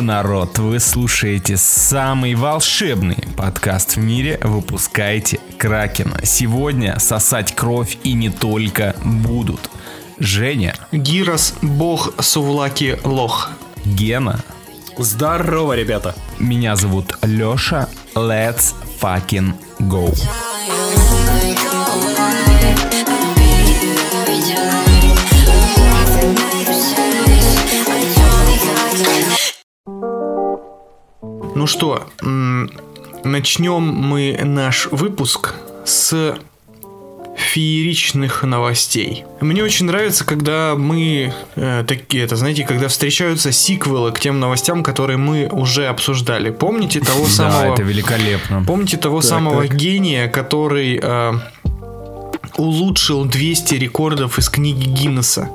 Народ! 0.00 0.58
Вы 0.58 0.80
слушаете 0.80 1.58
самый 1.58 2.34
волшебный 2.34 3.22
подкаст 3.36 3.96
в 3.96 3.98
мире 3.98 4.38
«Выпускайте 4.42 5.40
Кракена». 5.58 6.24
Сегодня 6.24 6.98
сосать 6.98 7.54
кровь 7.54 7.98
и 8.02 8.14
не 8.14 8.30
только 8.30 8.96
будут. 9.04 9.70
Женя. 10.18 10.74
Гирос, 10.90 11.54
бог 11.60 12.14
Сувлаки 12.18 12.98
Лох. 13.04 13.50
Гена. 13.84 14.40
Здорово, 14.96 15.74
ребята. 15.74 16.14
Меня 16.38 16.76
зовут 16.76 17.18
Лёша. 17.22 17.88
Let's 18.14 18.74
fucking 19.00 19.52
go. 19.80 20.16
Ну 31.60 31.66
что, 31.66 32.06
начнем 33.22 33.82
мы 33.82 34.40
наш 34.42 34.86
выпуск 34.86 35.56
с 35.84 36.38
фееричных 37.36 38.44
новостей. 38.44 39.26
Мне 39.42 39.62
очень 39.62 39.84
нравится, 39.84 40.24
когда 40.24 40.74
мы 40.74 41.34
э, 41.56 41.84
такие, 41.86 42.24
это 42.24 42.36
знаете, 42.36 42.64
когда 42.64 42.88
встречаются 42.88 43.52
сиквелы 43.52 44.10
к 44.12 44.20
тем 44.20 44.40
новостям, 44.40 44.82
которые 44.82 45.18
мы 45.18 45.48
уже 45.48 45.86
обсуждали. 45.86 46.48
Помните 46.48 47.00
того 47.00 47.26
самого? 47.28 47.60
Да, 47.60 47.74
это 47.74 47.82
великолепно. 47.82 48.64
Помните 48.66 48.96
того 48.96 49.20
самого 49.20 49.66
гения, 49.66 50.28
который 50.28 50.98
э, 51.02 51.32
улучшил 52.60 53.24
200 53.24 53.74
рекордов 53.74 54.38
из 54.38 54.48
книги 54.48 54.86
Гиннесса? 54.86 55.48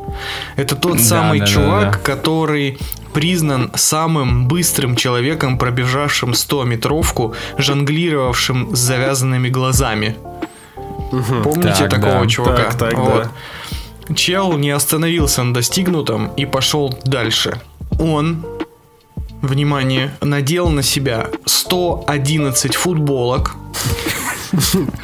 Это 0.55 0.75
тот 0.75 0.99
самый 0.99 1.45
чувак, 1.45 2.01
который 2.01 2.77
признан 3.13 3.71
самым 3.75 4.47
быстрым 4.47 4.95
человеком, 4.95 5.57
пробежавшим 5.57 6.31
100-метровку, 6.31 7.33
жонглировавшим 7.57 8.75
с 8.75 8.79
завязанными 8.79 9.49
глазами. 9.49 10.15
Угу. 11.11 11.43
Помните 11.43 11.87
так, 11.87 11.91
такого 11.91 12.21
да. 12.21 12.27
чувака? 12.27 12.63
Так, 12.63 12.77
так, 12.77 12.97
вот. 12.97 13.29
да. 14.09 14.15
Чел 14.15 14.57
не 14.57 14.71
остановился 14.71 15.43
на 15.43 15.53
достигнутом 15.53 16.27
и 16.37 16.45
пошел 16.45 16.97
дальше. 17.05 17.61
Он, 17.99 18.45
внимание, 19.41 20.11
надел 20.21 20.69
на 20.69 20.83
себя 20.83 21.27
111 21.45 22.75
футболок. 22.75 23.55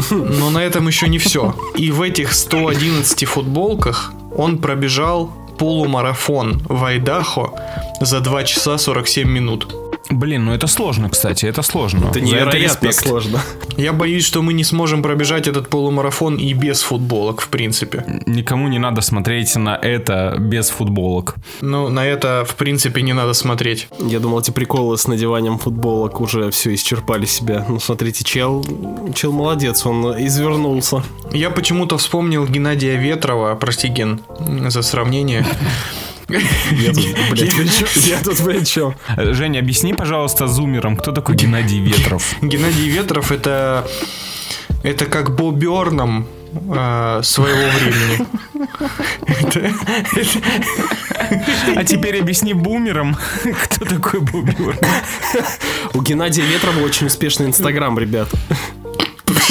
Но 0.09 0.49
на 0.49 0.59
этом 0.59 0.87
еще 0.87 1.07
не 1.07 1.17
все. 1.17 1.55
И 1.75 1.91
в 1.91 2.01
этих 2.01 2.33
111 2.33 3.25
футболках 3.25 4.13
он 4.35 4.57
пробежал 4.57 5.33
полумарафон 5.57 6.61
в 6.67 6.83
Айдахо 6.83 7.53
за 7.99 8.19
2 8.19 8.43
часа 8.43 8.77
47 8.77 9.29
минут. 9.29 9.90
Блин, 10.09 10.45
ну 10.45 10.53
это 10.53 10.67
сложно, 10.67 11.09
кстати, 11.09 11.45
это 11.45 11.61
сложно. 11.61 12.07
Это 12.09 12.19
невероятно 12.21 12.87
это 12.87 13.01
сложно. 13.01 13.41
Я 13.77 13.93
боюсь, 13.93 14.25
что 14.25 14.41
мы 14.41 14.53
не 14.53 14.63
сможем 14.63 15.01
пробежать 15.01 15.47
этот 15.47 15.69
полумарафон 15.69 16.35
и 16.35 16.53
без 16.53 16.81
футболок, 16.81 17.41
в 17.41 17.47
принципе. 17.47 18.03
Никому 18.25 18.67
не 18.67 18.79
надо 18.79 19.01
смотреть 19.01 19.55
на 19.55 19.75
это 19.75 20.35
без 20.39 20.69
футболок. 20.69 21.35
Ну, 21.61 21.89
на 21.89 22.05
это, 22.05 22.43
в 22.47 22.55
принципе, 22.55 23.01
не 23.01 23.13
надо 23.13 23.33
смотреть. 23.33 23.87
Я 23.99 24.19
думал, 24.19 24.39
эти 24.41 24.51
приколы 24.51 24.97
с 24.97 25.07
надеванием 25.07 25.57
футболок 25.57 26.19
уже 26.19 26.51
все 26.51 26.73
исчерпали 26.73 27.25
себя. 27.25 27.65
Ну, 27.69 27.79
смотрите, 27.79 28.23
чел, 28.23 28.65
чел 29.15 29.31
молодец, 29.31 29.85
он 29.85 30.05
извернулся. 30.25 31.03
Я 31.31 31.49
почему-то 31.49 31.97
вспомнил 31.97 32.45
Геннадия 32.45 32.97
Ветрова, 32.97 33.55
прости, 33.55 33.87
Ген, 33.87 34.21
за 34.67 34.81
сравнение. 34.81 35.45
Я 36.71 36.93
тут, 36.93 37.05
блядь, 37.31 38.07
я 38.07 38.19
тут 38.23 38.37
при 38.37 38.63
чем? 38.65 38.95
Женя, 39.17 39.59
объясни, 39.59 39.93
пожалуйста, 39.93 40.47
зумерам, 40.47 40.97
кто 40.97 41.11
такой 41.11 41.35
Геннадий 41.35 41.79
Ветров? 41.79 42.35
Геннадий 42.41 42.89
Ветров 42.89 43.31
это 43.31 43.87
это 44.83 45.05
как 45.05 45.35
Бо 45.35 45.51
Берном 45.51 46.27
э, 46.53 47.21
своего 47.23 47.69
времени. 47.79 48.27
А 51.75 51.83
теперь 51.83 52.19
объясни 52.19 52.53
бумерам, 52.53 53.15
кто 53.63 53.85
такой 53.85 54.19
бумер. 54.21 54.77
У 55.93 56.01
Геннадия 56.01 56.43
Ветрова 56.43 56.79
очень 56.79 57.07
успешный 57.07 57.47
инстаграм, 57.47 57.97
ребят. 57.97 58.29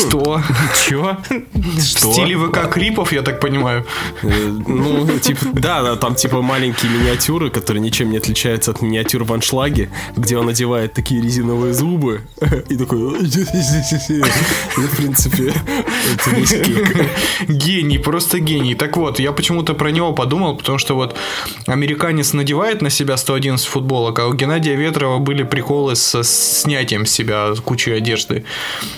Что? 0.09 0.43
Чё? 0.89 1.17
В 1.53 1.81
стиле 1.81 2.37
ВК 2.37 2.71
Крипов, 2.73 3.13
я 3.13 3.23
так 3.23 3.41
понимаю. 3.41 3.85
Э, 4.23 4.29
ну, 4.67 5.19
типа, 5.19 5.47
да, 5.55 5.83
да, 5.83 5.97
там 5.97 6.15
типа 6.15 6.43
маленькие 6.43 6.91
миниатюры, 6.91 7.51
которые 7.51 7.81
ничем 7.81 8.11
не 8.11 8.19
отличаются 8.19 8.71
от 8.71 8.83
миниатюр 8.83 9.25
в 9.25 9.33
аншлаге, 9.33 9.91
где 10.17 10.37
он 10.37 10.49
одевает 10.49 10.95
такие 10.95 11.23
резиновые 11.23 11.75
зубы 11.75 12.23
и 12.69 12.77
такой... 12.77 12.99
Ну, 12.99 14.87
в 14.87 14.97
принципе, 14.97 15.53
это 16.15 16.31
Гений, 17.49 17.99
просто 17.99 18.39
гений. 18.39 18.75
Так 18.75 18.97
вот, 18.97 19.21
я 19.21 19.33
почему-то 19.33 19.75
про 19.75 19.91
него 19.91 20.13
подумал, 20.13 20.57
потому 20.57 20.79
что 20.79 20.95
вот 20.95 21.17
американец 21.67 22.33
надевает 22.33 22.83
на 22.83 22.91
себя 22.91 23.17
111 23.17 23.67
футболок, 23.67 24.19
а 24.19 24.27
у 24.27 24.35
Геннадия 24.35 24.77
Ветрова 24.77 25.19
были 25.19 25.43
приколы 25.43 25.97
с 25.97 26.23
снятием 26.25 27.07
себя 27.07 27.53
кучи 27.65 27.91
одежды. 27.91 28.45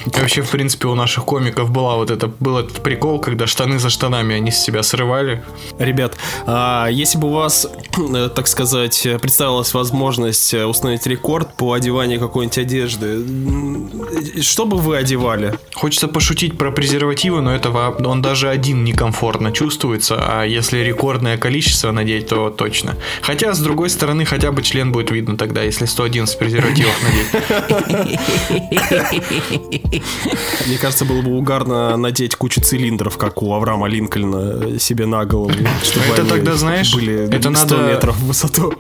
вообще, 0.07 0.43
в 0.43 0.51
принципе, 0.51 0.89
у 0.93 0.95
наших 0.95 1.25
комиков 1.25 1.71
была 1.71 1.97
вот 1.97 2.11
это, 2.11 2.29
был 2.29 2.59
этот 2.59 2.83
прикол, 2.83 3.19
когда 3.19 3.47
штаны 3.47 3.79
за 3.79 3.91
штанами 3.91 4.37
они 4.37 4.51
с 4.51 4.59
себя 4.59 4.83
срывали. 4.83 5.43
Ребят, 5.79 6.17
а 6.47 6.89
если 6.89 7.19
бы 7.19 7.29
у 7.29 7.33
вас, 7.33 7.67
э, 8.15 8.31
так 8.35 8.47
сказать, 8.49 9.07
представилась 9.21 9.75
возможность 9.75 10.55
э, 10.55 10.65
установить 10.65 11.07
рекорд 11.07 11.57
по 11.57 11.73
одеванию 11.73 12.21
какой-нибудь 12.21 12.59
одежды, 12.59 13.25
что 14.43 14.67
бы 14.67 14.79
вы 14.79 14.97
одевали? 14.97 15.55
Хочется 15.75 16.09
пошутить 16.09 16.59
про 16.59 16.71
презервативы, 16.71 17.41
но 17.41 17.55
этого 17.55 17.97
он 18.07 18.23
даже 18.23 18.49
один 18.49 18.85
некомфортно 18.85 19.53
чувствуется, 19.53 20.17
а 20.19 20.45
если 20.45 20.79
рекордное 20.79 21.37
количество 21.37 21.91
надеть, 21.93 22.29
то 22.29 22.51
точно. 22.51 22.97
Хотя, 23.23 23.53
с 23.55 23.61
другой 23.61 23.91
стороны, 23.91 24.25
хотя 24.25 24.53
бы 24.53 24.63
член 24.63 24.93
будет 24.93 25.11
видно 25.11 25.37
тогда, 25.37 25.63
если 25.63 25.87
111 25.87 26.39
презервативов 26.39 26.95
надеть. 27.03 27.27
Мне 30.73 30.79
кажется, 30.79 31.05
было 31.05 31.21
бы 31.21 31.37
угарно 31.37 31.99
надеть 31.99 32.35
кучу 32.35 32.63
цилиндров, 32.63 33.19
как 33.19 33.43
у 33.43 33.53
Авраама 33.53 33.89
Линкольна, 33.89 34.79
себе 34.81 35.05
на 35.05 35.27
голову. 35.27 35.53
Чтобы 35.83 36.07
это 36.15 36.25
тогда, 36.25 36.55
знаешь, 36.55 36.95
были 36.95 37.29
это 37.29 37.55
100 37.55 37.77
надо... 37.77 37.93
метров 37.93 38.17
в 38.17 38.29
высоту. 38.29 38.73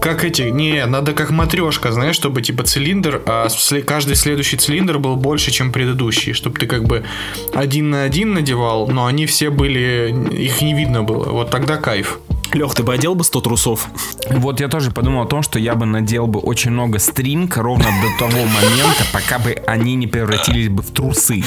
Как 0.00 0.24
эти, 0.24 0.44
не, 0.44 0.86
надо 0.86 1.12
как 1.12 1.28
матрешка, 1.30 1.92
знаешь, 1.92 2.16
чтобы 2.16 2.40
типа 2.40 2.62
цилиндр, 2.62 3.20
а 3.26 3.48
каждый 3.86 4.16
следующий 4.16 4.56
цилиндр 4.56 4.98
был 4.98 5.16
больше, 5.16 5.50
чем 5.50 5.72
предыдущий, 5.72 6.32
чтобы 6.32 6.58
ты 6.58 6.66
как 6.66 6.84
бы 6.84 7.04
один 7.52 7.90
на 7.90 8.04
один 8.04 8.32
надевал, 8.32 8.88
но 8.88 9.04
они 9.04 9.26
все 9.26 9.50
были, 9.50 10.16
их 10.32 10.62
не 10.62 10.72
видно 10.72 11.02
было. 11.02 11.32
Вот 11.32 11.50
тогда 11.50 11.76
кайф. 11.76 12.18
Лех, 12.52 12.74
ты 12.74 12.82
бы 12.82 12.94
одел 12.94 13.14
бы 13.14 13.24
100 13.24 13.40
трусов? 13.40 13.88
Вот 14.30 14.60
я 14.60 14.68
тоже 14.68 14.90
подумал 14.90 15.22
о 15.22 15.26
том, 15.26 15.42
что 15.42 15.58
я 15.58 15.74
бы 15.74 15.86
надел 15.86 16.26
бы 16.26 16.40
очень 16.40 16.70
много 16.70 16.98
стринг 16.98 17.56
ровно 17.56 17.84
до 17.84 18.18
того 18.24 18.44
момента, 18.44 19.04
пока 19.12 19.38
бы 19.38 19.52
они 19.66 19.94
не 19.94 20.06
превратились 20.06 20.68
бы 20.68 20.82
в 20.82 20.90
трусы. 20.90 21.42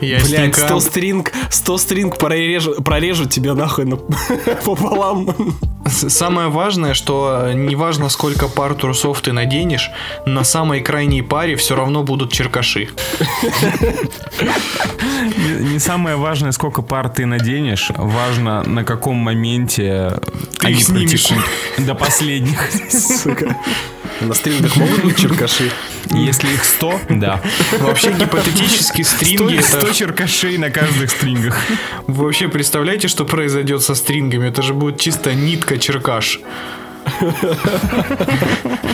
Блять, 0.00 0.56
100 0.56 0.80
стринг, 0.80 1.32
100 1.50 1.78
стринг 1.78 2.18
прорежут, 2.18 3.30
тебя 3.30 3.54
нахуй 3.54 3.84
на, 3.84 3.96
пополам. 4.64 5.28
Самое 5.86 6.48
важное, 6.48 6.94
что 6.94 7.50
неважно 7.52 8.08
сколько 8.08 8.48
пар 8.48 8.74
трусов 8.74 9.20
ты 9.20 9.32
наденешь, 9.32 9.90
на 10.26 10.44
самой 10.44 10.80
крайней 10.80 11.22
паре 11.22 11.56
все 11.56 11.76
равно 11.76 12.02
будут 12.02 12.32
черкаши. 12.32 12.88
Не 15.60 15.78
самое 15.78 16.16
важное, 16.16 16.52
сколько 16.52 16.82
пар 16.82 17.08
ты 17.08 17.26
наденешь, 17.26 17.90
важно 17.96 18.62
на 18.62 18.84
каком 18.84 19.16
моменте 19.32 20.20
ты 20.58 20.66
они 20.66 20.76
снимешь. 20.76 21.28
До 21.78 21.94
последних. 21.94 22.58
Сука. 22.90 23.56
На 24.20 24.34
стрингах 24.34 24.76
могут 24.76 25.04
быть 25.04 25.16
черкаши? 25.16 25.70
Если 26.10 26.52
их 26.52 26.64
100, 26.64 27.00
да. 27.10 27.40
Вообще 27.80 28.12
гипотетически 28.12 29.02
стринги 29.02 29.60
100, 29.60 29.78
100 29.78 29.86
это... 29.86 29.94
черкашей 29.94 30.58
на 30.58 30.70
каждых 30.70 31.10
стрингах. 31.10 31.56
Вы 32.06 32.24
вообще 32.24 32.48
представляете, 32.48 33.08
что 33.08 33.24
произойдет 33.24 33.82
со 33.82 33.94
стрингами? 33.94 34.48
Это 34.48 34.62
же 34.62 34.74
будет 34.74 35.00
чисто 35.00 35.34
нитка 35.34 35.78
черкаш. 35.78 36.40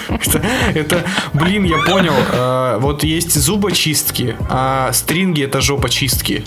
это, 0.08 0.42
это, 0.74 1.04
блин, 1.34 1.64
я 1.64 1.78
понял. 1.78 2.14
Э, 2.32 2.78
вот 2.80 3.04
есть 3.04 3.34
зубочистки, 3.34 4.36
а 4.48 4.92
стринги 4.92 5.42
это 5.42 5.60
жопочистки. 5.60 6.44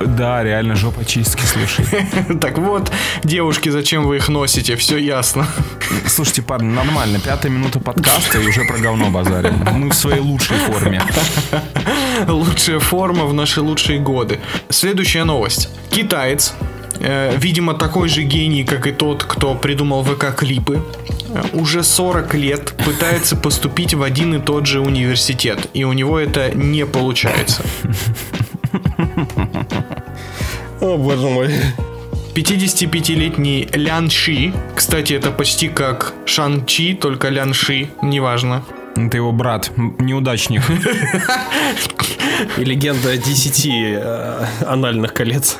Да, 0.00 0.42
реально 0.42 0.74
жопа 0.76 1.04
чистки, 1.04 1.42
слушай. 1.42 1.84
Так 2.40 2.58
вот, 2.58 2.90
девушки, 3.24 3.68
зачем 3.68 4.06
вы 4.06 4.16
их 4.16 4.28
носите? 4.28 4.76
Все 4.76 4.96
ясно. 4.96 5.46
Слушайте, 6.06 6.42
парни, 6.42 6.72
нормально. 6.72 7.18
Пятая 7.18 7.52
минута 7.52 7.80
подкаста 7.80 8.38
и 8.38 8.46
уже 8.46 8.64
про 8.64 8.78
говно 8.78 9.10
базарим. 9.10 9.64
Мы 9.72 9.90
в 9.90 9.94
своей 9.94 10.20
лучшей 10.20 10.56
форме. 10.56 11.02
Лучшая 12.26 12.78
форма 12.78 13.26
в 13.26 13.34
наши 13.34 13.60
лучшие 13.60 13.98
годы. 13.98 14.40
Следующая 14.70 15.24
новость. 15.24 15.68
Китаец 15.90 16.54
э, 17.00 17.36
видимо, 17.36 17.74
такой 17.74 18.08
же 18.08 18.22
гений, 18.22 18.64
как 18.64 18.86
и 18.86 18.92
тот, 18.92 19.24
кто 19.24 19.54
придумал 19.54 20.04
ВК-клипы, 20.04 20.82
э, 21.28 21.42
уже 21.52 21.82
40 21.82 22.34
лет 22.34 22.72
пытается 22.84 23.36
поступить 23.36 23.94
в 23.94 24.02
один 24.02 24.34
и 24.34 24.40
тот 24.40 24.66
же 24.66 24.80
университет, 24.80 25.68
и 25.74 25.84
у 25.84 25.92
него 25.92 26.18
это 26.18 26.50
не 26.54 26.86
получается. 26.86 27.62
О, 30.80 30.96
боже 30.96 31.28
мой. 31.28 31.50
55-летний 32.34 33.68
Лян 33.74 34.10
Ши, 34.10 34.52
кстати, 34.76 35.14
это 35.14 35.32
почти 35.32 35.68
как 35.68 36.14
Шан 36.24 36.64
Чи, 36.66 36.94
только 36.94 37.30
Лян 37.30 37.52
Ши, 37.52 37.88
неважно. 38.00 38.62
Это 38.96 39.16
его 39.16 39.32
брат, 39.32 39.72
неудачник. 39.76 40.62
И 42.58 42.64
легенда 42.64 43.16
10 43.16 43.66
э, 43.66 44.46
анальных 44.66 45.14
колец. 45.14 45.58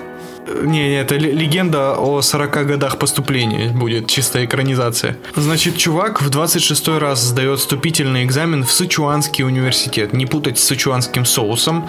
Не, 0.62 0.88
не, 0.88 1.00
это 1.00 1.16
ле- 1.16 1.32
легенда 1.32 1.94
о 1.98 2.22
40 2.22 2.66
годах 2.66 2.98
поступления 2.98 3.68
будет, 3.70 4.08
чистая 4.08 4.44
экранизация. 4.44 5.16
Значит, 5.36 5.76
чувак 5.76 6.20
в 6.22 6.30
26 6.30 6.88
раз 6.98 7.20
сдает 7.22 7.58
вступительный 7.60 8.24
экзамен 8.24 8.64
в 8.64 8.72
Сычуанский 8.72 9.44
университет. 9.44 10.12
Не 10.12 10.26
путать 10.26 10.58
с 10.58 10.64
сычуанским 10.64 11.24
соусом, 11.24 11.88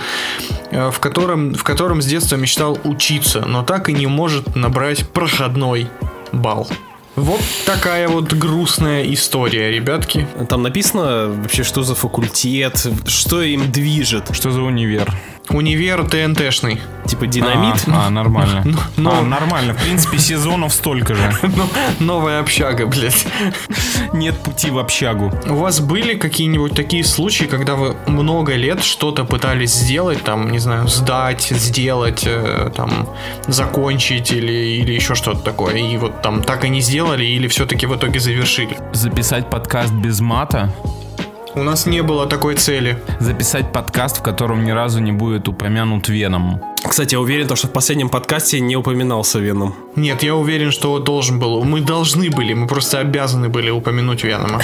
э, 0.72 0.92
в 0.92 1.00
котором, 1.00 1.54
в 1.54 1.64
котором 1.64 2.02
с 2.02 2.06
детства 2.06 2.36
мечтал 2.36 2.78
учиться, 2.84 3.42
но 3.46 3.64
так 3.64 3.90
и 3.90 3.94
не 3.94 4.08
может 4.08 4.56
набрать 4.56 5.08
проходной 5.10 5.88
балл. 6.32 6.68
Вот 7.16 7.42
такая 7.66 8.08
вот 8.08 8.32
грустная 8.34 9.04
история, 9.14 9.72
ребятки. 9.72 10.26
Там 10.48 10.64
написано 10.64 11.28
вообще, 11.42 11.64
что 11.64 11.84
за 11.84 11.94
факультет, 11.96 12.88
что 13.08 13.42
им 13.42 13.72
движет. 13.72 14.30
Что 14.32 14.52
за 14.52 14.62
универ? 14.62 15.12
Универ 15.50 16.04
ТНТшный. 16.08 16.80
Типа 17.08 17.26
динамит. 17.26 17.84
А, 17.88 18.08
а, 18.08 18.10
нормально. 18.10 18.64
но- 18.96 19.12
А, 19.20 19.22
нормально. 19.24 19.74
В 19.74 19.82
принципе, 19.82 20.20
сезонов 20.20 20.74
столько 20.74 21.16
же. 21.16 21.32
Ну, 21.42 21.68
новая 22.00 22.40
общага, 22.40 22.86
блядь. 22.86 23.26
Нет 24.14 24.38
пути 24.44 24.70
в 24.70 24.78
общагу. 24.78 25.34
У 25.48 25.56
вас 25.56 25.80
были 25.80 26.14
какие-нибудь 26.16 26.74
такие 26.74 27.04
случаи, 27.04 27.46
когда 27.46 27.76
вы 27.76 27.96
много 28.08 28.56
лет 28.56 28.84
что-то 28.84 29.26
пытались 29.26 29.74
сделать, 29.74 30.24
там, 30.24 30.52
не 30.52 30.60
знаю, 30.60 30.88
сдать, 30.88 31.42
сделать, 31.52 32.24
э, 32.26 32.72
там, 32.76 33.10
закончить 33.48 34.32
или, 34.32 34.52
или 34.82 34.94
еще 34.94 35.16
что-то 35.16 35.40
такое, 35.40 35.76
и 35.78 35.98
вот 35.98 36.22
там 36.22 36.44
так 36.44 36.64
и 36.66 36.70
не 36.70 36.82
сделали, 36.82 37.26
или 37.26 37.48
все-таки 37.48 37.86
в 37.88 37.96
итоге 37.96 38.20
завершили? 38.20 38.78
Записать 38.94 39.50
подкаст 39.50 39.92
без 39.94 40.20
мата. 40.20 40.72
У 41.56 41.64
нас 41.64 41.88
не 41.88 42.04
было 42.04 42.28
такой 42.28 42.56
цели. 42.56 43.02
Записать 43.20 43.72
подкаст, 43.72 44.20
в 44.20 44.22
котором 44.22 44.64
ни 44.64 44.72
разу 44.72 45.00
не 45.00 45.12
будет 45.12 45.48
упомянут 45.48 46.08
Веном. 46.08 46.62
Кстати, 46.88 47.16
я 47.16 47.20
уверен, 47.20 47.48
то, 47.48 47.56
что 47.56 47.68
в 47.68 47.72
последнем 47.72 48.10
подкасте 48.10 48.60
не 48.60 48.76
упоминался 48.76 49.40
Веном. 49.40 49.76
Нет, 49.96 50.22
я 50.22 50.36
уверен, 50.36 50.72
что 50.72 51.00
должен 51.00 51.40
был. 51.40 51.64
Мы 51.64 51.82
должны 51.82 52.30
были, 52.30 52.54
мы 52.54 52.68
просто 52.68 53.00
обязаны 53.00 53.50
были 53.50 53.72
упомянуть 53.72 54.24
Венома. 54.24 54.62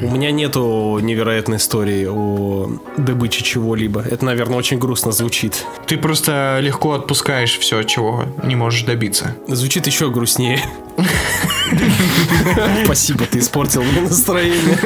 У 0.00 0.10
меня 0.10 0.30
нету 0.30 0.98
невероятной 1.02 1.58
истории 1.58 2.06
о 2.08 2.70
добыче 2.96 3.44
чего-либо. 3.44 4.00
Это, 4.00 4.24
наверное, 4.24 4.56
очень 4.56 4.78
грустно 4.78 5.12
звучит. 5.12 5.66
Ты 5.86 5.98
просто 5.98 6.58
легко 6.62 6.92
отпускаешь 6.92 7.58
все, 7.58 7.82
чего 7.82 8.24
не 8.42 8.56
можешь 8.56 8.84
добиться. 8.84 9.36
Звучит 9.46 9.86
еще 9.86 10.10
грустнее. 10.10 10.62
Спасибо, 12.84 13.24
ты 13.26 13.38
испортил 13.38 13.82
мне 13.82 14.00
настроение. 14.02 14.78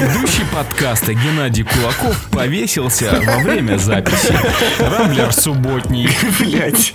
Ведущий 0.00 0.44
подкаста 0.52 1.14
Геннадий 1.14 1.64
Кулаков 1.64 2.16
повесился 2.30 3.20
во 3.24 3.38
время 3.38 3.78
записи. 3.78 4.34
Рамблер 4.80 5.32
субботний. 5.32 6.08
Блять. 6.40 6.92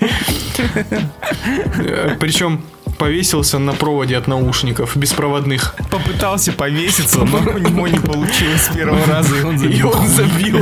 Причем 2.20 2.62
повесился 2.98 3.60
на 3.60 3.74
проводе 3.74 4.18
от 4.18 4.28
наушников 4.28 4.96
беспроводных. 4.96 5.76
Попытался 5.90 6.52
повеситься, 6.54 7.24
но 7.26 7.38
у 7.40 7.58
него 7.58 7.88
не 7.88 8.00
получилось 8.00 8.62
с 8.66 8.76
первого 8.76 9.06
раза, 9.08 9.36
и 9.36 9.42
он 9.44 9.56
И 9.56 9.58
забил. 9.58 9.90
он 9.92 10.08
забил. 10.08 10.60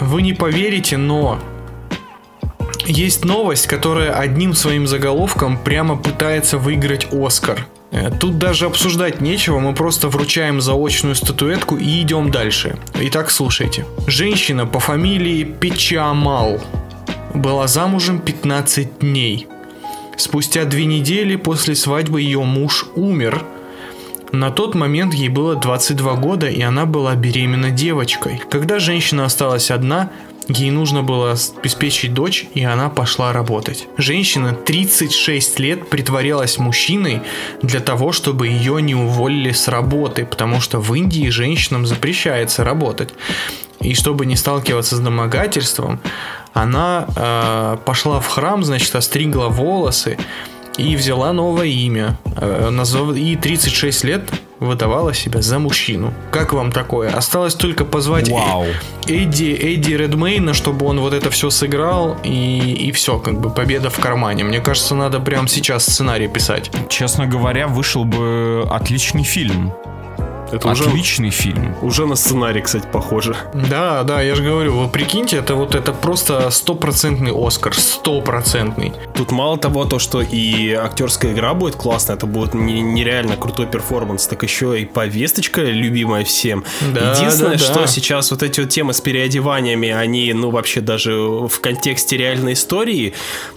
Вы 0.00 0.22
не 0.22 0.32
поверите, 0.32 0.96
но 0.96 1.38
есть 2.86 3.24
новость, 3.24 3.66
которая 3.66 4.12
одним 4.12 4.54
своим 4.54 4.86
заголовком 4.86 5.58
прямо 5.58 5.96
пытается 5.96 6.58
выиграть 6.58 7.08
Оскар. 7.12 7.66
Э, 7.90 8.10
Тут 8.10 8.38
даже 8.38 8.66
обсуждать 8.66 9.20
нечего, 9.20 9.58
мы 9.58 9.74
просто 9.74 10.08
вручаем 10.08 10.60
заочную 10.60 11.14
статуэтку 11.14 11.76
и 11.76 12.00
идем 12.02 12.30
дальше. 12.30 12.78
Итак, 12.94 13.30
слушайте. 13.30 13.84
Женщина 14.06 14.66
по 14.66 14.80
фамилии 14.80 15.44
Печамал 15.44 16.60
была 17.34 17.66
замужем 17.66 18.20
15 18.20 18.98
дней. 19.00 19.46
Спустя 20.16 20.64
две 20.64 20.84
недели 20.84 21.36
после 21.36 21.74
свадьбы 21.74 22.20
ее 22.20 22.42
муж 22.42 22.86
умер. 22.94 23.44
На 24.32 24.50
тот 24.50 24.74
момент 24.74 25.14
ей 25.14 25.28
было 25.28 25.56
22 25.56 26.14
года, 26.14 26.46
и 26.46 26.60
она 26.60 26.86
была 26.86 27.14
беременна 27.14 27.70
девочкой. 27.70 28.40
Когда 28.50 28.78
женщина 28.78 29.24
осталась 29.24 29.70
одна, 29.70 30.10
ей 30.50 30.70
нужно 30.70 31.02
было 31.02 31.36
обеспечить 31.58 32.14
дочь, 32.14 32.46
и 32.54 32.62
она 32.62 32.88
пошла 32.88 33.32
работать. 33.32 33.86
Женщина 33.96 34.54
36 34.54 35.58
лет 35.58 35.88
притворялась 35.88 36.58
мужчиной 36.58 37.22
для 37.62 37.80
того, 37.80 38.12
чтобы 38.12 38.48
ее 38.48 38.80
не 38.82 38.94
уволили 38.94 39.52
с 39.52 39.68
работы, 39.68 40.24
потому 40.26 40.60
что 40.60 40.80
в 40.80 40.94
Индии 40.94 41.28
женщинам 41.28 41.86
запрещается 41.86 42.64
работать. 42.64 43.10
И 43.80 43.94
чтобы 43.94 44.26
не 44.26 44.36
сталкиваться 44.36 44.96
с 44.96 45.00
домогательством, 45.00 46.00
она 46.52 47.06
э, 47.16 47.76
пошла 47.84 48.20
в 48.20 48.26
храм, 48.26 48.62
значит, 48.64 48.94
остригла 48.94 49.48
волосы 49.48 50.18
и 50.76 50.96
взяла 50.96 51.32
новое 51.32 51.66
имя. 51.66 52.18
Э, 52.36 52.70
И 53.16 53.36
36 53.36 54.04
лет 54.04 54.22
выдавала 54.60 55.14
себя 55.14 55.40
за 55.42 55.58
мужчину. 55.58 56.12
Как 56.30 56.52
вам 56.52 56.70
такое? 56.70 57.10
Осталось 57.10 57.54
только 57.54 57.84
позвать 57.84 58.28
Э- 58.28 58.32
Вау. 58.34 58.66
Эдди, 59.06 59.52
Эдди 59.54 59.94
Редмейна, 59.94 60.52
чтобы 60.54 60.86
он 60.86 61.00
вот 61.00 61.14
это 61.14 61.30
все 61.30 61.50
сыграл, 61.50 62.16
и, 62.22 62.58
и 62.88 62.92
все, 62.92 63.18
как 63.18 63.40
бы 63.40 63.50
победа 63.50 63.88
в 63.90 63.98
кармане. 63.98 64.44
Мне 64.44 64.60
кажется, 64.60 64.94
надо 64.94 65.18
прямо 65.20 65.48
сейчас 65.48 65.84
сценарий 65.86 66.28
писать. 66.28 66.70
Честно 66.88 67.26
говоря, 67.26 67.66
вышел 67.66 68.04
бы 68.04 68.66
отличный 68.70 69.22
фильм. 69.24 69.72
Это 70.52 70.68
уже, 70.68 70.84
Отличный 70.84 71.30
фильм. 71.30 71.74
уже 71.82 72.06
на 72.06 72.16
сценарий, 72.16 72.60
кстати, 72.60 72.86
похоже. 72.90 73.36
Да, 73.70 74.02
да, 74.02 74.20
я 74.22 74.34
же 74.34 74.42
говорю, 74.42 74.76
вы 74.78 74.88
прикиньте, 74.88 75.36
это 75.36 75.54
вот 75.54 75.74
это 75.74 75.92
просто 75.92 76.50
стопроцентный 76.50 77.32
Оскар, 77.34 77.74
стопроцентный. 77.74 78.92
Тут 79.14 79.30
мало 79.30 79.56
того, 79.58 79.84
то, 79.84 79.98
что 79.98 80.20
и 80.22 80.72
актерская 80.72 81.32
игра 81.32 81.54
будет 81.54 81.76
классная, 81.76 82.16
это 82.16 82.26
будет 82.26 82.54
не- 82.54 82.80
нереально 82.82 83.36
крутой 83.36 83.66
перформанс, 83.66 84.26
так 84.26 84.42
еще 84.42 84.80
и 84.80 84.84
повесточка 84.84 85.62
любимая 85.62 86.24
всем. 86.24 86.64
Да, 86.94 87.12
Единственное, 87.12 87.56
да, 87.58 87.66
да. 87.66 87.72
что 87.72 87.86
сейчас 87.86 88.30
вот 88.30 88.42
эти 88.42 88.60
вот 88.60 88.70
темы 88.70 88.92
с 88.92 89.00
переодеваниями, 89.00 89.88
они, 89.90 90.32
ну, 90.32 90.50
вообще 90.50 90.80
даже 90.80 91.12
в 91.14 91.60
контексте 91.60 92.16
реальной 92.16 92.54
истории, 92.54 93.14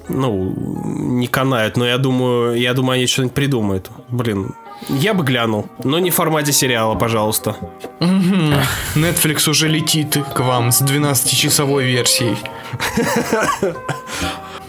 ну, 0.09 0.53
не 0.85 1.27
канают, 1.27 1.77
но 1.77 1.85
я 1.87 1.97
думаю, 1.97 2.55
я 2.59 2.73
думаю, 2.73 2.97
они 2.97 3.07
что-нибудь 3.07 3.33
придумают. 3.33 3.89
Блин, 4.09 4.53
я 4.89 5.13
бы 5.13 5.23
глянул, 5.23 5.67
но 5.83 5.99
не 5.99 6.09
в 6.11 6.15
формате 6.15 6.51
сериала, 6.51 6.95
пожалуйста. 6.95 7.55
Netflix 7.99 9.49
уже 9.49 9.67
летит 9.67 10.17
к 10.33 10.39
вам 10.39 10.71
с 10.71 10.81
12-часовой 10.81 11.85
версией. 11.85 12.37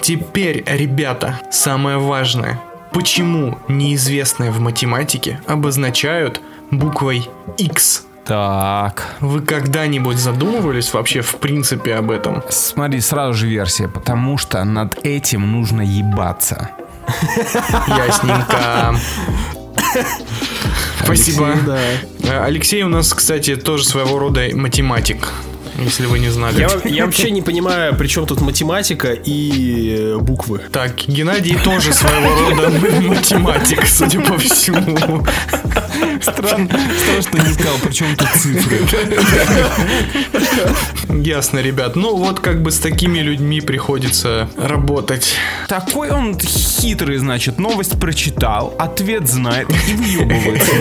Теперь, 0.01 0.65
ребята, 0.67 1.41
самое 1.51 1.99
важное. 1.99 2.61
Почему 2.93 3.59
неизвестное 3.69 4.53
в 4.53 4.61
математике 4.61 5.41
обозначают 5.47 6.41
буквой 6.71 7.29
X? 7.57 8.05
Так. 8.25 9.17
Вы 9.21 9.43
когда-нибудь 9.43 10.17
задумывались 10.17 10.93
вообще 10.93 11.21
в 11.21 11.37
принципе 11.37 11.97
об 11.97 12.11
этом? 12.11 12.43
Смотри, 12.49 13.01
сразу 13.01 13.35
же 13.35 13.47
версия, 13.49 13.89
потому 13.89 14.39
что 14.39 14.63
над 14.65 15.05
этим 15.05 15.51
нужно 15.53 15.83
ебаться. 15.83 16.71
Ясненько. 17.87 18.95
Спасибо. 21.05 21.53
Алексей. 21.53 22.31
Э, 22.31 22.45
Алексей 22.45 22.83
у 22.83 22.89
нас, 22.89 23.13
кстати, 23.13 23.57
тоже 23.57 23.85
своего 23.85 24.19
рода 24.19 24.49
математик, 24.53 25.33
если 25.79 26.07
вы 26.07 26.19
не 26.19 26.31
знали. 26.31 26.61
Я, 26.61 26.71
я 26.85 27.05
вообще 27.07 27.31
не 27.31 27.43
понимаю, 27.43 27.95
при 27.97 28.07
чем 28.07 28.27
тут 28.27 28.41
математика 28.41 29.13
и 29.13 29.97
э, 29.99 30.19
буквы. 30.19 30.61
Так, 30.73 31.07
Геннадий 31.07 31.57
тоже 31.63 31.93
своего 31.93 32.51
рода 32.51 32.71
математик, 33.01 33.87
судя 33.87 34.21
по 34.21 34.39
всему. 34.39 35.25
Странно, 36.21 36.69
странно, 36.69 37.23
что 37.23 37.39
не 37.39 37.53
сказал, 37.53 37.75
причем 37.83 38.17
тут 38.17 38.29
цифры. 38.37 38.79
Ясно, 41.09 41.59
ребят. 41.59 41.97
Ну 41.97 42.17
вот 42.17 42.41
как 42.41 42.63
бы 42.63 42.71
с 42.71 42.79
такими 42.79 43.19
людьми 43.19 43.61
приходится 43.61 44.49
работать. 44.57 45.35
Такой 45.69 46.11
он 46.11 46.39
хитрый, 46.39 47.19
значит, 47.19 47.59
новость 47.59 47.99
прочитал, 47.99 48.75
ответ 48.79 49.29
знает 49.29 49.69
и 49.89 49.95
въебывается. 49.95 50.73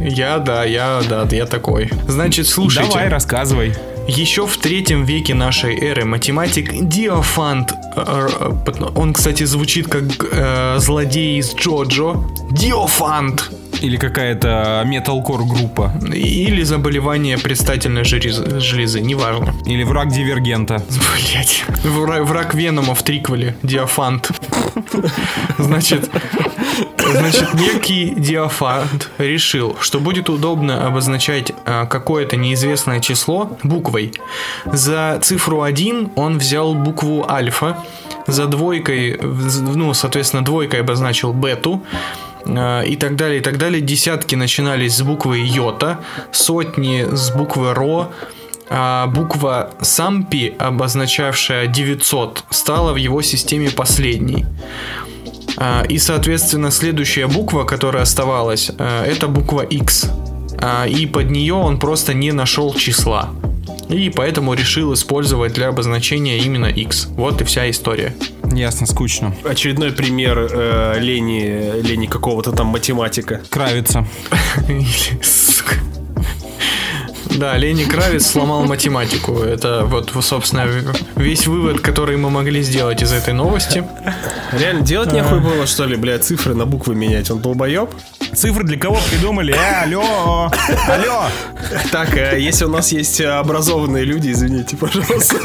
Я, 0.00 0.38
да, 0.38 0.64
я, 0.64 1.02
да, 1.08 1.26
я 1.30 1.46
такой. 1.46 1.90
Значит, 2.08 2.46
слушайте. 2.46 2.90
Давай, 2.90 3.08
рассказывай. 3.08 3.74
Еще 4.08 4.46
в 4.46 4.56
третьем 4.56 5.04
веке 5.04 5.34
нашей 5.34 5.78
эры 5.78 6.04
математик 6.04 6.72
Диофант, 6.88 7.72
э, 7.94 8.28
э, 8.40 8.84
он, 8.96 9.12
кстати, 9.12 9.44
звучит 9.44 9.88
как 9.88 10.02
э, 10.32 10.78
злодей 10.78 11.38
из 11.38 11.54
Джоджо, 11.54 12.16
Диофант, 12.50 13.52
Или 13.80 13.96
какая-то 13.96 14.82
металкор 14.86 15.42
группа. 15.44 15.92
или 16.12 16.62
заболевание 16.62 17.38
предстательной 17.38 18.04
железы, 18.04 18.60
железы, 18.60 19.00
неважно. 19.00 19.54
Или 19.66 19.84
враг 19.84 20.08
дивергента. 20.08 20.82
Блять. 20.88 21.64
Враг, 21.84 22.24
враг 22.24 22.54
Венома 22.54 22.94
в 22.94 23.02
триквеле. 23.02 23.56
Диафант. 23.62 24.30
Значит, 25.58 26.10
значит, 27.12 27.54
некий 27.54 28.14
Диафант 28.16 29.10
решил, 29.18 29.76
что 29.80 30.00
будет 30.00 30.28
удобно 30.28 30.86
обозначать 30.86 31.52
а, 31.64 31.86
какое-то 31.86 32.36
неизвестное 32.36 33.00
число 33.00 33.56
буквой. 33.62 34.12
За 34.64 35.18
цифру 35.22 35.62
1 35.62 36.12
он 36.16 36.38
взял 36.38 36.74
букву 36.74 37.26
альфа, 37.28 37.78
за 38.26 38.46
двойкой, 38.46 39.18
ну, 39.20 39.92
соответственно, 39.94 40.44
двойкой 40.44 40.80
обозначил 40.80 41.32
бету, 41.32 41.82
и 42.46 42.96
так 42.96 43.16
далее, 43.16 43.40
и 43.40 43.42
так 43.42 43.58
далее. 43.58 43.80
Десятки 43.80 44.34
начинались 44.34 44.96
с 44.96 45.02
буквы 45.02 45.38
йота, 45.38 46.00
сотни 46.32 47.06
с 47.10 47.30
буквы 47.30 47.74
ро, 47.74 48.12
а 48.68 49.08
буква 49.08 49.70
Сампи, 49.80 50.54
обозначавшая 50.58 51.66
900, 51.66 52.44
стала 52.50 52.92
в 52.92 52.96
его 52.96 53.20
системе 53.22 53.70
последней. 53.70 54.46
А, 55.56 55.84
И, 55.88 55.98
соответственно, 55.98 56.70
следующая 56.70 57.26
буква, 57.26 57.64
которая 57.64 58.04
оставалась, 58.04 58.70
а, 58.78 59.04
это 59.04 59.26
буква 59.28 59.62
X. 59.62 60.10
И 60.88 61.06
под 61.06 61.30
нее 61.30 61.54
он 61.54 61.78
просто 61.78 62.12
не 62.12 62.32
нашел 62.32 62.74
числа. 62.74 63.30
И 63.90 64.10
поэтому 64.10 64.54
решил 64.54 64.94
использовать 64.94 65.52
для 65.52 65.68
обозначения 65.68 66.38
именно 66.38 66.66
X. 66.66 67.08
Вот 67.16 67.40
и 67.40 67.44
вся 67.44 67.68
история. 67.70 68.14
Ясно, 68.52 68.86
скучно. 68.86 69.34
Очередной 69.44 69.92
пример 69.92 70.48
э, 70.50 70.98
лени, 71.00 71.80
лени 71.82 72.06
какого-то 72.06 72.52
там 72.52 72.68
математика. 72.68 73.42
Кравится. 73.50 74.06
Сука. 75.22 75.76
Да, 77.36 77.56
Лени 77.56 77.84
Кравец 77.84 78.26
сломал 78.26 78.64
математику. 78.64 79.40
Это 79.40 79.84
вот, 79.84 80.12
собственно, 80.22 80.66
весь 81.16 81.46
вывод, 81.46 81.80
который 81.80 82.16
мы 82.16 82.30
могли 82.30 82.62
сделать 82.62 83.02
из 83.02 83.12
этой 83.12 83.32
новости. 83.34 83.84
Реально, 84.52 84.82
делать 84.82 85.12
нехуй 85.12 85.40
было, 85.40 85.66
что 85.66 85.86
ли, 85.86 85.96
блядь, 85.96 86.24
цифры 86.24 86.54
на 86.54 86.66
буквы 86.66 86.94
менять? 86.94 87.30
Он 87.30 87.40
долбоеб? 87.40 87.90
Цифры 88.34 88.64
для 88.64 88.78
кого 88.78 88.98
придумали? 89.10 89.54
Э, 89.54 89.84
алло! 89.84 90.50
Алло! 90.88 91.24
Так, 91.90 92.16
э, 92.16 92.38
если 92.40 92.64
у 92.64 92.68
нас 92.68 92.92
есть 92.92 93.20
э, 93.20 93.26
образованные 93.26 94.04
люди, 94.04 94.30
извините, 94.30 94.76
пожалуйста. 94.76 95.36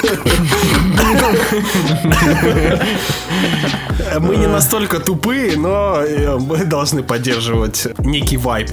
Мы 4.20 4.38
не 4.38 4.48
настолько 4.48 5.00
тупые, 5.00 5.58
но 5.58 6.02
э, 6.02 6.38
мы 6.38 6.66
должны 6.66 7.04
поддерживать 7.04 7.88
некий 8.00 8.38
вайб. 8.38 8.70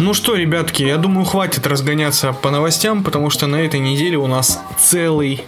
Ну 0.00 0.14
что, 0.14 0.34
ребятки, 0.34 0.82
я 0.82 0.96
думаю, 0.96 1.26
хватит 1.26 1.66
разгоняться 1.66 2.32
по 2.32 2.50
новостям, 2.50 3.04
потому 3.04 3.28
что 3.28 3.46
на 3.46 3.56
этой 3.56 3.80
неделе 3.80 4.16
у 4.16 4.26
нас 4.26 4.58
целый, 4.78 5.44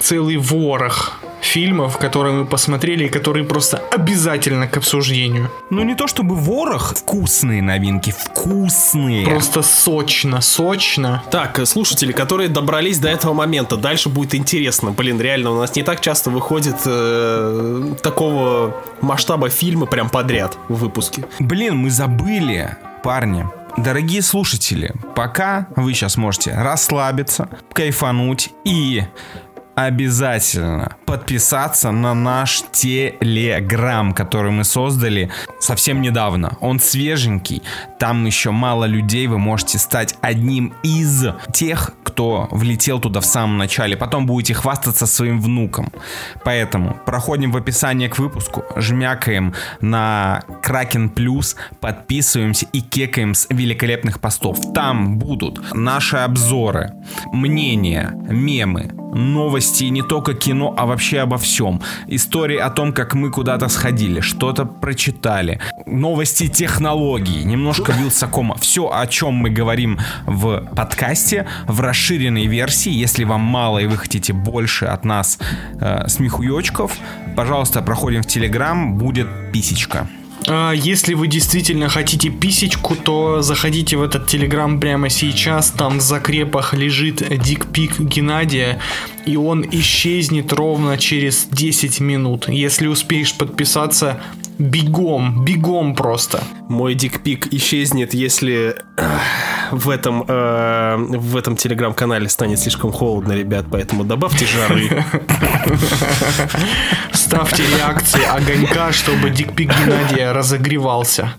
целый 0.00 0.38
ворох 0.38 1.20
фильмов, 1.40 1.98
которые 1.98 2.34
мы 2.34 2.44
посмотрели 2.44 3.04
и 3.04 3.08
которые 3.08 3.44
просто 3.44 3.80
обязательно 3.92 4.66
к 4.66 4.76
обсуждению. 4.76 5.52
Ну 5.70 5.84
не 5.84 5.94
то 5.94 6.08
чтобы 6.08 6.34
ворох, 6.34 6.94
вкусные 6.96 7.62
новинки, 7.62 8.12
вкусные. 8.16 9.24
Просто 9.24 9.62
сочно, 9.62 10.40
сочно. 10.40 11.22
Так, 11.30 11.64
слушатели, 11.64 12.10
которые 12.10 12.48
добрались 12.48 12.98
до 12.98 13.08
этого 13.08 13.34
момента, 13.34 13.76
дальше 13.76 14.08
будет 14.08 14.34
интересно. 14.34 14.90
Блин, 14.90 15.20
реально, 15.20 15.52
у 15.52 15.58
нас 15.58 15.76
не 15.76 15.84
так 15.84 16.00
часто 16.00 16.30
выходит 16.30 16.76
э, 16.86 17.94
такого 18.02 18.76
масштаба 19.00 19.48
фильмы 19.48 19.86
прям 19.86 20.10
подряд 20.10 20.58
в 20.68 20.74
выпуске. 20.74 21.24
Блин, 21.38 21.76
мы 21.76 21.90
забыли, 21.90 22.76
парни. 23.04 23.46
Дорогие 23.76 24.22
слушатели, 24.22 24.92
пока 25.16 25.68
вы 25.76 25.94
сейчас 25.94 26.16
можете 26.16 26.52
расслабиться, 26.52 27.48
кайфануть 27.72 28.50
и 28.64 29.04
обязательно 29.74 30.96
подписаться 31.06 31.90
на 31.90 32.14
наш 32.14 32.62
телеграм, 32.72 34.12
который 34.12 34.50
мы 34.50 34.64
создали 34.64 35.30
совсем 35.60 36.00
недавно. 36.00 36.56
Он 36.60 36.80
свеженький, 36.80 37.62
там 37.98 38.24
еще 38.24 38.50
мало 38.50 38.84
людей, 38.84 39.26
вы 39.26 39.38
можете 39.38 39.78
стать 39.78 40.16
одним 40.20 40.74
из 40.82 41.24
тех, 41.52 41.92
кто 42.02 42.48
влетел 42.50 43.00
туда 43.00 43.20
в 43.20 43.24
самом 43.24 43.58
начале. 43.58 43.96
Потом 43.96 44.26
будете 44.26 44.54
хвастаться 44.54 45.06
своим 45.06 45.40
внуком. 45.40 45.90
Поэтому 46.44 46.98
проходим 47.06 47.52
в 47.52 47.56
описание 47.56 48.08
к 48.08 48.18
выпуску, 48.18 48.64
жмякаем 48.76 49.54
на 49.80 50.42
Кракен 50.62 51.08
Плюс, 51.08 51.56
подписываемся 51.80 52.66
и 52.72 52.80
кекаем 52.80 53.34
с 53.34 53.46
великолепных 53.48 54.20
постов. 54.20 54.72
Там 54.74 55.18
будут 55.18 55.74
наши 55.74 56.18
обзоры, 56.18 56.92
мнения, 57.32 58.12
мемы, 58.28 58.90
новости 59.12 59.84
не 59.84 60.02
только 60.02 60.34
кино, 60.34 60.74
а 60.76 60.86
вообще 60.86 61.20
обо 61.20 61.36
всем. 61.38 61.80
Истории 62.08 62.56
о 62.56 62.70
том, 62.70 62.92
как 62.92 63.14
мы 63.14 63.30
куда-то 63.30 63.68
сходили, 63.68 64.20
что-то 64.20 64.64
прочитали. 64.64 65.60
Новости 65.86 66.48
технологий, 66.48 67.44
немножко 67.44 67.92
Вилсакома. 67.92 68.56
Все, 68.56 68.90
о 68.92 69.06
чем 69.06 69.34
мы 69.34 69.50
говорим 69.50 69.98
в 70.26 70.64
подкасте, 70.74 71.46
в 71.66 71.80
расширенной 71.80 72.46
версии. 72.46 72.90
Если 72.92 73.24
вам 73.24 73.40
мало 73.40 73.78
и 73.78 73.86
вы 73.86 73.96
хотите 73.96 74.32
больше 74.32 74.86
от 74.86 75.04
нас 75.04 75.38
э, 75.80 76.08
смехуёчков, 76.08 76.96
пожалуйста, 77.36 77.82
проходим 77.82 78.22
в 78.22 78.26
Телеграм, 78.26 78.96
будет 78.96 79.28
писечка. 79.52 80.08
А 80.48 80.72
если 80.72 81.14
вы 81.14 81.28
действительно 81.28 81.88
хотите 81.88 82.30
писечку, 82.30 82.96
то 82.96 83.42
заходите 83.42 83.96
в 83.96 84.02
этот 84.02 84.26
телеграм 84.26 84.80
прямо 84.80 85.08
сейчас. 85.08 85.70
Там 85.70 85.98
в 85.98 86.02
закрепах 86.02 86.74
лежит 86.74 87.22
дикпик 87.42 88.00
Геннадия, 88.00 88.78
и 89.24 89.36
он 89.36 89.64
исчезнет 89.70 90.52
ровно 90.52 90.98
через 90.98 91.46
10 91.50 92.00
минут. 92.00 92.48
Если 92.48 92.86
успеешь 92.86 93.34
подписаться, 93.34 94.20
бегом, 94.62 95.44
бегом 95.44 95.94
просто. 95.94 96.42
Мой 96.68 96.94
дикпик 96.94 97.52
исчезнет, 97.52 98.14
если 98.14 98.76
э, 98.96 99.18
в 99.72 99.90
этом, 99.90 100.24
э, 100.26 100.96
в 100.96 101.36
этом 101.36 101.56
телеграм-канале 101.56 102.28
станет 102.28 102.58
слишком 102.58 102.92
холодно, 102.92 103.32
ребят, 103.32 103.66
поэтому 103.70 104.04
добавьте 104.04 104.46
жары. 104.46 105.04
Ставьте 107.12 107.64
реакции 107.76 108.24
огонька, 108.24 108.92
чтобы 108.92 109.30
дикпик 109.30 109.70
Геннадия 109.78 110.32
разогревался. 110.32 111.34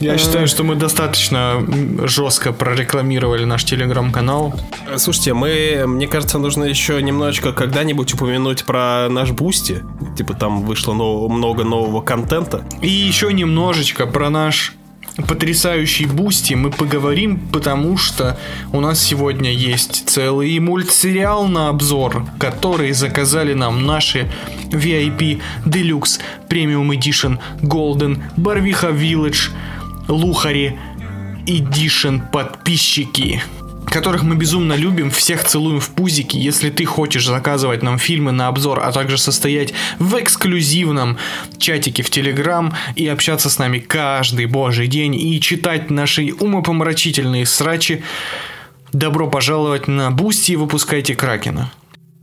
Я 0.00 0.18
считаю, 0.18 0.46
что 0.48 0.64
мы 0.64 0.74
достаточно 0.74 1.64
жестко 2.06 2.52
прорекламировали 2.52 3.44
наш 3.44 3.64
телеграм-канал. 3.64 4.54
Э, 4.88 4.98
Слушайте, 4.98 5.34
мы, 5.34 5.84
мне 5.86 6.06
кажется, 6.06 6.38
нужно 6.38 6.64
еще 6.64 7.00
немножечко 7.02 7.52
когда-нибудь 7.52 8.12
упомянуть 8.14 8.64
про 8.64 9.08
наш 9.08 9.30
Boosty. 9.30 9.82
Типа 10.16 10.34
там 10.34 10.62
вышло 10.62 10.92
много 10.94 11.64
нового 11.64 12.00
контента. 12.02 12.64
И 12.82 12.88
еще 12.88 13.32
немножечко 13.32 14.06
про 14.06 14.30
наш 14.30 14.74
потрясающий 15.16 16.06
Boosty 16.06 16.54
мы 16.54 16.70
поговорим, 16.70 17.38
потому 17.52 17.96
что 17.96 18.38
у 18.72 18.80
нас 18.80 19.00
сегодня 19.00 19.52
есть 19.52 20.08
целый 20.08 20.58
мультсериал 20.58 21.46
на 21.46 21.68
обзор, 21.68 22.26
который 22.38 22.92
заказали 22.92 23.54
нам 23.54 23.86
наши 23.86 24.28
VIP 24.70 25.40
Deluxe 25.64 26.20
Premium 26.48 26.88
Edition 26.90 27.38
Golden 27.62 28.22
Барвиха 28.36 28.88
Village 28.88 29.50
Luxury 30.08 30.78
Edition 31.46 32.22
подписчики 32.32 33.42
которых 33.86 34.22
мы 34.22 34.34
безумно 34.36 34.74
любим, 34.74 35.10
всех 35.10 35.44
целуем 35.44 35.80
в 35.80 35.90
пузики. 35.90 36.36
Если 36.36 36.70
ты 36.70 36.84
хочешь 36.84 37.26
заказывать 37.26 37.82
нам 37.82 37.98
фильмы 37.98 38.32
на 38.32 38.48
обзор, 38.48 38.80
а 38.80 38.92
также 38.92 39.18
состоять 39.18 39.72
в 39.98 40.18
эксклюзивном 40.18 41.18
чатике 41.58 42.02
в 42.02 42.10
Телеграм 42.10 42.74
и 42.96 43.06
общаться 43.06 43.50
с 43.50 43.58
нами 43.58 43.78
каждый 43.78 44.46
божий 44.46 44.86
день 44.86 45.14
и 45.14 45.40
читать 45.40 45.90
наши 45.90 46.32
умопомрачительные 46.32 47.46
срачи, 47.46 48.02
добро 48.92 49.28
пожаловать 49.28 49.88
на 49.88 50.10
Boosty 50.10 50.52
и 50.52 50.56
выпускайте 50.56 51.14
Кракена. 51.14 51.70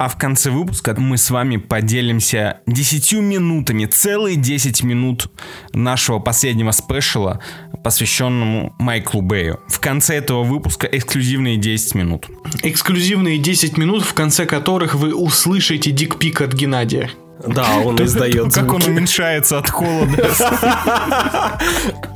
А 0.01 0.07
в 0.07 0.17
конце 0.17 0.49
выпуска 0.49 0.95
мы 0.97 1.15
с 1.15 1.29
вами 1.29 1.57
поделимся 1.57 2.61
10 2.65 3.13
минутами, 3.21 3.85
целые 3.85 4.35
10 4.35 4.81
минут 4.81 5.27
нашего 5.73 6.17
последнего 6.17 6.71
спешала, 6.71 7.39
посвященному 7.83 8.73
Майклу 8.79 9.21
Бэю. 9.21 9.59
В 9.67 9.79
конце 9.79 10.15
этого 10.15 10.41
выпуска 10.41 10.87
эксклюзивные 10.87 11.57
10 11.57 11.93
минут. 11.93 12.25
Эксклюзивные 12.63 13.37
10 13.37 13.77
минут, 13.77 14.03
в 14.03 14.15
конце 14.15 14.47
которых 14.47 14.95
вы 14.95 15.13
услышите 15.13 15.91
дикпик 15.91 16.41
от 16.41 16.53
Геннадия. 16.53 17.11
Да, 17.45 17.77
он 17.77 18.03
издает 18.03 18.55
Как 18.55 18.73
он 18.73 18.81
уменьшается 18.81 19.59
от 19.59 19.69
холода. 19.69 20.31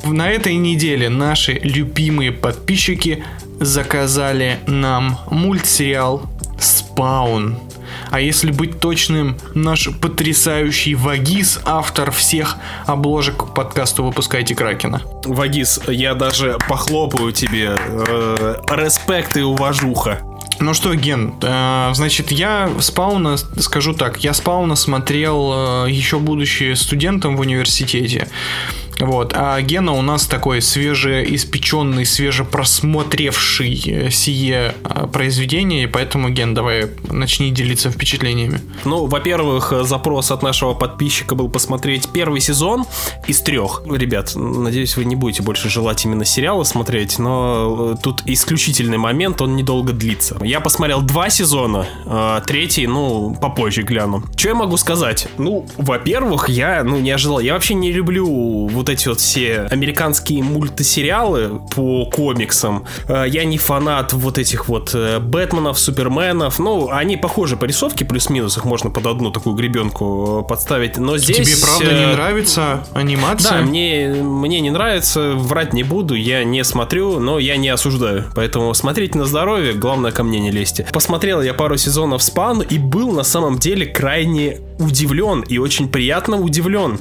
На 0.06 0.32
этой 0.32 0.56
неделе 0.56 1.10
наши 1.10 1.60
любимые 1.62 2.32
подписчики 2.32 3.24
заказали 3.60 4.58
нам 4.66 5.20
мультсериал 5.30 6.24
«Спаун». 6.60 7.60
А 8.12 8.20
если 8.20 8.52
быть 8.52 8.80
точным, 8.80 9.38
наш 9.54 9.90
потрясающий 10.02 10.96
Вагис, 10.96 11.60
автор 11.66 12.12
всех 12.12 12.58
обложек 12.86 13.38
к 13.38 13.54
подкасту 13.54 14.04
«Выпускайте 14.04 14.56
Кракена». 14.56 15.02
Вагис, 15.26 15.80
я 15.88 16.14
даже 16.14 16.58
похлопаю 16.70 17.32
тебе. 17.32 17.76
э, 17.78 18.56
респект 18.70 19.38
и 19.38 19.42
уважуха. 19.42 20.22
Ну 20.60 20.74
что, 20.74 20.96
Ген, 20.96 21.34
э, 21.42 21.92
значит, 21.94 22.32
я 22.32 22.70
Спауна, 22.80 23.38
скажу 23.38 23.94
так, 23.94 24.24
я 24.24 24.34
Спауна 24.34 24.76
смотрел 24.76 25.86
э, 25.86 25.92
еще 25.92 26.20
будучи 26.20 26.74
студентом 26.76 27.36
в 27.36 27.42
университете. 27.42 28.30
Вот, 29.00 29.34
а 29.36 29.62
Гена 29.62 29.92
у 29.94 30.02
нас 30.02 30.26
такой 30.26 30.62
свежеиспеченный, 30.62 32.06
свежепросмотревший 32.06 33.84
э, 33.86 34.10
сие 34.10 34.74
э, 34.84 35.08
произведение, 35.08 35.84
и 35.84 35.88
поэтому, 35.88 36.30
Ген, 36.30 36.54
давай 36.54 36.88
начни 37.10 37.52
делиться 37.52 37.92
впечатлениями. 37.92 38.62
Ну, 38.86 39.06
во-первых, 39.06 39.74
э, 39.74 39.84
запрос 39.84 40.32
от 40.32 40.44
нашего 40.44 40.74
подписчика 40.74 41.36
был 41.36 41.50
посмотреть 41.50 42.08
первый 42.14 42.40
сезон 42.40 42.86
из 43.28 43.42
трех. 43.42 43.84
Ребят, 43.86 44.32
надеюсь, 44.36 44.96
вы 44.96 45.06
не 45.06 45.16
будете 45.16 45.44
больше 45.44 45.70
желать 45.70 46.06
именно 46.06 46.24
сериалы 46.24 46.64
смотреть, 46.64 47.20
но 47.20 47.98
тут 48.02 48.22
исключительный 48.26 48.98
момент, 48.98 49.42
он 49.42 49.56
недолго 49.56 49.92
длится. 49.92 50.38
Я 50.42 50.62
посмотрел 50.62 51.02
два 51.02 51.30
сезона, 51.30 52.42
третий, 52.48 52.88
ну, 52.88 53.36
попозже 53.42 53.82
гляну. 53.82 54.24
Что 54.38 54.50
я 54.50 54.56
могу 54.56 54.78
сказать? 54.78 55.28
Ну, 55.38 55.68
во-первых, 55.78 56.50
я, 56.50 56.84
ну, 56.84 57.00
не 57.00 57.12
ожидал. 57.12 57.40
Я 57.40 57.54
вообще 57.54 57.74
не 57.74 57.92
люблю 57.92 58.68
вот 58.68 58.85
эти 58.90 59.08
вот 59.08 59.20
все 59.20 59.62
американские 59.72 60.44
мультисериалы 60.44 61.62
по 61.76 62.06
комиксам. 62.06 62.86
Э, 63.08 63.26
Я 63.28 63.46
не 63.46 63.58
фанат 63.58 64.14
вот 64.14 64.38
этих 64.38 64.68
вот 64.68 64.92
э, 64.94 65.20
Бэтменов, 65.20 65.80
Суперменов. 65.80 66.60
Ну, 66.60 66.90
они 66.90 67.18
похожи 67.18 67.58
по 67.58 67.66
рисовке, 67.66 68.06
плюс-минус, 68.06 68.58
их 68.58 68.66
можно 68.66 68.90
под 68.90 69.06
одну 69.06 69.32
такую 69.32 69.56
гребенку 69.56 70.44
э, 70.44 70.48
подставить. 70.48 70.98
Но 70.98 71.18
здесь... 71.18 71.38
Тебе 71.38 71.62
правда 71.62 71.94
не 71.94 72.14
нравится 72.14 72.86
анимация? 72.94 73.60
да, 73.60 73.62
мне, 73.62 74.08
мне 74.22 74.60
не 74.62 74.72
нравится, 74.72 75.34
врать 75.36 75.74
не 75.74 75.84
буду, 75.84 76.16
я 76.16 76.44
не 76.44 76.64
смотрю, 76.64 77.20
но 77.20 77.40
я 77.40 77.58
не 77.58 77.70
осуждаю. 77.70 78.26
Поэтому 78.36 78.74
смотрите 78.74 79.18
на 79.18 79.26
здоровье, 79.26 79.74
главное 79.74 80.12
ко 80.12 80.24
мне 80.24 80.40
не 80.40 80.52
лезьте. 80.52 80.88
Посмотрел 80.92 81.42
я 81.42 81.54
пару 81.54 81.78
сезонов 81.78 82.24
спан 82.24 82.62
и 82.62 82.78
был 82.78 83.12
на 83.12 83.24
самом 83.24 83.58
деле 83.60 83.86
крайне 83.86 84.60
удивлен 84.80 85.42
и 85.42 85.58
очень 85.58 85.90
приятно 85.90 86.38
удивлен. 86.38 87.00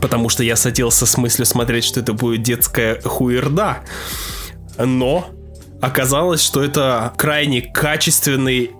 Потому 0.00 0.28
что 0.28 0.42
я 0.42 0.56
садился 0.56 1.06
с 1.06 1.16
мыслью 1.16 1.46
смотреть, 1.46 1.84
что 1.84 2.00
это 2.00 2.12
будет 2.12 2.42
детская 2.42 3.00
хуерда. 3.00 3.78
Но 4.78 5.28
оказалось, 5.80 6.42
что 6.42 6.62
это 6.62 7.12
крайне 7.16 7.62
качественный 7.62 8.72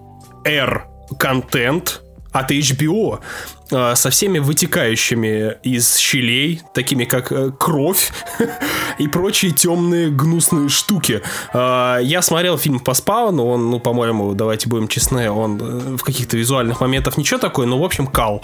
R-контент 0.44 2.02
от 2.32 2.50
HBO 2.50 3.20
э, 3.70 3.94
со 3.94 4.10
всеми 4.10 4.40
вытекающими 4.40 5.56
из 5.62 5.96
щелей, 5.96 6.62
такими 6.74 7.04
как 7.04 7.30
э, 7.30 7.52
кровь 7.52 8.12
и 8.98 9.06
прочие 9.06 9.52
темные 9.52 10.10
гнусные 10.10 10.68
штуки. 10.68 11.22
Э, 11.52 12.00
Я 12.02 12.22
смотрел 12.22 12.58
фильм 12.58 12.80
по 12.80 12.92
спауну, 12.94 13.46
он, 13.46 13.70
ну, 13.70 13.78
по-моему, 13.78 14.34
давайте 14.34 14.68
будем 14.68 14.88
честны, 14.88 15.30
он 15.30 15.60
э, 15.60 15.96
в 15.96 16.02
каких-то 16.02 16.36
визуальных 16.36 16.80
моментах 16.80 17.16
ничего 17.16 17.38
такое, 17.38 17.68
но, 17.68 17.78
в 17.78 17.84
общем, 17.84 18.08
кал. 18.08 18.42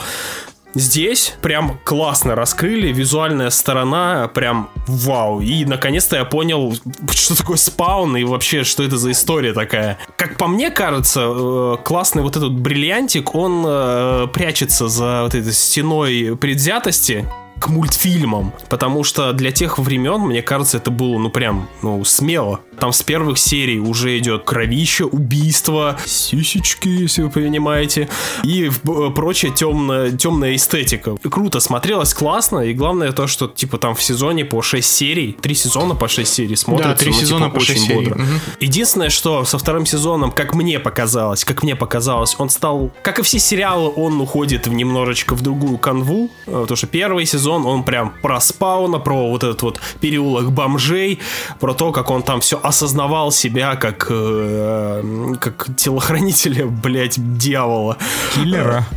Здесь 0.74 1.34
прям 1.42 1.78
классно 1.84 2.34
раскрыли, 2.34 2.92
визуальная 2.92 3.50
сторона 3.50 4.28
прям 4.28 4.70
вау. 4.86 5.40
И 5.40 5.64
наконец-то 5.64 6.16
я 6.16 6.24
понял, 6.24 6.74
что 7.10 7.36
такое 7.36 7.56
спаун 7.56 8.16
и 8.16 8.24
вообще, 8.24 8.62
что 8.62 8.82
это 8.82 8.96
за 8.96 9.10
история 9.10 9.52
такая. 9.52 9.98
Как 10.16 10.36
по 10.36 10.46
мне 10.46 10.70
кажется, 10.70 11.22
э, 11.24 11.76
классный 11.82 12.22
вот 12.22 12.36
этот 12.36 12.52
бриллиантик, 12.52 13.34
он 13.34 13.64
э, 13.66 14.26
прячется 14.32 14.88
за 14.88 15.22
вот 15.24 15.34
этой 15.34 15.52
стеной 15.52 16.36
предвзятости 16.40 17.28
к 17.60 17.68
мультфильмам, 17.68 18.52
потому 18.68 19.04
что 19.04 19.32
для 19.32 19.52
тех 19.52 19.78
времен, 19.78 20.20
мне 20.22 20.42
кажется, 20.42 20.78
это 20.78 20.90
было, 20.90 21.18
ну, 21.18 21.30
прям, 21.30 21.68
ну, 21.82 22.04
смело. 22.04 22.60
Там 22.80 22.92
с 22.92 23.02
первых 23.02 23.36
серий 23.38 23.78
уже 23.78 24.16
идет 24.18 24.44
кровище, 24.44 25.04
убийство, 25.04 25.98
сисечки, 26.06 26.88
если 26.88 27.22
вы 27.22 27.30
понимаете, 27.30 28.08
и 28.42 28.70
в- 28.82 29.10
прочая 29.10 29.50
темная, 29.52 30.10
темная 30.12 30.56
эстетика. 30.56 31.16
Круто 31.30 31.60
смотрелось, 31.60 32.14
классно, 32.14 32.60
и 32.60 32.72
главное 32.72 33.12
то, 33.12 33.26
что, 33.26 33.46
типа, 33.48 33.76
там 33.78 33.94
в 33.94 34.02
сезоне 34.02 34.44
по 34.46 34.62
6 34.62 34.90
серий, 34.90 35.32
3 35.40 35.54
сезона 35.54 35.94
по 35.94 36.08
6 36.08 36.32
серий 36.32 36.56
смотрится, 36.56 36.90
Да, 36.92 36.96
три 36.96 37.08
ну, 37.10 37.14
типа, 37.16 37.26
сезона 37.26 37.50
по 37.50 37.60
шесть 37.60 37.70
очень 37.70 37.88
серий. 37.88 37.96
бодро. 38.08 38.14
Мгм. 38.22 38.40
Единственное, 38.60 39.10
что 39.10 39.44
со 39.44 39.58
вторым 39.58 39.84
сезоном, 39.84 40.30
как 40.32 40.54
мне 40.54 40.78
показалось, 40.78 41.44
как 41.44 41.62
мне 41.62 41.76
показалось, 41.76 42.34
он 42.38 42.48
стал, 42.48 42.90
как 43.02 43.18
и 43.18 43.22
все 43.22 43.38
сериалы, 43.38 43.90
он 43.94 44.18
уходит 44.20 44.66
в 44.66 44.72
немножечко 44.72 45.34
в 45.34 45.42
другую 45.42 45.76
канву, 45.76 46.30
э, 46.46 46.50
потому 46.62 46.76
что 46.76 46.86
первый 46.86 47.26
сезон, 47.26 47.49
он 47.54 47.82
прям 47.84 48.12
про 48.22 48.40
спауна, 48.40 48.98
про 48.98 49.30
вот 49.30 49.44
этот 49.44 49.62
вот 49.62 49.80
переулок 50.00 50.52
бомжей, 50.52 51.20
про 51.58 51.74
то, 51.74 51.92
как 51.92 52.10
он 52.10 52.22
там 52.22 52.40
все 52.40 52.58
осознавал 52.62 53.32
себя 53.32 53.76
как, 53.76 54.06
э, 54.10 55.34
как 55.40 55.68
телохранителя, 55.76 56.66
блядь, 56.84 57.16
дьявола. 57.38 57.96
Киллера. 58.34 58.86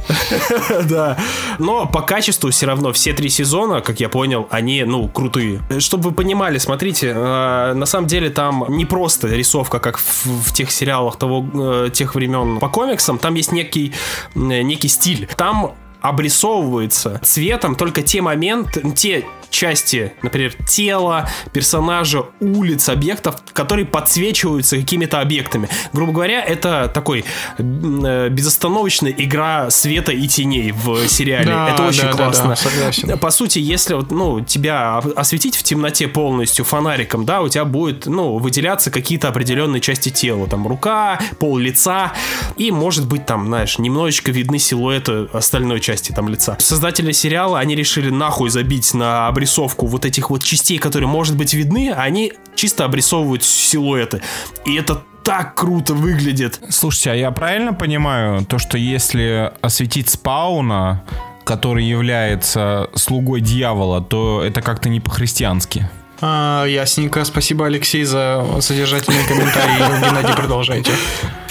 Да. 0.83 1.17
Но 1.59 1.85
по 1.85 2.01
качеству 2.01 2.49
все 2.49 2.65
равно 2.65 2.91
все 2.93 3.13
три 3.13 3.29
сезона, 3.29 3.81
как 3.81 3.99
я 3.99 4.09
понял, 4.09 4.47
они, 4.49 4.83
ну, 4.83 5.07
крутые. 5.07 5.61
Чтобы 5.79 6.09
вы 6.09 6.15
понимали, 6.15 6.57
смотрите, 6.57 7.13
э, 7.15 7.73
на 7.73 7.85
самом 7.85 8.07
деле 8.07 8.29
там 8.29 8.65
не 8.69 8.85
просто 8.85 9.27
рисовка, 9.27 9.79
как 9.79 9.97
в, 9.97 10.51
тех 10.53 10.71
сериалах 10.71 11.17
того, 11.17 11.45
э, 11.53 11.89
тех 11.93 12.15
времен 12.15 12.59
по 12.59 12.69
комиксам, 12.69 13.17
там 13.17 13.35
есть 13.35 13.51
некий, 13.51 13.93
некий 14.35 14.87
стиль. 14.87 15.27
Там 15.37 15.73
обрисовывается 16.03 17.19
цветом 17.23 17.75
только 17.75 18.03
те 18.03 18.21
моменты, 18.21 18.83
те 18.91 19.25
части, 19.53 20.13
например, 20.23 20.53
тела, 20.67 21.29
персонажа, 21.53 22.25
улиц, 22.39 22.89
объектов, 22.89 23.35
которые 23.53 23.85
подсвечиваются 23.85 24.77
какими-то 24.77 25.21
объектами. 25.21 25.69
Грубо 25.93 26.11
говоря, 26.11 26.43
это 26.43 26.91
такой 26.93 27.23
э, 27.59 28.29
безостановочная 28.29 29.13
игра 29.15 29.69
света 29.69 30.11
и 30.11 30.27
теней 30.27 30.71
в 30.71 31.07
сериале. 31.07 31.45
Да, 31.45 31.69
это 31.69 31.83
очень 31.83 32.01
да, 32.01 32.11
да, 32.11 32.17
классно. 32.17 32.49
да, 32.49 32.55
согласен. 32.55 33.17
По 33.19 33.29
сути, 33.29 33.59
если 33.59 33.93
вот, 33.93 34.11
ну, 34.11 34.41
тебя 34.41 34.97
осветить 34.97 35.55
в 35.55 35.61
темноте 35.61 36.07
полностью 36.07 36.65
фонариком, 36.65 37.23
да, 37.23 37.41
у 37.41 37.47
тебя 37.47 37.65
будет, 37.65 38.07
ну, 38.07 38.39
выделяться 38.39 38.89
какие-то 38.89 39.27
определенные 39.27 39.81
части 39.81 40.09
тела. 40.09 40.47
Там 40.47 40.67
рука, 40.67 41.19
пол 41.39 41.57
лица. 41.57 42.11
И, 42.57 42.71
может 42.71 43.07
быть, 43.07 43.27
там, 43.27 43.45
знаешь, 43.45 43.77
немножечко 43.77 44.31
видны 44.31 44.57
силуэты 44.57 45.27
остальной 45.31 45.79
части 45.79 45.92
там 46.13 46.29
лица. 46.29 46.55
Создатели 46.59 47.11
сериала, 47.11 47.59
они 47.59 47.75
решили 47.75 48.09
нахуй 48.09 48.49
забить 48.49 48.93
на 48.93 49.27
обрисовку 49.27 49.85
вот 49.85 50.05
этих 50.05 50.29
вот 50.29 50.43
частей, 50.43 50.77
которые, 50.77 51.07
может 51.07 51.35
быть, 51.35 51.53
видны, 51.53 51.91
а 51.95 52.01
они 52.01 52.33
чисто 52.55 52.85
обрисовывают 52.85 53.43
силуэты. 53.43 54.21
И 54.65 54.75
это 54.75 55.03
так 55.23 55.55
круто 55.55 55.93
выглядит. 55.93 56.59
Слушайте, 56.69 57.11
а 57.11 57.15
я 57.15 57.31
правильно 57.31 57.73
понимаю, 57.73 58.45
то, 58.45 58.57
что 58.57 58.77
если 58.77 59.51
осветить 59.61 60.09
спауна, 60.09 61.03
который 61.43 61.85
является 61.85 62.89
слугой 62.95 63.41
дьявола, 63.41 64.01
то 64.01 64.43
это 64.43 64.61
как-то 64.61 64.89
не 64.89 64.99
по-христиански? 64.99 65.89
А, 66.21 66.65
ясненько. 66.65 67.23
Спасибо, 67.25 67.65
Алексей, 67.65 68.03
за 68.03 68.45
содержательный 68.61 69.25
комментарий. 69.27 69.75
Геннадий, 70.07 70.35
продолжайте. 70.35 70.91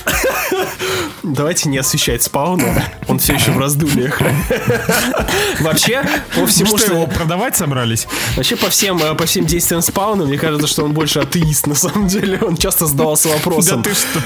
Давайте 1.22 1.68
не 1.68 1.78
освещать 1.78 2.22
спауна. 2.22 2.82
Он 3.08 3.18
все 3.18 3.34
еще 3.34 3.52
в 3.52 3.58
раздумьях. 3.58 4.20
Вообще, 5.60 6.04
по 6.34 6.46
всему, 6.46 6.72
Вы 6.72 6.78
что, 6.78 6.94
его 6.94 7.06
продавать 7.06 7.56
собрались? 7.56 8.08
Вообще, 8.36 8.56
по 8.56 8.68
всем, 8.70 8.98
э, 8.98 9.14
по 9.14 9.24
всем 9.26 9.46
действиям 9.46 9.82
спауна, 9.82 10.24
мне 10.24 10.38
кажется, 10.38 10.66
что 10.66 10.84
он 10.84 10.92
больше 10.92 11.20
атеист, 11.20 11.66
на 11.66 11.74
самом 11.74 12.08
деле. 12.08 12.38
Он 12.42 12.56
часто 12.56 12.86
задавался 12.86 13.28
вопросом. 13.28 13.82
Да 13.82 13.90
ты 13.90 13.94
что? 13.96 14.20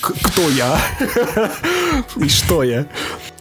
«К- 0.00 0.12
кто 0.22 0.42
я? 0.50 0.78
И 2.16 2.28
что 2.28 2.62
я? 2.62 2.86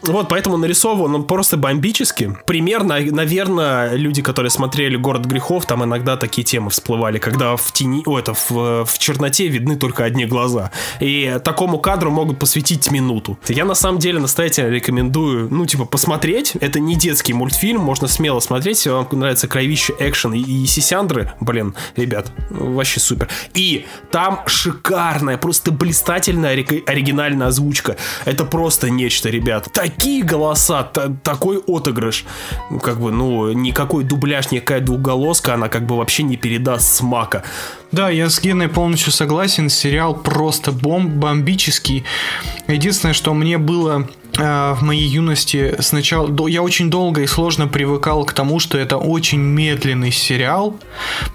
Вот, 0.04 0.30
поэтому 0.30 0.58
нарисован 0.58 1.16
он 1.16 1.24
просто 1.24 1.58
бомбически. 1.58 2.38
Примерно, 2.46 3.00
наверное, 3.00 3.96
люди, 3.96 4.22
которые 4.22 4.52
смотрели 4.52 4.96
«Город 4.98 5.26
грехов», 5.26 5.66
там 5.66 5.84
иногда 5.84 6.16
такие 6.16 6.44
темы 6.44 6.70
всплывали, 6.70 7.18
когда 7.18 7.56
в 7.56 7.72
тени, 7.74 8.04
о, 8.06 8.20
это, 8.20 8.34
в, 8.34 8.86
в 8.86 9.00
черноте 9.00 9.48
видны 9.48 9.76
только 9.78 10.04
одни 10.04 10.26
глаза. 10.26 10.72
И 11.00 11.40
такому 11.44 11.80
кадру 11.80 12.12
могут 12.16 12.40
посвятить 12.40 12.90
минуту. 12.92 13.38
Я, 13.48 13.66
на 13.66 13.76
самом 13.76 14.00
деле, 14.00 14.20
настоятельно 14.20 14.70
рекомендую, 14.70 15.50
ну, 15.52 15.66
типа, 15.66 15.86
посмотреть. 15.86 16.54
Это 16.62 16.80
не 16.80 16.96
детский 16.96 17.34
мультфильм, 17.34 17.82
можно 17.82 18.08
смело 18.08 18.40
смотреть, 18.40 18.78
если 18.78 18.90
вам 18.90 19.08
нравится 19.12 19.48
кровище, 19.48 19.94
экшен 20.00 20.34
и, 20.34 20.40
и 20.42 20.66
сисяндры. 20.66 21.34
Блин, 21.42 21.76
ребят, 21.96 22.32
вообще 22.50 23.00
супер. 23.00 23.28
И 23.54 23.86
там 24.12 24.40
шикарная, 24.48 25.38
просто 25.38 25.72
блистательная 25.72 26.54
ори- 26.56 26.84
оригинальная 26.88 27.48
озвучка. 27.48 27.98
Это 28.24 28.46
просто 28.46 28.90
нечто, 28.90 29.30
ребят. 29.30 29.68
такие 29.74 30.24
голоса, 30.24 30.84
та- 30.84 31.10
такой 31.24 31.62
отыгрыш. 31.68 32.26
Ну, 32.72 32.80
как 32.80 33.00
бы, 33.00 33.12
ну, 33.12 33.52
никакой 33.52 34.04
дубляж, 34.06 34.52
никакая 34.52 34.80
двухголоска, 34.80 35.54
она 35.56 35.68
как 35.68 35.86
бы 35.86 35.98
вообще 35.98 36.24
не 36.24 36.38
передаст 36.38 36.96
смака. 36.96 37.44
Да, 37.92 38.10
я 38.10 38.30
с 38.30 38.42
Геной 38.42 38.68
полностью 38.68 39.12
согласен. 39.12 39.70
Сериал 39.70 40.16
просто 40.16 40.72
бомб, 40.72 41.12
бомбический. 41.12 42.04
Единственное, 42.68 43.14
что 43.14 43.34
мне 43.34 43.58
было 43.58 44.08
э, 44.38 44.74
в 44.74 44.82
моей 44.82 45.08
юности 45.08 45.76
сначала... 45.80 46.48
Я 46.48 46.64
очень 46.64 46.90
долго 46.90 47.22
и 47.22 47.28
сложно 47.28 47.68
привыкал 47.68 48.26
к 48.26 48.34
тому, 48.34 48.60
что 48.60 48.78
это 48.78 48.98
очень 48.98 49.40
медленный 49.40 50.12
сериал, 50.12 50.80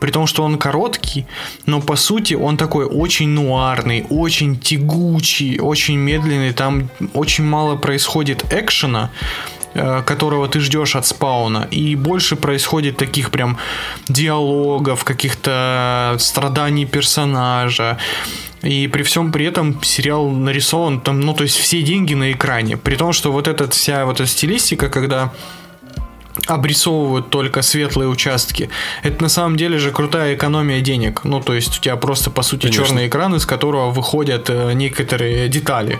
при 0.01 0.11
том, 0.11 0.27
что 0.27 0.43
он 0.43 0.59
короткий, 0.59 1.27
но 1.67 1.81
по 1.81 1.97
сути 1.97 2.35
он 2.35 2.57
такой 2.57 2.85
очень 2.85 3.29
нуарный, 3.29 4.05
очень 4.11 4.59
тягучий, 4.59 5.59
очень 5.61 5.97
медленный. 5.97 6.53
Там 6.53 6.89
очень 7.15 7.45
мало 7.45 7.77
происходит 7.77 8.53
экшена, 8.53 9.11
которого 9.75 10.49
ты 10.49 10.61
ждешь 10.61 10.97
от 10.97 11.07
спауна, 11.07 11.69
и 11.71 11.97
больше 11.97 12.37
происходит 12.37 12.97
таких 12.97 13.31
прям 13.31 13.57
диалогов, 14.09 15.05
каких-то 15.05 16.17
страданий 16.19 16.87
персонажа. 16.87 17.99
И 18.63 18.89
при 18.89 19.03
всем 19.03 19.33
при 19.33 19.47
этом 19.47 19.83
сериал 19.83 20.29
нарисован 20.29 21.01
там, 21.01 21.21
ну, 21.21 21.35
то 21.35 21.45
есть 21.45 21.57
все 21.57 21.83
деньги 21.83 22.15
на 22.15 22.33
экране. 22.33 22.77
При 22.77 22.97
том, 22.97 23.13
что 23.13 23.33
вот 23.33 23.49
эта 23.49 23.71
вся 23.71 24.05
вот 24.05 24.21
эта 24.21 24.29
стилистика, 24.29 24.89
когда 24.89 25.33
обрисовывают 26.47 27.31
только 27.31 27.63
светлые 27.63 28.09
участки. 28.09 28.71
Это 29.03 29.23
на 29.23 29.29
самом 29.29 29.57
деле 29.57 29.79
же 29.79 29.91
крутая 29.91 30.35
экономия 30.35 30.81
денег. 30.81 31.25
Ну, 31.25 31.41
то 31.41 31.55
есть 31.55 31.79
у 31.79 31.81
тебя 31.81 31.97
просто, 31.97 32.31
по 32.31 32.43
сути, 32.43 32.63
Конечно. 32.63 32.87
черный 32.87 33.09
экран, 33.09 33.35
из 33.35 33.47
которого 33.47 33.91
выходят 33.91 34.49
э, 34.49 34.73
некоторые 34.73 35.49
детали, 35.49 35.99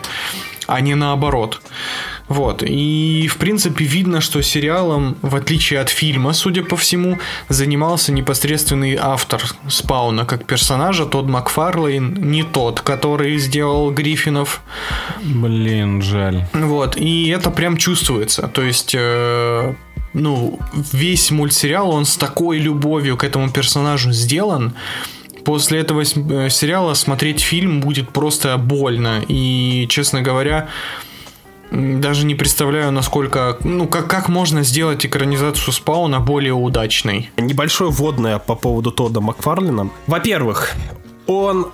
а 0.67 0.81
не 0.81 0.95
наоборот. 0.95 1.61
Вот. 2.31 2.63
И, 2.63 3.27
в 3.29 3.39
принципе, 3.39 3.85
видно, 3.85 4.21
что 4.21 4.41
сериалом, 4.41 5.17
в 5.21 5.35
отличие 5.35 5.81
от 5.81 5.89
фильма, 5.89 6.33
судя 6.33 6.63
по 6.63 6.77
всему, 6.77 7.19
занимался 7.49 8.13
непосредственный 8.13 8.97
автор 9.01 9.43
Спауна 9.69 10.25
как 10.25 10.47
персонажа, 10.47 11.07
Тодд 11.07 11.29
Макфарлейн, 11.29 12.15
не 12.31 12.45
тот, 12.45 12.83
который 12.83 13.37
сделал 13.39 13.91
Гриффинов. 13.91 14.63
Блин, 15.25 16.03
жаль. 16.03 16.45
Вот, 16.53 16.97
и 16.97 17.29
это 17.31 17.51
прям 17.51 17.77
чувствуется. 17.77 18.47
То 18.47 18.63
есть, 18.63 18.95
э, 18.97 19.75
ну, 20.13 20.61
весь 20.93 21.33
мультсериал, 21.33 21.91
он 21.91 22.05
с 22.05 22.17
такой 22.17 22.59
любовью 22.59 23.17
к 23.17 23.25
этому 23.25 23.51
персонажу 23.51 24.13
сделан. 24.13 24.75
После 25.45 25.81
этого 25.81 26.03
э, 26.03 26.49
сериала 26.49 26.95
смотреть 26.95 27.41
фильм 27.41 27.81
будет 27.81 28.11
просто 28.11 28.57
больно. 28.57 29.25
И, 29.27 29.87
честно 29.89 30.23
говоря, 30.23 30.69
даже 31.71 32.27
не 32.27 32.35
представляю, 32.35 32.93
насколько, 32.93 33.57
ну, 33.63 33.87
как, 33.87 34.09
как 34.09 34.29
можно 34.29 34.63
сделать 34.63 35.07
экранизацию 35.07 35.73
Спауна 35.73 36.21
более 36.21 36.53
удачной. 36.53 37.31
Небольшое 37.37 37.91
вводное 37.91 38.39
по 38.39 38.55
поводу 38.55 38.91
Тодда 38.91 39.21
Макфарлина. 39.21 39.91
Во-первых, 40.07 40.73
он 41.27 41.69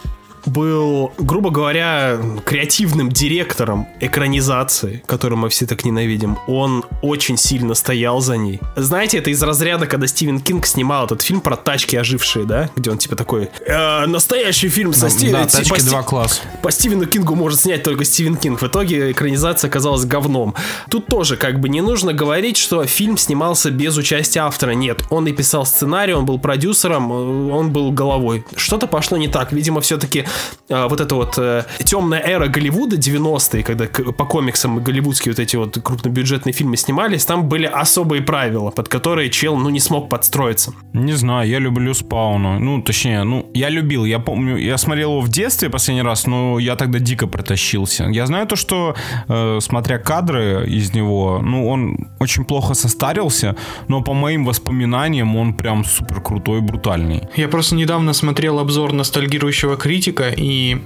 был, 0.46 1.12
грубо 1.18 1.50
говоря, 1.50 2.18
креативным 2.44 3.11
директором 3.11 3.88
экранизации, 4.00 5.02
которую 5.06 5.38
мы 5.38 5.48
все 5.48 5.66
так 5.66 5.85
ненавидим. 5.85 6.38
Он 6.46 6.85
очень 7.02 7.37
сильно 7.37 7.74
стоял 7.74 8.20
за 8.20 8.37
ней. 8.37 8.61
Знаете, 8.76 9.18
это 9.18 9.30
из 9.30 9.42
разряда, 9.42 9.87
когда 9.87 10.06
Стивен 10.06 10.40
Кинг 10.40 10.66
снимал 10.66 11.06
этот 11.06 11.22
фильм 11.22 11.40
про 11.40 11.56
тачки 11.56 11.96
ожившие, 11.96 12.44
да? 12.44 12.70
Где 12.76 12.90
он 12.90 12.98
типа 12.98 13.16
такой, 13.16 13.50
«Э, 13.66 14.06
настоящий 14.06 14.68
фильм 14.68 14.92
со 14.92 15.02
Да, 15.02 15.11
Стивеном... 15.11 15.46
тачки 15.48 15.80
2 15.80 16.02
класс. 16.02 16.42
по 16.62 16.70
Стивену 16.70 17.06
Кингу 17.06 17.35
может 17.35 17.61
снять 17.61 17.82
только 17.82 18.04
Стивен 18.04 18.37
Кинг. 18.37 18.61
В 18.61 18.66
итоге 18.66 19.11
экранизация 19.12 19.68
оказалась 19.68 20.04
говном. 20.04 20.54
Тут 20.90 21.06
тоже 21.06 21.37
как 21.37 21.61
бы 21.61 21.68
не 21.68 21.80
нужно 21.80 22.12
говорить, 22.12 22.56
что 22.56 22.85
фильм 22.87 23.16
снимался 23.16 23.70
без 23.70 23.96
участия 23.96 24.40
автора. 24.40 24.72
Нет, 24.72 25.02
он 25.11 25.26
и 25.26 25.32
писал 25.32 25.66
сценарий, 25.66 26.12
он 26.14 26.24
был 26.24 26.38
продюсером, 26.38 27.12
э, 27.12 27.52
он 27.52 27.70
был 27.70 27.90
головой. 27.92 28.44
Что-то 28.56 28.87
пошло 28.87 29.16
не 29.16 29.28
так. 29.28 29.52
Видимо, 29.52 29.80
все-таки 29.80 30.24
вот 30.68 31.01
эта 31.01 31.14
вот 31.14 31.38
э, 31.38 31.64
темная 31.85 32.20
эра 32.20 32.49
Голливуда 32.49 32.96
90-е, 32.96 33.62
когда 33.62 33.87
по 33.87 34.25
комиксам 34.25 34.83
голливудские 34.83 35.33
вот 35.33 35.38
эти 35.38 35.57
вот 35.57 35.79
крупнобюджетные 35.83 36.53
фильмы 36.53 36.77
снимались, 36.77 37.25
там 37.25 37.49
были 37.49 37.66
особые 37.66 38.22
правила, 38.22 38.70
под 38.70 38.88
которые 38.88 39.31
чел, 39.31 39.57
ну, 39.57 39.70
не 39.70 39.81
смог 39.81 40.09
подстроиться. 40.09 40.72
Не 40.92 41.12
знаю, 41.12 41.49
я 41.49 41.59
люблю 41.59 41.94
спауна. 41.94 42.59
Ну, 42.59 42.83
точнее, 42.83 43.22
ну, 43.25 43.51
я 43.55 43.68
любил. 43.68 44.05
Я 44.05 44.18
помню, 44.18 44.57
я 44.57 44.79
смотрел 44.79 45.12
его 45.12 45.20
в 45.20 45.29
детстве 45.29 45.70
последний 45.70 46.03
раз, 46.03 46.27
но 46.27 46.59
я 46.59 46.77
тогда 46.77 46.99
дико 46.99 47.27
протащился. 47.27 48.05
Я 48.05 48.27
знаю 48.27 48.46
то, 48.46 48.57
что, 48.57 48.94
э, 49.29 49.59
смотря 49.61 49.99
кадры 49.99 50.66
из 50.66 50.94
него, 50.94 51.40
ну, 51.42 51.68
он 51.68 51.96
очень 52.20 52.44
плохо 52.44 52.75
состарился, 52.75 53.57
но 53.88 54.03
по 54.03 54.14
моим 54.14 54.44
воспоминаниям 54.44 55.37
он 55.37 55.55
прям 55.55 55.85
супер 55.85 56.20
крутой, 56.20 56.61
брутальный. 56.61 57.22
Я 57.37 57.49
просто 57.49 57.75
недавно 57.75 58.12
смотрел 58.12 58.59
обзор 58.59 58.92
ностальгирующего 58.92 59.77
критика, 59.77 60.25
и 60.34 60.78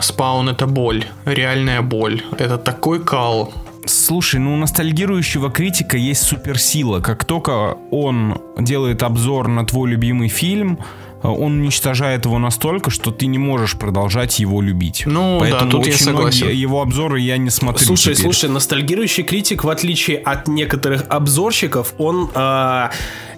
Спаун 0.00 0.48
это 0.48 0.66
боль, 0.66 1.04
реальная 1.24 1.82
боль. 1.82 2.22
Это 2.38 2.58
такой 2.58 3.00
кал. 3.04 3.52
Слушай, 3.86 4.40
ну 4.40 4.54
у 4.54 4.56
ностальгирующего 4.56 5.50
критика 5.50 5.96
есть 5.96 6.22
суперсила. 6.22 7.00
Как 7.00 7.24
только 7.24 7.76
он 7.90 8.40
делает 8.58 9.02
обзор 9.02 9.48
на 9.48 9.64
твой 9.66 9.90
любимый 9.90 10.28
фильм, 10.28 10.78
он 11.22 11.60
уничтожает 11.60 12.24
его 12.24 12.38
настолько, 12.38 12.90
что 12.90 13.10
ты 13.10 13.26
не 13.26 13.38
можешь 13.38 13.76
продолжать 13.76 14.38
его 14.38 14.62
любить. 14.62 15.02
Ну, 15.06 15.38
да, 15.40 15.46
Поэтому 15.50 15.70
тут 15.70 15.86
я 15.86 15.92
очень 15.92 16.04
согласен. 16.04 16.46
многие 16.46 16.60
его 16.60 16.82
обзоры 16.82 17.20
я 17.20 17.36
не 17.36 17.50
смотрю. 17.50 17.84
Слушай, 17.84 18.14
теперь. 18.14 18.24
слушай, 18.24 18.50
ностальгирующий 18.50 19.22
критик, 19.24 19.64
в 19.64 19.68
отличие 19.68 20.18
от 20.18 20.48
некоторых 20.48 21.04
обзорщиков, 21.08 21.94
он 21.98 22.30
а, 22.34 22.90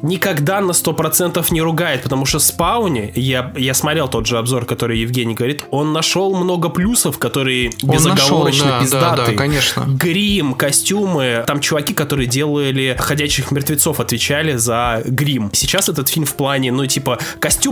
никогда 0.02 0.60
на 0.60 0.72
100% 0.72 1.44
не 1.50 1.62
ругает, 1.62 2.02
потому 2.02 2.26
что 2.26 2.38
Спауне, 2.38 3.12
я, 3.14 3.52
я 3.56 3.72
смотрел 3.74 4.08
тот 4.08 4.26
же 4.26 4.38
обзор, 4.38 4.64
который 4.64 4.98
Евгений 4.98 5.34
говорит, 5.34 5.64
он 5.70 5.92
нашел 5.92 6.34
много 6.36 6.68
плюсов, 6.68 7.18
которые 7.18 7.70
Он 7.82 7.90
безоговорочно 7.90 8.64
нашел, 8.64 8.78
да, 8.78 8.80
пиздатые. 8.80 9.26
да, 9.26 9.32
да, 9.32 9.38
конечно. 9.38 9.84
Грим, 9.86 10.54
костюмы, 10.54 11.44
там 11.46 11.60
чуваки, 11.60 11.94
которые 11.94 12.26
делали 12.26 12.96
«Ходячих 12.98 13.50
мертвецов», 13.50 14.00
отвечали 14.00 14.56
за 14.56 15.02
грим. 15.04 15.50
Сейчас 15.52 15.88
этот 15.88 16.08
фильм 16.08 16.26
в 16.26 16.34
плане, 16.34 16.72
ну, 16.72 16.86
типа, 16.86 17.18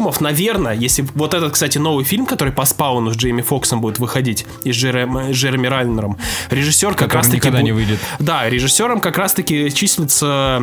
костюмов, 0.01 0.21
наверное, 0.21 0.75
если... 0.75 1.05
Вот 1.15 1.35
этот, 1.35 1.53
кстати, 1.53 1.79
новый 1.79 2.05
фильм, 2.05 2.27
который 2.27 2.53
по 2.53 2.65
спауну 2.65 3.11
с 3.13 3.17
Джейми 3.17 3.43
Фоксом 3.43 3.81
будет 3.81 3.99
выходить, 3.99 4.47
и 4.65 4.73
с 4.73 4.77
Джерем- 4.77 5.33
Джереми 5.33 5.67
Райнером, 5.67 6.17
режиссер 6.51 6.91
как 6.91 6.99
Который 6.99 7.17
раз-таки... 7.17 7.37
никогда 7.37 7.61
бу- 7.61 7.65
не 7.65 7.73
выйдет. 7.73 7.99
Да, 8.19 8.49
режиссером 8.49 9.01
как 9.01 9.19
раз-таки 9.19 9.71
числится 9.73 10.63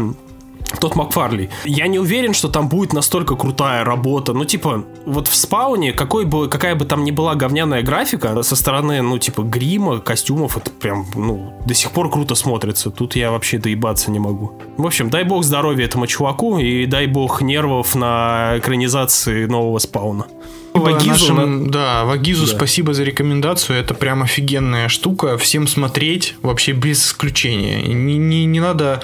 тот 0.80 0.95
Макфарли. 0.95 1.49
Я 1.65 1.88
не 1.88 1.99
уверен, 1.99 2.34
что 2.34 2.49
там 2.49 2.67
будет 2.69 2.93
настолько 2.93 3.36
крутая 3.36 3.84
работа. 3.84 4.34
Ну, 4.34 4.45
типа, 4.45 4.84
вот 5.06 5.27
в 5.27 5.36
спауне, 5.36 5.93
какой 5.93 6.25
бы, 6.25 6.47
какая 6.49 6.75
бы 6.75 6.86
там 6.86 7.03
ни 7.03 7.12
была 7.12 7.36
говняная 7.36 7.82
графика, 7.84 8.41
со 8.43 8.56
стороны, 8.56 9.01
ну, 9.01 9.17
типа, 9.17 9.41
грима, 9.43 9.99
костюмов, 9.99 10.58
это 10.58 10.69
прям, 10.71 11.06
ну, 11.15 11.53
до 11.65 11.73
сих 11.73 11.91
пор 11.91 12.10
круто 12.12 12.36
смотрится. 12.36 12.91
Тут 12.91 13.15
я 13.15 13.32
вообще 13.32 13.58
доебаться 13.58 14.12
не 14.12 14.19
могу. 14.19 14.60
В 14.77 14.86
общем, 14.86 15.10
дай 15.10 15.23
бог 15.23 15.43
здоровья 15.43 15.86
этому 15.86 16.06
чуваку 16.08 16.60
и 16.60 16.86
дай 16.86 17.08
бог 17.08 17.41
нервов 17.41 17.95
на 17.95 18.56
экранизации 18.58 19.45
нового 19.45 19.80
спауна. 19.80 20.25
Вагизу 20.73 21.10
Нашим- 21.34 21.63
на- 21.63 21.71
Да, 21.71 22.06
Вагизу 22.06 22.45
Да. 22.45 22.53
спасибо 22.56 22.93
за 22.93 23.03
рекомендацию. 23.03 23.80
Это 23.80 23.95
прям 23.95 24.21
офигенная 24.21 24.89
штука. 24.89 25.36
Всем 25.38 25.67
смотреть 25.67 26.36
вообще 26.43 26.73
без 26.73 27.03
исключения. 27.03 27.82
Не, 27.82 28.17
не, 28.17 28.45
не 28.45 28.60
надо 28.60 29.01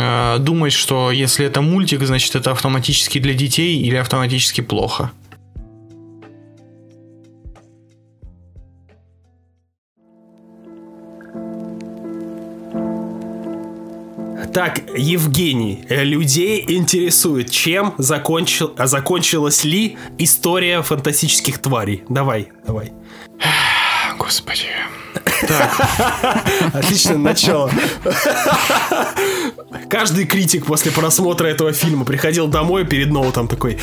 э, 0.00 0.38
думать, 0.38 0.72
что 0.72 1.10
если 1.10 1.46
это 1.46 1.60
мультик, 1.60 2.02
значит 2.02 2.34
это 2.36 2.52
автоматически 2.52 3.18
для 3.18 3.34
детей 3.34 3.80
или 3.80 3.96
автоматически 3.96 4.60
плохо. 4.60 5.10
Так, 14.56 14.80
Евгений, 14.96 15.84
э, 15.90 16.02
людей 16.02 16.64
интересует, 16.66 17.50
чем 17.50 17.92
закончил, 17.98 18.72
а 18.78 18.86
закончилась 18.86 19.64
ли 19.64 19.98
история 20.16 20.80
фантастических 20.80 21.58
тварей. 21.58 22.04
Давай, 22.08 22.48
давай. 22.66 22.90
Господи. 24.18 24.68
Так, 25.46 26.44
Отличное 26.74 27.16
начало. 27.16 27.70
Каждый 29.90 30.26
критик 30.26 30.66
после 30.66 30.90
просмотра 30.92 31.46
этого 31.46 31.72
фильма 31.72 32.04
приходил 32.04 32.48
домой 32.48 32.84
перед 32.84 33.10
ноутом 33.10 33.48
такой... 33.48 33.78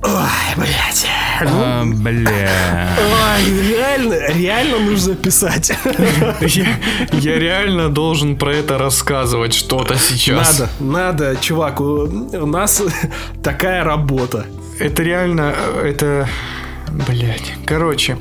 Ой, 0.00 0.54
блядь. 0.56 1.06
Ну, 1.40 1.50
А, 1.52 1.84
бля. 1.84 2.88
Ой, 2.98 3.68
реально, 3.68 4.14
реально 4.32 4.78
нужно 4.78 5.14
писать. 5.16 5.72
я, 6.40 6.66
я 7.12 7.38
реально 7.38 7.88
должен 7.88 8.36
про 8.36 8.54
это 8.54 8.78
рассказывать 8.78 9.54
что-то 9.54 9.96
сейчас. 9.98 10.60
Надо, 10.60 10.70
надо, 10.78 11.36
чувак, 11.40 11.80
у, 11.80 12.04
у 12.04 12.46
нас 12.46 12.82
такая 13.42 13.82
работа. 13.82 14.46
Это 14.78 15.02
реально, 15.02 15.54
э, 15.56 15.90
это, 15.90 16.28
блять. 17.08 17.54
Короче, 17.66 18.18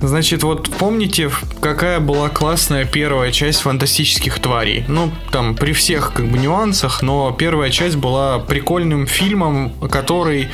Значит, 0.00 0.42
вот 0.42 0.70
помните, 0.78 1.30
какая 1.60 2.00
была 2.00 2.28
классная 2.28 2.84
первая 2.84 3.32
часть 3.32 3.60
фантастических 3.60 4.38
тварей? 4.38 4.84
Ну, 4.88 5.10
там, 5.30 5.56
при 5.56 5.72
всех 5.72 6.12
как 6.14 6.28
бы 6.28 6.38
нюансах, 6.38 7.02
но 7.02 7.32
первая 7.32 7.70
часть 7.70 7.96
была 7.96 8.38
прикольным 8.38 9.06
фильмом, 9.06 9.72
который 9.90 10.48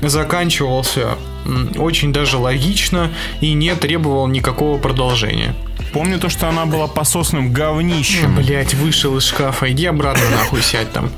заканчивался 0.00 1.16
очень 1.76 2.12
даже 2.12 2.38
логично 2.38 3.10
и 3.40 3.52
не 3.52 3.74
требовал 3.74 4.26
никакого 4.26 4.78
продолжения. 4.78 5.54
Помню 5.92 6.18
то, 6.18 6.28
что 6.28 6.48
она 6.48 6.66
была 6.66 6.86
пососным 6.86 7.52
говнищем. 7.52 8.36
Блять, 8.36 8.74
вышел 8.74 9.16
из 9.16 9.24
шкафа, 9.24 9.70
иди 9.70 9.86
обратно 9.86 10.28
нахуй 10.30 10.62
сядь 10.62 10.92
там. 10.92 11.10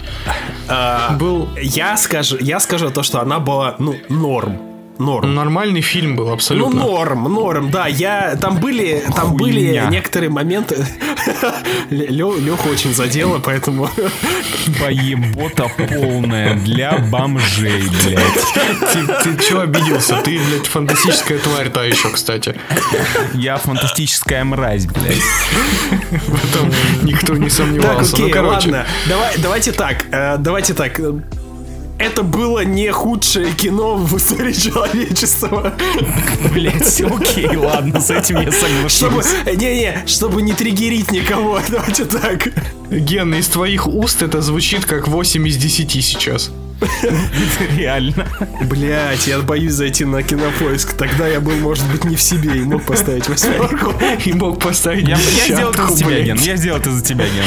А, 0.68 1.16
Был... 1.16 1.48
Я 1.60 1.96
скажу, 1.96 2.36
я 2.40 2.60
скажу 2.60 2.90
то, 2.90 3.02
что 3.02 3.20
она 3.20 3.38
была, 3.38 3.76
ну, 3.78 3.96
норм 4.08 4.73
норм. 4.98 5.34
Нормальный 5.34 5.80
фильм 5.80 6.16
был 6.16 6.30
абсолютно. 6.30 6.80
Ну 6.80 6.86
норм, 6.90 7.24
норм, 7.24 7.70
да. 7.70 7.86
Я 7.86 8.36
там 8.36 8.58
были, 8.58 9.02
там 9.14 9.30
Хуйня. 9.30 9.38
были 9.38 9.86
некоторые 9.90 10.30
моменты. 10.30 10.84
Леха 11.90 12.66
очень 12.68 12.94
задело, 12.94 13.38
поэтому. 13.38 13.90
Поебота 14.80 15.70
полная 15.76 16.54
для 16.56 16.98
бомжей, 16.98 17.82
блядь. 18.04 18.92
Ты, 18.92 19.06
ты 19.06 19.44
чё 19.44 19.60
обиделся? 19.60 20.16
Ты, 20.22 20.38
блядь, 20.38 20.66
фантастическая 20.66 21.38
тварь 21.38 21.70
та 21.70 21.84
еще, 21.84 22.10
кстати. 22.10 22.54
Я 23.34 23.56
фантастическая 23.58 24.44
мразь, 24.44 24.86
блядь. 24.86 25.22
В 26.10 26.44
этом 26.50 26.72
никто 27.02 27.34
не 27.36 27.50
сомневался. 27.50 28.12
Так, 28.12 28.20
окей, 28.20 28.26
ну, 28.26 28.30
короче. 28.32 28.70
ладно. 28.70 28.86
Давай, 29.08 29.34
давайте 29.38 29.72
так, 29.72 30.04
э, 30.10 30.36
давайте 30.38 30.74
так 30.74 31.00
это 32.04 32.22
было 32.22 32.64
не 32.64 32.90
худшее 32.90 33.52
кино 33.52 33.96
в 33.96 34.16
истории 34.16 34.52
человечества. 34.52 35.74
Блять, 36.52 37.00
окей, 37.00 37.56
ладно, 37.56 38.00
с 38.00 38.10
этим 38.10 38.40
я 38.40 38.52
соглашусь. 38.52 39.32
Не-не, 39.46 40.04
чтобы 40.06 40.42
не 40.42 40.52
триггерить 40.52 41.10
никого, 41.10 41.60
давайте 41.68 42.04
так. 42.04 42.48
Ген, 42.90 43.34
из 43.34 43.48
твоих 43.48 43.86
уст 43.86 44.22
это 44.22 44.42
звучит 44.42 44.84
как 44.84 45.08
8 45.08 45.48
из 45.48 45.56
10 45.56 46.04
сейчас. 46.04 46.52
Реально. 47.76 48.26
Блять, 48.62 49.26
я 49.26 49.38
боюсь 49.40 49.72
зайти 49.72 50.04
на 50.04 50.22
кинопоиск. 50.22 50.94
Тогда 50.94 51.26
я 51.26 51.40
был, 51.40 51.56
может 51.56 51.90
быть, 51.90 52.04
не 52.04 52.16
в 52.16 52.22
себе 52.22 52.58
и 52.58 52.62
мог 52.62 52.82
поставить 52.84 53.28
восьмерку. 53.28 53.94
И 54.24 54.32
мог 54.32 54.60
поставить 54.60 55.08
Я, 55.08 55.16
я 55.16 55.44
сделал 55.44 55.72
это 55.72 55.86
за 55.88 55.96
тебя, 55.96 56.20
Ген. 56.20 56.38
Я 56.38 56.56
сделал 56.56 56.78
это 56.78 56.90
за 56.90 57.02
тебя, 57.02 57.24
Ген. 57.26 57.44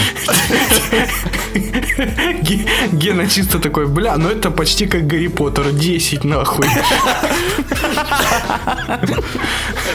Гена 2.93 3.27
чисто 3.27 3.59
такой, 3.59 3.87
бля, 3.87 4.17
ну 4.17 4.29
это 4.29 4.51
почти 4.51 4.85
как 4.87 5.07
Гарри 5.07 5.27
Поттер. 5.27 5.71
10 5.71 6.23
нахуй. 6.23 6.67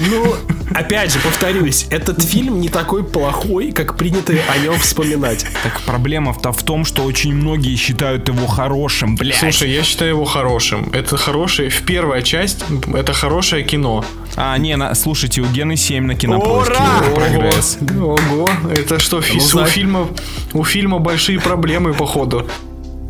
Ну, 0.00 0.36
опять 0.74 1.12
же, 1.12 1.18
повторюсь, 1.20 1.86
этот 1.90 2.22
фильм 2.22 2.60
не 2.60 2.68
такой 2.68 3.04
плохой, 3.04 3.72
как 3.72 3.96
принято 3.96 4.32
о 4.48 4.58
нем 4.58 4.78
вспоминать. 4.78 5.46
Так 5.62 5.80
проблема-то 5.82 6.52
в 6.52 6.62
том, 6.62 6.84
что 6.84 7.02
очень 7.04 7.34
многие 7.34 7.76
считают 7.76 8.28
его 8.28 8.46
хорошим, 8.46 9.16
блядь. 9.22 9.38
Слушай, 9.38 9.70
я 9.70 9.82
считаю 9.82 10.10
его 10.12 10.24
хорошим. 10.24 10.90
Это 10.92 11.16
хороший, 11.16 11.68
в 11.68 11.82
первая 11.82 12.22
часть, 12.22 12.64
это 12.94 13.12
хорошее 13.12 13.64
кино. 13.64 14.04
А, 14.36 14.56
не, 14.58 14.76
на, 14.76 14.94
слушайте, 14.94 15.40
у 15.40 15.46
Гены 15.46 15.76
7 15.76 16.04
на 16.06 16.14
кинопоиске. 16.14 16.72
Ура! 16.74 17.14
Прогресс. 17.14 17.78
Ого, 17.80 18.14
ого, 18.14 18.48
это 18.70 18.98
что, 18.98 19.20
фи- 19.20 19.38
у, 19.38 19.64
фильма, 19.66 20.08
у 20.52 20.64
фильма 20.64 20.98
большие 20.98 21.38
проблемы, 21.40 21.92
походу. 21.94 22.48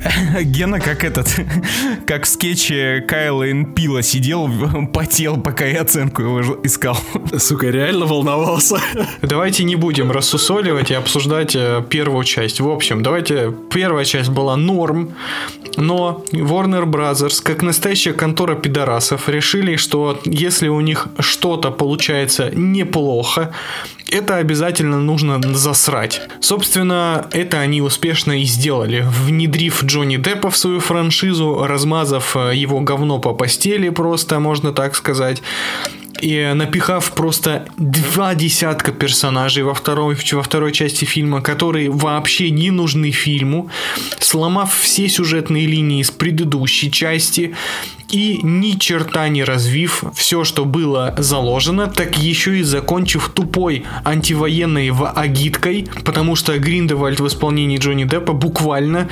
Гена 0.43 0.81
как 0.81 1.05
этот, 1.05 1.29
как 2.07 2.25
в 2.25 2.29
скетче 2.29 3.05
Кайла 3.07 3.65
Пила 3.65 4.03
сидел, 4.03 4.49
потел, 4.93 5.41
пока 5.41 5.65
я 5.65 5.83
оценку 5.83 6.23
его 6.23 6.59
искал. 6.63 6.97
Сука, 7.39 7.69
реально 7.69 8.07
волновался. 8.07 8.81
Давайте 9.23 9.65
не 9.65 9.77
будем 9.77 10.11
рассусоливать 10.11 10.91
и 10.91 10.95
обсуждать 10.95 11.55
э, 11.57 11.83
первую 11.89 12.25
часть. 12.25 12.61
В 12.61 12.69
общем, 12.69 13.03
давайте, 13.03 13.53
первая 13.73 14.05
часть 14.05 14.31
была 14.31 14.57
норм, 14.57 15.15
но 15.77 16.25
Warner 16.33 16.85
Brothers, 16.85 17.43
как 17.43 17.63
настоящая 17.63 18.13
контора 18.13 18.55
пидорасов, 18.55 19.29
решили, 19.29 19.77
что 19.77 20.21
если 20.25 20.69
у 20.69 20.81
них 20.81 21.09
что-то 21.19 21.71
получается 21.71 22.51
неплохо, 22.53 23.53
это 24.13 24.37
обязательно 24.37 25.01
нужно 25.01 25.41
засрать. 25.55 26.21
Собственно, 26.41 27.27
это 27.33 27.61
они 27.61 27.81
успешно 27.81 28.41
и 28.41 28.45
сделали, 28.45 29.05
внедрив 29.25 29.83
Джонни 29.85 30.17
Деппа 30.17 30.51
в 30.51 30.57
свою 30.57 30.81
франшизу, 30.81 31.65
размазав 31.67 32.37
э, 32.37 32.53
его 32.55 32.81
говно 32.81 33.19
по 33.19 33.33
постели 33.33 33.89
просто, 33.89 34.39
можно 34.39 34.73
так 34.73 34.95
сказать 34.95 35.43
и 36.23 36.53
напихав 36.55 37.13
просто 37.13 37.67
два 37.77 38.35
десятка 38.35 38.93
персонажей 38.93 39.65
во 39.65 39.75
второй, 39.75 40.17
во 40.33 40.43
второй 40.43 40.73
части 40.73 41.05
фильма, 41.05 41.43
которые 41.43 41.91
вообще 41.91 42.51
не 42.51 42.71
нужны 42.71 43.11
фильму, 43.11 43.71
сломав 44.21 44.79
все 44.79 45.09
сюжетные 45.09 45.67
линии 45.67 46.01
из 46.01 46.13
предыдущей 46.13 46.93
части, 46.93 47.57
и 48.11 48.41
ни 48.43 48.73
черта 48.73 49.29
не 49.29 49.45
развив 49.45 50.05
все, 50.15 50.45
что 50.45 50.65
было 50.65 51.15
заложено, 51.19 51.87
так 51.87 52.19
еще 52.19 52.59
и 52.59 52.63
закончив 52.63 53.31
тупой 53.35 53.85
антивоенной 54.05 54.93
агиткой, 55.15 55.87
потому 56.05 56.37
что 56.37 56.59
Гриндевальд 56.59 57.21
в 57.21 57.27
исполнении 57.27 57.79
Джонни 57.79 58.05
Деппа 58.05 58.33
буквально 58.33 59.09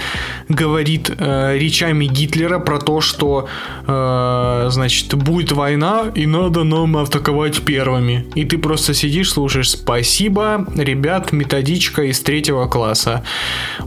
говорит 0.49 1.11
э, 1.11 1.57
речами 1.59 2.07
Гитлера 2.07 2.59
про 2.59 2.79
то, 2.79 3.01
что 3.01 3.49
э, 3.87 4.69
значит 4.71 5.15
будет 5.15 5.53
война 5.53 6.05
и 6.15 6.27
надо 6.27 6.65
нам 6.65 6.97
атаковать 6.97 7.63
первыми. 7.63 8.27
И 8.35 8.45
ты 8.45 8.59
просто 8.59 8.95
сидишь, 8.95 9.33
слушаешь 9.33 9.71
«Спасибо, 9.71 10.67
ребят, 10.75 11.33
методичка 11.33 12.03
из 12.03 12.21
третьего 12.21 12.67
класса». 12.67 13.25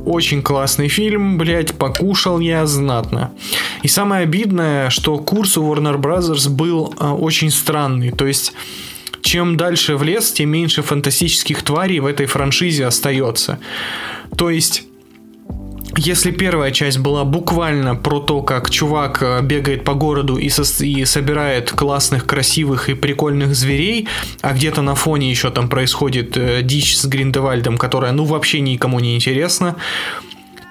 Очень 0.06 0.42
классный 0.42 0.88
фильм, 0.88 1.38
блять, 1.38 1.74
покушал 1.74 2.40
я 2.40 2.66
знатно. 2.66 3.32
И 3.84 3.88
самое 3.88 4.24
обидное, 4.24 4.90
что 4.94 5.18
курс 5.18 5.58
у 5.58 5.64
Warner 5.64 5.98
Brothers 5.98 6.50
был 6.50 6.94
а, 7.00 7.16
очень 7.16 7.50
странный. 7.50 8.12
То 8.12 8.28
есть 8.28 8.54
чем 9.22 9.58
дальше 9.58 9.98
в 9.98 10.04
лес, 10.04 10.32
тем 10.32 10.50
меньше 10.50 10.84
фантастических 10.84 11.64
тварей 11.64 12.00
в 12.00 12.06
этой 12.06 12.28
франшизе 12.28 12.86
остается. 12.86 13.58
То 14.38 14.50
есть 14.50 14.84
если 15.98 16.32
первая 16.32 16.72
часть 16.72 17.00
была 17.00 17.24
буквально 17.24 17.96
про 17.96 18.20
то, 18.20 18.42
как 18.42 18.70
чувак 18.70 19.24
а, 19.24 19.42
бегает 19.42 19.84
по 19.84 19.94
городу 19.96 20.38
и, 20.38 20.50
со- 20.50 20.86
и 20.86 21.06
собирает 21.06 21.72
классных, 21.72 22.26
красивых 22.26 22.90
и 22.90 22.94
прикольных 22.94 23.56
зверей, 23.56 24.08
а 24.42 24.54
где-то 24.54 24.82
на 24.82 24.94
фоне 24.96 25.30
еще 25.30 25.50
там 25.50 25.70
происходит 25.70 26.38
э, 26.38 26.62
дичь 26.62 26.98
с 26.98 27.06
Гриндевальдом, 27.06 27.78
которая 27.78 28.12
ну 28.12 28.26
вообще 28.26 28.60
никому 28.62 29.00
не 29.00 29.16
интересна, 29.16 29.76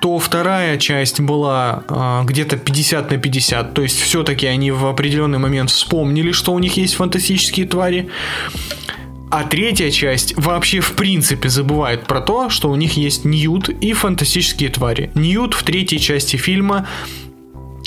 то 0.03 0.19
вторая 0.19 0.79
часть 0.79 1.21
была 1.21 1.85
э, 1.89 2.23
где-то 2.25 2.57
50 2.57 3.13
на 3.13 3.19
50. 3.19 3.73
То 3.73 3.83
есть 3.83 4.01
все-таки 4.01 4.49
они 4.49 4.73
в 4.73 4.85
определенный 4.85 5.39
момент 5.39 5.71
вспомнили, 5.71 6.33
что 6.33 6.53
у 6.53 6.59
них 6.59 6.77
есть 6.77 6.95
фантастические 6.95 7.67
твари. 7.67 8.09
А 9.31 9.45
третья 9.45 9.93
часть 9.93 10.35
вообще 10.37 10.81
в 10.81 10.95
принципе 10.95 11.49
забывает 11.49 12.07
про 12.07 12.21
то, 12.21 12.51
что 12.51 12.69
у 12.69 12.75
них 12.75 12.97
есть 12.97 13.25
Ньют 13.25 13.69
и 13.69 13.93
фантастические 13.93 14.71
твари. 14.71 15.13
Ньют 15.15 15.55
в 15.55 15.63
третьей 15.63 16.01
части 16.01 16.35
фильма 16.35 16.89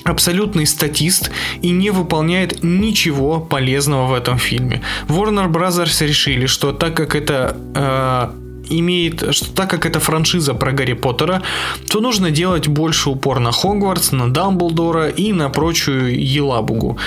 абсолютный 0.06 0.66
статист 0.66 1.32
и 1.62 1.72
не 1.72 1.90
выполняет 1.90 2.64
ничего 2.64 3.42
полезного 3.42 4.08
в 4.08 4.14
этом 4.14 4.38
фильме. 4.38 4.82
Warner 5.10 5.52
Brothers 5.52 6.08
решили, 6.08 6.46
что 6.46 6.72
так 6.72 6.96
как 6.96 7.14
это 7.14 7.58
э, 7.76 8.45
имеет, 8.70 9.34
что 9.36 9.54
так 9.54 9.70
как 9.70 9.86
это 9.86 10.00
франшиза 10.00 10.54
про 10.54 10.72
Гарри 10.72 10.94
Поттера, 10.94 11.42
то 11.90 12.02
нужно 12.02 12.32
делать 12.32 12.68
больше 12.68 13.10
упор 13.10 13.40
на 13.40 13.52
Хогвартс, 13.52 14.12
на 14.12 14.30
Дамблдора 14.30 15.10
и 15.10 15.34
на 15.34 15.50
прочую 15.50 16.20
елабугу. 16.20 16.98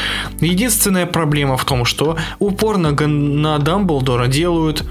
Единственная 0.40 1.06
проблема 1.06 1.56
в 1.56 1.64
том, 1.64 1.84
что 1.84 2.16
упор 2.38 2.78
на, 2.78 2.90
на 2.90 3.58
Дамблдора 3.58 4.26
делают 4.26 4.84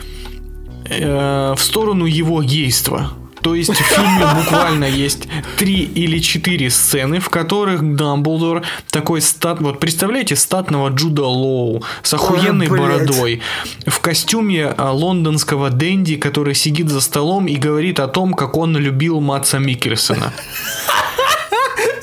э, 0.89 1.53
в 1.55 1.61
сторону 1.61 2.05
его 2.05 2.41
гейства. 2.43 3.11
То 3.47 3.55
есть 3.55 3.71
в 3.71 3.75
фильме 3.75 4.25
буквально 4.35 4.83
есть 4.83 5.29
три 5.55 5.83
или 5.83 6.19
четыре 6.19 6.69
сцены, 6.69 7.21
в 7.21 7.29
которых 7.29 7.95
Дамблдор 7.95 8.63
такой 8.89 9.21
стат... 9.21 9.61
Вот 9.61 9.79
представляете, 9.79 10.35
статного 10.35 10.89
Джуда 10.89 11.23
Лоу 11.23 11.81
с 12.03 12.13
охуенной 12.13 12.67
Ой, 12.67 12.77
бородой, 12.77 13.41
в 13.85 13.99
костюме 14.01 14.65
а, 14.65 14.91
лондонского 14.91 15.69
Дэнди, 15.69 16.17
который 16.17 16.55
сидит 16.55 16.89
за 16.89 16.99
столом 16.99 17.47
и 17.47 17.55
говорит 17.55 18.01
о 18.01 18.09
том, 18.09 18.33
как 18.33 18.57
он 18.57 18.75
любил 18.75 19.21
Матса 19.21 19.59
Микельсона. 19.59 20.33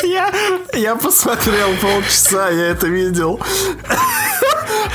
Я, 0.02 0.32
я 0.72 0.96
посмотрел 0.96 1.74
полчаса, 1.82 2.48
я 2.48 2.68
это 2.68 2.86
видел. 2.86 3.38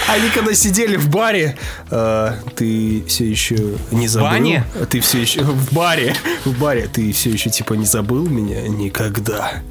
Они 0.10 0.30
когда 0.30 0.56
сидели 0.56 0.96
в 0.96 1.08
баре, 1.10 1.56
э, 1.92 2.34
ты 2.56 3.04
все 3.08 3.30
еще 3.30 3.58
не 3.92 4.08
забыл. 4.08 4.28
В 4.28 4.32
бане? 4.32 4.64
Ты 4.90 5.02
все 5.02 5.22
еще 5.22 5.44
в 5.44 5.72
баре, 5.72 6.16
в 6.46 6.60
баре, 6.60 6.90
ты 6.92 7.12
все 7.14 7.30
еще 7.30 7.52
типа 7.52 7.74
не 7.74 7.86
забыл 7.86 8.28
меня 8.28 8.68
никогда. 8.68 9.62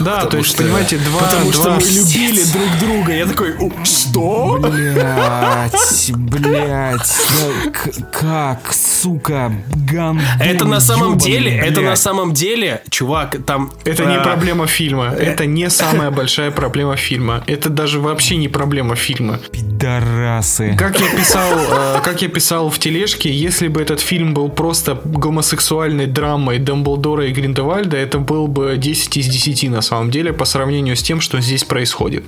Да, 0.00 0.26
то 0.26 0.36
есть, 0.38 0.56
понимаете, 0.56 0.98
два... 0.98 1.20
Потому 1.20 1.52
что 1.52 1.62
два- 1.64 1.76
мы 1.76 1.82
любили 1.82 2.42
друг 2.52 2.78
друга. 2.80 3.12
Я 3.14 3.26
такой, 3.26 3.54
«У, 3.56 3.72
что? 3.84 4.58
Блять, 4.60 6.12
блять, 6.14 7.16
да 7.38 7.70
к- 7.70 8.10
как, 8.12 8.72
сука, 8.72 9.52
гандон 9.90 10.22
Это 10.40 10.64
на 10.64 10.80
самом 10.80 11.12
ёбаный, 11.14 11.24
деле, 11.32 11.56
это 11.56 11.80
на 11.80 11.96
самом 11.96 12.32
деле, 12.34 12.82
чувак, 12.90 13.36
там... 13.46 13.72
Это 13.84 14.04
не 14.04 14.18
проблема 14.20 14.66
фильма. 14.66 15.06
Это 15.18 15.46
не 15.46 15.70
самая 15.70 16.10
большая 16.10 16.50
проблема 16.50 16.96
фильма. 16.96 17.42
Это 17.46 17.68
даже 17.68 18.00
вообще 18.00 18.36
не 18.36 18.48
проблема 18.48 18.96
фильма. 18.96 19.38
Пидорасы. 19.50 20.74
Как 20.78 20.98
я 21.00 21.08
писал, 21.10 21.50
э, 21.52 22.00
как 22.04 22.22
я 22.22 22.28
писал 22.28 22.70
в 22.70 22.78
тележке, 22.78 23.30
если 23.30 23.68
бы 23.68 23.80
этот 23.80 24.00
фильм 24.00 24.34
был 24.34 24.48
просто 24.48 25.00
гомосексуальной 25.04 26.06
драмой 26.06 26.58
Дамблдора 26.58 27.26
и 27.26 27.32
Гриндевальда, 27.32 27.96
это 27.96 28.18
был 28.18 28.46
бы 28.46 28.76
10 28.76 29.16
из 29.16 29.26
10 29.26 29.61
на 29.68 29.82
самом 29.82 30.10
деле 30.10 30.32
по 30.32 30.44
сравнению 30.44 30.96
с 30.96 31.02
тем, 31.02 31.20
что 31.20 31.40
здесь 31.40 31.64
происходит. 31.64 32.24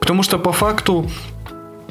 Потому 0.00 0.22
что 0.22 0.38
по 0.38 0.52
факту 0.52 1.10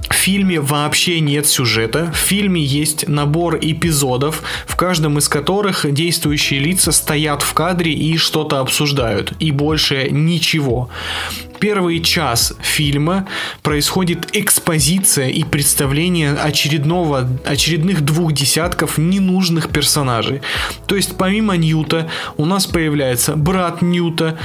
в 0.10 0.14
фильме 0.14 0.60
вообще 0.60 1.20
нет 1.20 1.48
сюжета. 1.48 2.12
В 2.14 2.18
фильме 2.18 2.62
есть 2.62 3.08
набор 3.08 3.58
эпизодов, 3.62 4.44
в 4.68 4.76
каждом 4.76 5.18
из 5.18 5.28
которых 5.28 5.92
действующие 5.92 6.60
лица 6.60 6.92
стоят 6.92 7.42
в 7.42 7.54
кадре 7.54 7.94
и 7.94 8.18
что-то 8.18 8.60
обсуждают. 8.60 9.34
И 9.40 9.52
больше 9.52 10.10
ничего. 10.12 10.90
Первый 11.60 12.02
час 12.02 12.54
фильма 12.62 13.28
происходит 13.62 14.36
экспозиция 14.36 15.30
и 15.30 15.44
представление 15.44 16.34
очередного, 16.34 17.30
очередных 17.46 18.02
двух 18.02 18.34
десятков 18.34 18.98
ненужных 18.98 19.70
персонажей. 19.70 20.42
То 20.88 20.96
есть 20.96 21.16
помимо 21.18 21.56
Ньюта 21.58 22.10
у 22.38 22.46
нас 22.46 22.66
появляется 22.66 23.36
брат 23.36 23.84
Ньюта, 23.84 24.40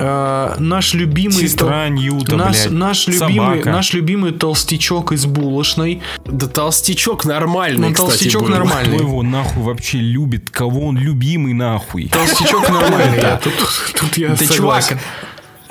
э, 0.00 0.54
наш 0.58 0.94
любимый 0.94 1.32
Сестра 1.34 1.86
тол- 1.86 1.90
Ньюта, 1.90 2.36
наш, 2.36 2.52
блядь, 2.62 2.70
наш 2.70 3.06
любимый, 3.08 3.34
собака. 3.56 3.70
наш 3.70 3.92
любимый 3.92 4.32
толстячок 4.32 5.12
из 5.12 5.26
булочной. 5.26 6.02
Да 6.24 6.46
толстячок 6.48 7.24
нормальный, 7.24 7.88
Ну, 7.88 7.94
кстати, 7.94 8.08
толстячок 8.10 8.42
был. 8.44 8.48
нормальный. 8.50 8.96
Кто 8.96 9.04
его 9.06 9.22
нахуй 9.22 9.62
вообще 9.62 9.98
любит? 9.98 10.50
Кого 10.50 10.86
он 10.86 10.96
любимый 10.98 11.52
нахуй? 11.52 12.08
Толстячок 12.08 12.68
нормальный. 12.68 13.18
я 13.20 13.36
Тут, 13.36 13.52
тут 14.00 14.16
я 14.18 14.28
Да, 14.30 14.36
согласен. 14.36 14.56
чувак, 14.98 14.98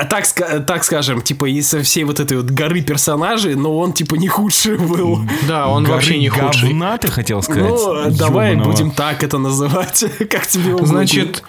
так, 0.10 0.66
так 0.66 0.84
скажем, 0.86 1.22
типа 1.22 1.50
из 1.50 1.74
всей 1.74 2.06
вот 2.06 2.22
этой 2.22 2.38
вот 2.38 2.50
горы 2.52 2.80
персонажей, 2.82 3.56
но 3.56 3.78
он 3.78 3.92
типа 3.92 4.16
не 4.16 4.30
худший 4.30 4.78
был. 4.78 5.20
Да, 5.48 5.68
он 5.68 5.84
Горы 5.84 5.96
вообще 5.96 6.18
не 6.20 6.30
худший. 6.30 6.70
говна, 6.70 6.98
ты 6.98 7.10
хотел 7.12 7.42
сказать? 7.42 7.64
Ну, 7.70 8.10
давай 8.12 8.52
Ёбаного. 8.52 8.72
будем 8.72 8.92
так 8.92 9.24
это 9.24 9.38
называть, 9.38 10.06
как 10.30 10.48
тебе 10.48 10.70
угодно. 10.70 10.88
Значит, 10.88 11.44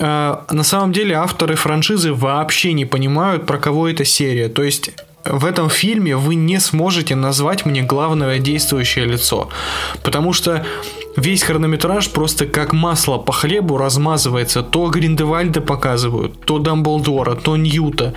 на 0.00 0.62
самом 0.62 0.92
деле 0.92 1.14
авторы 1.14 1.56
франшизы 1.56 2.14
вообще 2.14 2.72
не 2.72 2.86
понимают, 2.86 3.46
про 3.46 3.58
кого 3.58 3.88
эта 3.88 4.04
серия. 4.04 4.48
То 4.48 4.62
есть 4.62 4.90
в 5.24 5.44
этом 5.44 5.68
фильме 5.68 6.16
вы 6.16 6.34
не 6.34 6.58
сможете 6.58 7.14
назвать 7.14 7.66
мне 7.66 7.82
главное 7.82 8.38
действующее 8.38 9.04
лицо. 9.04 9.50
Потому 10.02 10.32
что 10.32 10.64
весь 11.16 11.42
хронометраж 11.42 12.10
просто 12.10 12.46
как 12.46 12.72
масло 12.72 13.18
по 13.18 13.32
хлебу 13.32 13.76
размазывается. 13.76 14.62
То 14.62 14.88
Гриндевальда 14.88 15.60
показывают, 15.60 16.40
то 16.44 16.58
Дамблдора, 16.58 17.34
то 17.34 17.56
Ньюта, 17.56 18.14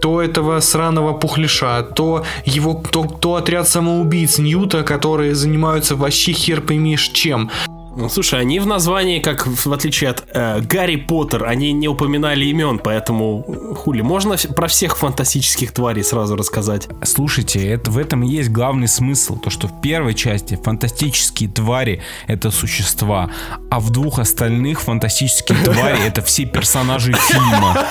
то 0.00 0.22
этого 0.22 0.60
сраного 0.60 1.12
пухляша, 1.12 1.82
то 1.82 2.24
его, 2.44 2.82
то, 2.90 3.04
то 3.04 3.34
отряд 3.34 3.68
самоубийц 3.68 4.38
Ньюта, 4.38 4.82
которые 4.82 5.34
занимаются 5.34 5.96
вообще 5.96 6.32
хер 6.32 6.60
пойми 6.60 6.96
чем. 6.96 7.50
Ну, 7.96 8.10
слушай, 8.10 8.38
они 8.38 8.60
в 8.60 8.66
названии, 8.66 9.20
как 9.20 9.46
в 9.46 9.72
отличие 9.72 10.10
от 10.10 10.24
э, 10.34 10.60
Гарри 10.60 10.96
Поттер, 10.96 11.44
они 11.44 11.72
не 11.72 11.88
упоминали 11.88 12.44
имен, 12.44 12.78
поэтому 12.78 13.42
хули, 13.74 14.02
можно 14.02 14.36
про 14.54 14.68
всех 14.68 14.98
фантастических 14.98 15.72
тварей 15.72 16.04
сразу 16.04 16.36
рассказать. 16.36 16.88
Слушайте, 17.02 17.66
это, 17.66 17.90
в 17.90 17.96
этом 17.96 18.22
и 18.22 18.28
есть 18.28 18.50
главный 18.50 18.86
смысл, 18.86 19.38
то 19.38 19.48
что 19.48 19.68
в 19.68 19.80
первой 19.80 20.12
части 20.12 20.60
фантастические 20.62 21.48
твари 21.48 22.02
это 22.26 22.50
существа, 22.50 23.30
а 23.70 23.80
в 23.80 23.88
двух 23.88 24.18
остальных 24.18 24.82
фантастические 24.82 25.56
твари 25.64 26.06
это 26.06 26.20
все 26.20 26.44
персонажи 26.44 27.14
фильма. 27.14 27.86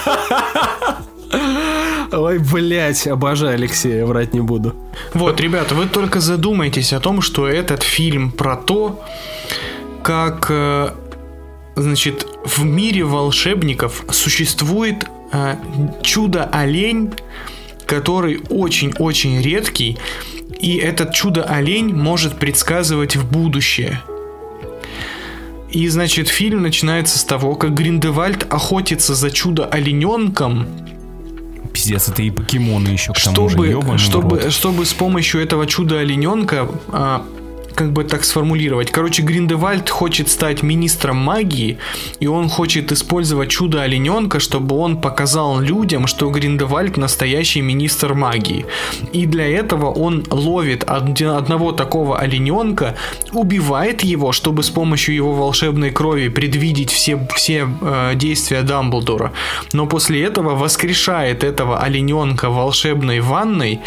Ой, 2.11 2.37
блять, 2.37 3.07
обожаю 3.07 3.55
Алексея, 3.55 4.05
врать 4.05 4.35
не 4.35 4.41
буду. 4.41 4.75
Вот, 5.15 5.39
ребята, 5.41 5.73
вы 5.73 5.87
только 5.87 6.19
задумайтесь 6.19 6.93
о 6.93 6.99
том, 6.99 7.21
что 7.21 7.47
этот 7.47 7.81
фильм 7.81 8.31
про 8.31 8.55
то, 8.55 9.03
как, 10.05 10.45
э, 10.51 10.91
значит, 11.75 12.27
в 12.45 12.63
мире 12.63 13.03
волшебников 13.03 14.05
существует 14.11 15.03
э, 15.31 15.55
чудо-олень, 16.03 17.11
который 17.87 18.39
очень-очень 18.49 19.41
редкий, 19.41 19.97
и 20.59 20.77
этот 20.77 21.11
чудо-олень 21.11 21.87
может 21.87 22.37
предсказывать 22.37 23.15
в 23.15 23.27
будущее. 23.27 23.99
И, 25.71 25.87
значит, 25.87 26.27
фильм 26.27 26.61
начинается 26.61 27.17
с 27.17 27.23
того, 27.23 27.55
как 27.55 27.73
Гриндевальд 27.73 28.45
охотится 28.53 29.15
за 29.15 29.31
чудо-олененком, 29.31 30.67
Пиздец, 31.73 32.09
это 32.09 32.21
и 32.21 32.29
покемоны 32.29 32.89
еще 32.89 33.11
к 33.11 33.19
тому 33.19 33.49
же, 33.49 33.55
чтобы, 33.55 33.75
в 33.75 33.97
чтобы, 33.97 34.49
чтобы 34.51 34.85
с 34.85 34.93
помощью 34.93 35.41
этого 35.41 35.65
чуда 35.65 35.99
олененка 35.99 36.69
как 37.75 37.91
бы 37.91 38.03
так 38.03 38.23
сформулировать. 38.23 38.91
Короче, 38.91 39.21
Гриндевальд 39.21 39.89
хочет 39.89 40.29
стать 40.29 40.63
министром 40.63 41.17
магии, 41.17 41.77
и 42.19 42.27
он 42.27 42.49
хочет 42.49 42.91
использовать 42.91 43.49
чудо 43.49 43.81
олененка, 43.81 44.39
чтобы 44.39 44.77
он 44.77 45.01
показал 45.01 45.59
людям, 45.59 46.07
что 46.07 46.29
Гриндевальд 46.29 46.97
настоящий 46.97 47.61
министр 47.61 48.13
магии. 48.13 48.65
И 49.13 49.25
для 49.25 49.47
этого 49.47 49.91
он 49.91 50.23
ловит 50.31 50.83
од- 50.89 51.21
одного 51.21 51.71
такого 51.71 52.17
олененка, 52.17 52.95
убивает 53.31 54.03
его, 54.03 54.31
чтобы 54.31 54.63
с 54.63 54.69
помощью 54.69 55.15
его 55.15 55.33
волшебной 55.33 55.91
крови 55.91 56.29
предвидеть 56.29 56.91
все, 56.91 57.19
все 57.35 57.67
э, 57.81 58.13
действия 58.15 58.61
Дамблдора. 58.61 59.31
Но 59.73 59.85
после 59.85 60.23
этого 60.23 60.55
воскрешает 60.55 61.43
этого 61.43 61.79
олененка 61.79 62.49
волшебной 62.49 63.19
ванной, 63.19 63.79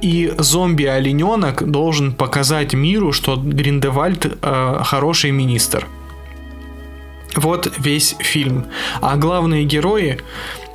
и 0.00 0.32
зомби-олененок 0.38 1.70
должен 1.70 2.12
показать 2.12 2.74
миру, 2.74 3.12
что 3.12 3.33
Гриндевальд 3.36 4.26
э, 4.40 4.80
хороший 4.84 5.30
министр. 5.30 5.86
Вот 7.36 7.72
весь 7.78 8.16
фильм. 8.20 8.66
А 9.00 9.16
главные 9.16 9.64
герои, 9.64 10.20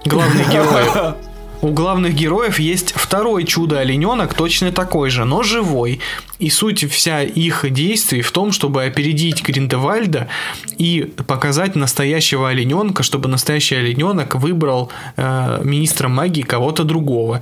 главные 0.06 0.46
герои, 0.52 1.16
у 1.62 1.72
главных 1.72 2.14
героев 2.14 2.60
есть 2.60 2.94
второй 2.96 3.44
чудо-олененок, 3.44 4.34
точно 4.34 4.72
такой 4.72 5.10
же, 5.10 5.26
но 5.26 5.44
живой. 5.44 6.00
И 6.40 6.50
суть 6.50 6.90
вся 6.90 7.22
их 7.22 7.66
действий 7.70 8.22
в 8.22 8.32
том, 8.32 8.54
чтобы 8.54 8.86
опередить 8.86 9.44
Гриндевальда 9.44 10.30
и 10.78 11.12
показать 11.28 11.76
настоящего 11.76 12.48
олененка, 12.48 13.04
чтобы 13.04 13.28
настоящий 13.28 13.76
олененок 13.76 14.36
выбрал 14.36 14.90
э, 15.18 15.62
министром 15.64 16.14
магии 16.14 16.44
кого-то 16.44 16.86
другого. 16.86 17.42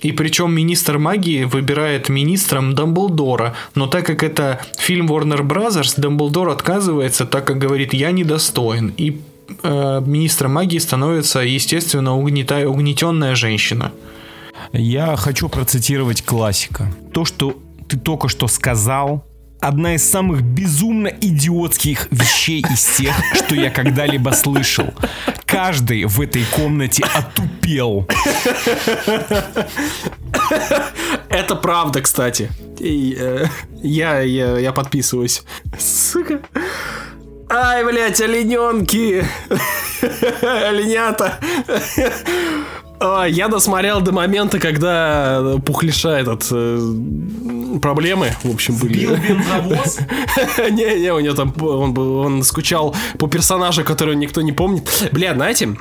И 0.00 0.10
причем 0.10 0.52
министр 0.52 0.98
магии 0.98 1.44
выбирает 1.44 2.08
министром 2.08 2.74
Дамблдора. 2.74 3.54
Но 3.76 3.86
так 3.86 4.04
как 4.06 4.24
это 4.24 4.60
фильм 4.76 5.06
Warner 5.06 5.42
Brothers, 5.42 5.94
Дамблдор 5.96 6.48
отказывается, 6.48 7.26
так 7.26 7.46
как 7.46 7.58
говорит, 7.58 7.94
я 7.94 8.10
недостоин. 8.10 8.92
И 8.96 9.20
э, 9.62 10.02
министром 10.04 10.52
магии 10.54 10.78
становится, 10.78 11.40
естественно, 11.40 12.16
угнета- 12.16 12.66
угнетенная 12.66 13.34
женщина. 13.34 13.92
Я 14.72 15.16
хочу 15.16 15.48
процитировать 15.48 16.22
классика. 16.24 16.92
То, 17.12 17.24
что 17.24 17.58
ты 17.88 17.98
только 17.98 18.28
что 18.28 18.48
сказал, 18.48 19.24
одна 19.60 19.94
из 19.94 20.08
самых 20.08 20.42
безумно 20.42 21.08
идиотских 21.08 22.08
вещей 22.10 22.64
из 22.70 22.84
тех, 22.96 23.14
что 23.34 23.54
я 23.54 23.70
когда-либо 23.70 24.30
слышал. 24.30 24.92
Каждый 25.46 26.04
в 26.04 26.20
этой 26.20 26.44
комнате 26.44 27.04
отупел. 27.14 28.08
Это 31.28 31.54
правда, 31.56 32.00
кстати. 32.00 32.50
И, 32.78 33.16
э, 33.18 33.44
я, 33.82 34.20
я, 34.20 34.58
я 34.58 34.72
подписываюсь. 34.72 35.42
Сука. 35.78 36.40
Ай, 37.54 37.84
блядь, 37.84 38.20
олененки. 38.20 39.24
Оленята. 40.40 41.38
А, 42.98 43.24
Я 43.24 43.48
досмотрел 43.48 44.00
до 44.00 44.12
момента, 44.12 44.58
когда 44.58 45.56
Пухлиша 45.66 46.10
этот 46.10 46.46
э, 46.50 46.78
проблемы, 47.82 48.32
в 48.42 48.54
общем, 48.54 48.76
были. 48.76 49.06
Не-не, 50.70 51.12
у 51.12 51.20
него 51.20 51.34
там 51.34 51.52
он, 51.60 51.98
он 51.98 52.42
скучал 52.42 52.94
по 53.18 53.26
персонажу, 53.28 53.84
которого 53.84 54.14
никто 54.14 54.40
не 54.40 54.52
помнит. 54.52 55.08
Бля, 55.12 55.34
знаете, 55.34 55.76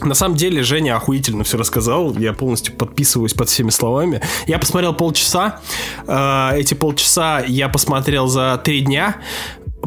на 0.00 0.14
самом 0.14 0.36
деле 0.36 0.62
Женя 0.62 0.96
охуительно 0.96 1.44
все 1.44 1.58
рассказал. 1.58 2.12
Я 2.16 2.32
полностью 2.32 2.74
подписываюсь 2.74 3.34
под 3.34 3.48
всеми 3.48 3.70
словами. 3.70 4.20
Я 4.46 4.58
посмотрел 4.58 4.94
полчаса. 4.94 5.60
Э, 6.08 6.56
Эти 6.56 6.74
полчаса 6.74 7.40
я 7.46 7.68
посмотрел 7.68 8.26
за 8.26 8.60
три 8.64 8.80
дня. 8.80 9.16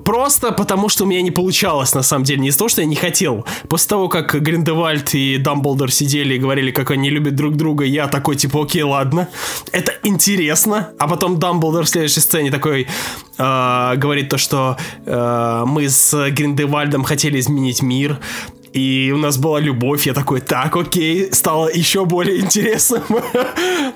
Просто 0.08 0.54
потому, 0.54 0.88
что 0.88 1.04
у 1.04 1.08
меня 1.08 1.22
не 1.22 1.32
получалось, 1.32 1.94
на 1.94 2.02
самом 2.02 2.24
деле. 2.24 2.40
Не 2.40 2.48
из-за 2.48 2.60
того, 2.60 2.70
что 2.70 2.82
я 2.82 2.88
не 2.88 2.96
хотел. 2.96 3.46
После 3.68 3.90
того, 3.90 4.08
как 4.08 4.42
Гриндевальд 4.42 5.14
и 5.14 5.38
Дамблдор 5.38 5.92
сидели 5.92 6.36
и 6.36 6.38
говорили, 6.38 6.72
как 6.72 6.92
они 6.92 7.10
любят 7.10 7.36
друг 7.36 7.58
друга, 7.58 7.84
я 7.84 8.08
такой, 8.08 8.38
типа, 8.38 8.64
окей, 8.64 8.84
ладно. 8.84 9.28
Это 9.74 9.92
интересно. 10.04 10.92
А 10.98 11.10
потом 11.10 11.40
Дамблдор 11.40 11.84
в 11.84 11.90
следующей 11.90 12.22
сцене 12.22 12.52
такой 12.52 12.88
э, 13.38 13.94
говорит 13.98 14.30
то, 14.30 14.38
что 14.38 14.78
э, 15.06 15.64
мы 15.68 15.90
с 15.90 16.30
Гриндевальдом 16.32 17.04
хотели 17.04 17.42
изменить 17.42 17.82
мир 17.82 18.20
и 18.74 19.12
у 19.14 19.18
нас 19.18 19.38
была 19.38 19.60
любовь, 19.60 20.08
я 20.08 20.14
такой, 20.14 20.42
так, 20.42 20.76
окей, 20.76 21.32
стало 21.32 21.68
еще 21.68 22.06
более 22.06 22.40
интересным. 22.42 23.04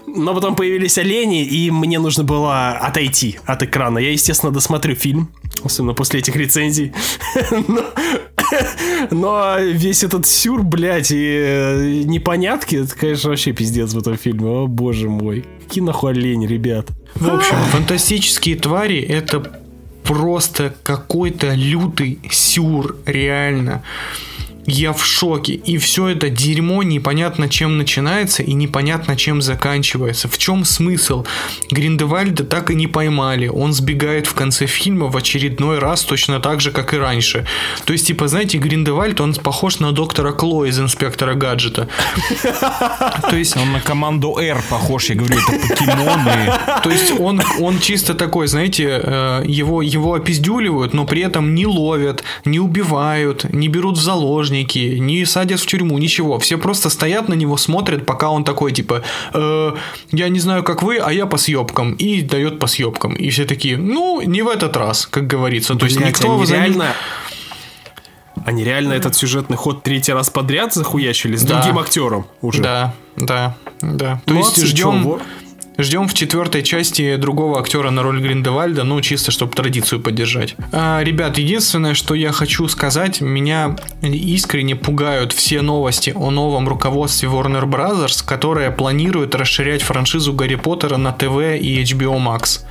Но 0.07 0.33
потом 0.33 0.55
появились 0.55 0.97
олени, 0.97 1.43
и 1.43 1.71
мне 1.71 1.99
нужно 1.99 2.23
было 2.23 2.71
отойти 2.71 3.39
от 3.45 3.63
экрана. 3.63 3.99
Я, 3.99 4.11
естественно, 4.11 4.51
досмотрю 4.51 4.95
фильм, 4.95 5.29
особенно 5.63 5.93
после 5.93 6.19
этих 6.19 6.35
рецензий. 6.35 6.93
Но, 7.67 7.83
но 9.11 9.57
весь 9.59 10.03
этот 10.03 10.27
сюр, 10.27 10.63
блядь, 10.63 11.11
и 11.11 11.15
э, 11.17 12.03
непонятки, 12.05 12.77
это, 12.77 12.95
конечно, 12.95 13.29
вообще 13.29 13.51
пиздец 13.51 13.93
в 13.93 13.99
этом 13.99 14.17
фильме. 14.17 14.47
О, 14.47 14.67
боже 14.67 15.09
мой. 15.09 15.45
Какие 15.67 15.83
нахуй 15.83 16.11
олени, 16.11 16.47
ребят. 16.47 16.87
В 17.15 17.29
общем, 17.29 17.55
фантастические 17.71 18.55
твари 18.55 18.99
это 18.99 19.59
просто 20.03 20.75
какой-то 20.83 21.53
лютый 21.53 22.19
сюр, 22.29 22.97
реально. 23.05 23.83
Я 24.65 24.93
в 24.93 25.03
шоке. 25.03 25.53
И 25.53 25.77
все 25.77 26.09
это 26.09 26.29
дерьмо 26.29 26.83
непонятно 26.83 27.49
чем 27.49 27.77
начинается 27.77 28.43
и 28.43 28.53
непонятно 28.53 29.15
чем 29.15 29.41
заканчивается. 29.41 30.27
В 30.27 30.37
чем 30.37 30.65
смысл? 30.65 31.25
Гриндевальда 31.71 32.43
так 32.43 32.69
и 32.69 32.75
не 32.75 32.87
поймали. 32.87 33.47
Он 33.47 33.73
сбегает 33.73 34.27
в 34.27 34.33
конце 34.33 34.67
фильма 34.67 35.07
в 35.07 35.17
очередной 35.17 35.79
раз 35.79 36.03
точно 36.03 36.39
так 36.39 36.61
же, 36.61 36.71
как 36.71 36.93
и 36.93 36.97
раньше. 36.97 37.45
То 37.85 37.93
есть, 37.93 38.07
типа, 38.07 38.27
знаете, 38.27 38.57
Гриндевальд, 38.57 39.19
он 39.21 39.33
похож 39.33 39.79
на 39.79 39.91
доктора 39.91 40.31
Кло 40.31 40.65
из 40.65 40.79
инспектора 40.79 41.33
гаджета. 41.33 41.87
То 43.29 43.35
есть... 43.35 43.57
Он 43.57 43.73
на 43.73 43.81
команду 43.81 44.37
R 44.37 44.61
похож, 44.69 45.09
я 45.09 45.15
говорю, 45.15 45.35
это 45.35 45.67
покемоны. 45.67 46.53
То 46.83 46.89
есть 46.89 47.19
он, 47.19 47.41
он 47.59 47.79
чисто 47.79 48.13
такой, 48.13 48.47
знаете, 48.47 49.01
э, 49.03 49.43
его, 49.45 49.81
его 49.81 50.13
опиздюливают, 50.13 50.93
но 50.93 51.05
при 51.05 51.21
этом 51.21 51.53
не 51.53 51.65
ловят, 51.65 52.23
не 52.45 52.59
убивают, 52.59 53.45
не 53.53 53.67
берут 53.67 53.97
в 53.97 54.01
заложники 54.01 54.50
заложники, 54.51 54.97
не 54.99 55.25
садят 55.25 55.59
в 55.59 55.65
тюрьму, 55.65 55.97
ничего. 55.97 56.37
Все 56.39 56.57
просто 56.57 56.89
стоят 56.89 57.29
на 57.29 57.33
него, 57.33 57.57
смотрят, 57.57 58.05
пока 58.05 58.29
он 58.29 58.43
такой, 58.43 58.71
типа, 58.71 59.01
э, 59.33 59.71
я 60.11 60.29
не 60.29 60.39
знаю, 60.39 60.63
как 60.63 60.83
вы, 60.83 60.97
а 60.97 61.11
я 61.11 61.25
по 61.25 61.37
съебкам. 61.37 61.93
И 61.93 62.21
дает 62.21 62.59
по 62.59 62.67
съебкам. 62.67 63.13
И 63.13 63.29
все 63.29 63.45
такие, 63.45 63.77
ну, 63.77 64.21
не 64.21 64.41
в 64.41 64.49
этот 64.49 64.77
раз, 64.77 65.05
как 65.05 65.27
говорится. 65.27 65.75
То 65.75 65.85
есть 65.85 65.99
никто 65.99 66.33
они 66.33 66.45
реально... 66.45 66.93
Они 68.43 68.63
реально 68.63 68.93
этот 68.93 69.15
сюжетный 69.15 69.57
ход 69.57 69.83
третий 69.83 70.13
раз 70.13 70.31
подряд 70.31 70.73
захуячили 70.73 71.35
с 71.35 71.43
да. 71.43 71.57
другим 71.57 71.77
актером 71.77 72.25
уже. 72.41 72.63
Да, 72.63 72.93
да, 73.15 73.55
да. 73.81 74.19
То 74.25 74.33
Молодцы, 74.33 74.61
есть 74.61 74.71
ждем... 74.71 75.03
Чё, 75.03 75.19
Ждем 75.81 76.07
в 76.07 76.13
четвертой 76.13 76.61
части 76.61 77.15
другого 77.15 77.59
актера 77.59 77.89
на 77.89 78.03
роль 78.03 78.21
Гриндевальда, 78.21 78.83
ну, 78.83 79.01
чисто, 79.01 79.31
чтобы 79.31 79.53
традицию 79.53 79.99
поддержать. 79.99 80.55
А, 80.71 81.01
ребят, 81.01 81.39
единственное, 81.39 81.95
что 81.95 82.13
я 82.13 82.31
хочу 82.31 82.67
сказать, 82.67 83.19
меня 83.19 83.75
искренне 84.03 84.75
пугают 84.75 85.33
все 85.33 85.61
новости 85.63 86.13
о 86.15 86.29
новом 86.29 86.69
руководстве 86.69 87.29
Warner 87.29 87.63
Bros., 87.63 88.23
которое 88.23 88.69
планирует 88.69 89.33
расширять 89.33 89.81
франшизу 89.81 90.33
Гарри 90.33 90.53
Поттера 90.53 90.97
на 90.97 91.13
ТВ 91.13 91.59
и 91.59 91.81
HBO 91.81 92.23
Max. 92.23 92.61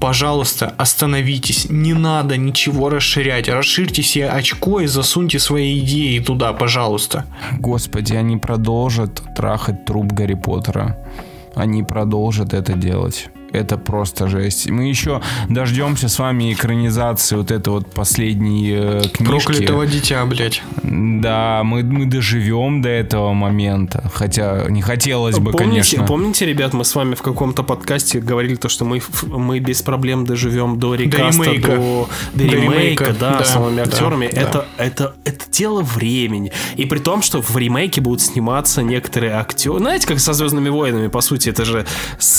Пожалуйста, 0.00 0.74
остановитесь, 0.78 1.66
не 1.68 1.92
надо 1.92 2.38
ничего 2.38 2.88
расширять, 2.88 3.50
расширьте 3.50 4.02
себе 4.02 4.30
очко 4.30 4.80
и 4.80 4.86
засуньте 4.86 5.38
свои 5.38 5.78
идеи 5.80 6.20
туда, 6.20 6.54
пожалуйста. 6.54 7.26
Господи, 7.58 8.14
они 8.14 8.38
продолжат 8.38 9.20
трахать 9.36 9.84
труп 9.84 10.06
Гарри 10.12 10.34
Поттера 10.34 10.96
они 11.56 11.82
продолжат 11.82 12.54
это 12.54 12.74
делать 12.74 13.30
это 13.52 13.78
просто 13.78 14.28
жесть. 14.28 14.68
Мы 14.70 14.88
еще 14.88 15.20
дождемся 15.48 16.08
с 16.08 16.18
вами 16.18 16.52
экранизации 16.52 17.36
вот 17.36 17.50
этой 17.50 17.70
вот 17.70 17.92
последней 17.92 18.72
э, 18.72 19.02
книжки. 19.12 19.46
Проклятого 19.46 19.86
дитя, 19.86 20.24
блядь. 20.26 20.62
Да, 20.82 21.62
мы, 21.64 21.82
мы 21.82 22.06
доживем 22.06 22.82
до 22.82 22.88
этого 22.88 23.32
момента. 23.32 24.10
Хотя 24.12 24.66
не 24.68 24.82
хотелось 24.82 25.38
бы, 25.38 25.52
помните, 25.52 25.68
конечно. 25.68 26.04
Помните, 26.04 26.46
ребят, 26.46 26.72
мы 26.72 26.84
с 26.84 26.94
вами 26.94 27.14
в 27.14 27.22
каком-то 27.22 27.62
подкасте 27.62 28.20
говорили 28.20 28.56
то, 28.56 28.68
что 28.68 28.84
мы, 28.84 29.00
мы 29.24 29.58
без 29.60 29.82
проблем 29.82 30.24
доживем 30.24 30.78
до 30.78 30.94
рекаста, 30.94 31.44
до, 31.44 31.50
ремейка. 31.50 31.76
до, 31.76 32.08
до, 32.34 32.44
ремейка, 32.44 33.16
да, 33.18 33.38
да, 33.38 33.44
с 33.44 33.54
новыми 33.54 33.82
актерами. 33.82 34.30
Да, 34.32 34.40
это, 34.40 34.52
да. 34.52 34.84
Это, 34.84 35.14
это, 35.14 35.14
это 35.24 35.50
дело 35.50 35.82
времени. 35.82 36.52
И 36.76 36.86
при 36.86 36.98
том, 36.98 37.22
что 37.22 37.40
в 37.42 37.56
ремейке 37.56 38.00
будут 38.00 38.20
сниматься 38.20 38.82
некоторые 38.82 39.32
актеры. 39.32 39.78
Знаете, 39.78 40.06
как 40.06 40.20
со 40.20 40.32
Звездными 40.32 40.68
войнами, 40.68 41.08
по 41.08 41.20
сути, 41.20 41.48
это 41.48 41.64
же, 41.64 41.86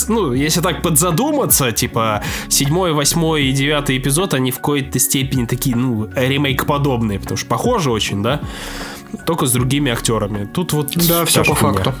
ну, 0.08 0.32
если 0.32 0.60
так 0.60 0.82
под 0.82 0.98
задуматься, 1.08 1.72
типа, 1.72 2.22
седьмой, 2.48 2.92
восьмой 2.92 3.44
и 3.44 3.52
девятый 3.52 3.98
эпизод, 3.98 4.34
они 4.34 4.50
в 4.50 4.56
какой-то 4.56 4.98
степени 4.98 5.46
такие, 5.46 5.74
ну, 5.76 6.08
ремейк-подобные, 6.14 7.18
потому 7.18 7.36
что 7.36 7.46
похожи 7.46 7.90
очень, 7.90 8.22
да? 8.22 8.40
Только 9.26 9.46
с 9.46 9.52
другими 9.52 9.90
актерами. 9.90 10.44
Тут 10.44 10.72
вот... 10.72 10.96
Да, 11.08 11.24
все 11.24 11.42
по 11.44 11.54
факту. 11.54 11.94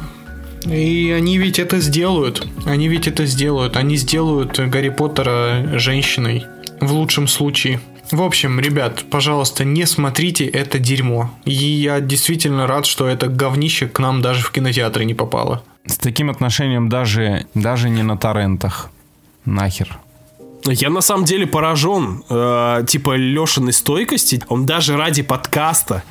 И 0.66 1.10
они 1.10 1.38
ведь 1.38 1.58
это 1.58 1.80
сделают. 1.80 2.46
Они 2.66 2.88
ведь 2.88 3.06
это 3.06 3.24
сделают. 3.26 3.76
Они 3.76 3.96
сделают 3.96 4.58
Гарри 4.58 4.90
Поттера 4.90 5.78
женщиной. 5.78 6.44
В 6.80 6.92
лучшем 6.92 7.28
случае. 7.28 7.80
В 8.10 8.22
общем, 8.22 8.60
ребят, 8.60 9.04
пожалуйста, 9.10 9.64
не 9.64 9.86
смотрите 9.86 10.46
это 10.46 10.78
дерьмо. 10.78 11.30
И 11.44 11.52
я 11.52 12.00
действительно 12.00 12.66
рад, 12.66 12.86
что 12.86 13.06
это 13.06 13.28
говнище 13.28 13.86
к 13.86 13.98
нам 13.98 14.20
даже 14.20 14.42
в 14.42 14.50
кинотеатры 14.50 15.04
не 15.04 15.14
попало. 15.14 15.62
С 15.86 15.96
таким 15.96 16.28
отношением 16.28 16.88
даже, 16.88 17.46
даже 17.54 17.88
не 17.88 18.02
на 18.02 18.16
торрентах. 18.16 18.90
Нахер. 19.48 19.98
Я 20.64 20.90
на 20.90 21.00
самом 21.00 21.24
деле 21.24 21.46
поражен, 21.46 22.24
э, 22.28 22.84
типа, 22.86 23.16
Лешиной 23.16 23.72
стойкости. 23.72 24.42
Он 24.48 24.66
даже 24.66 24.96
ради 24.96 25.22
подкаста 25.22 26.02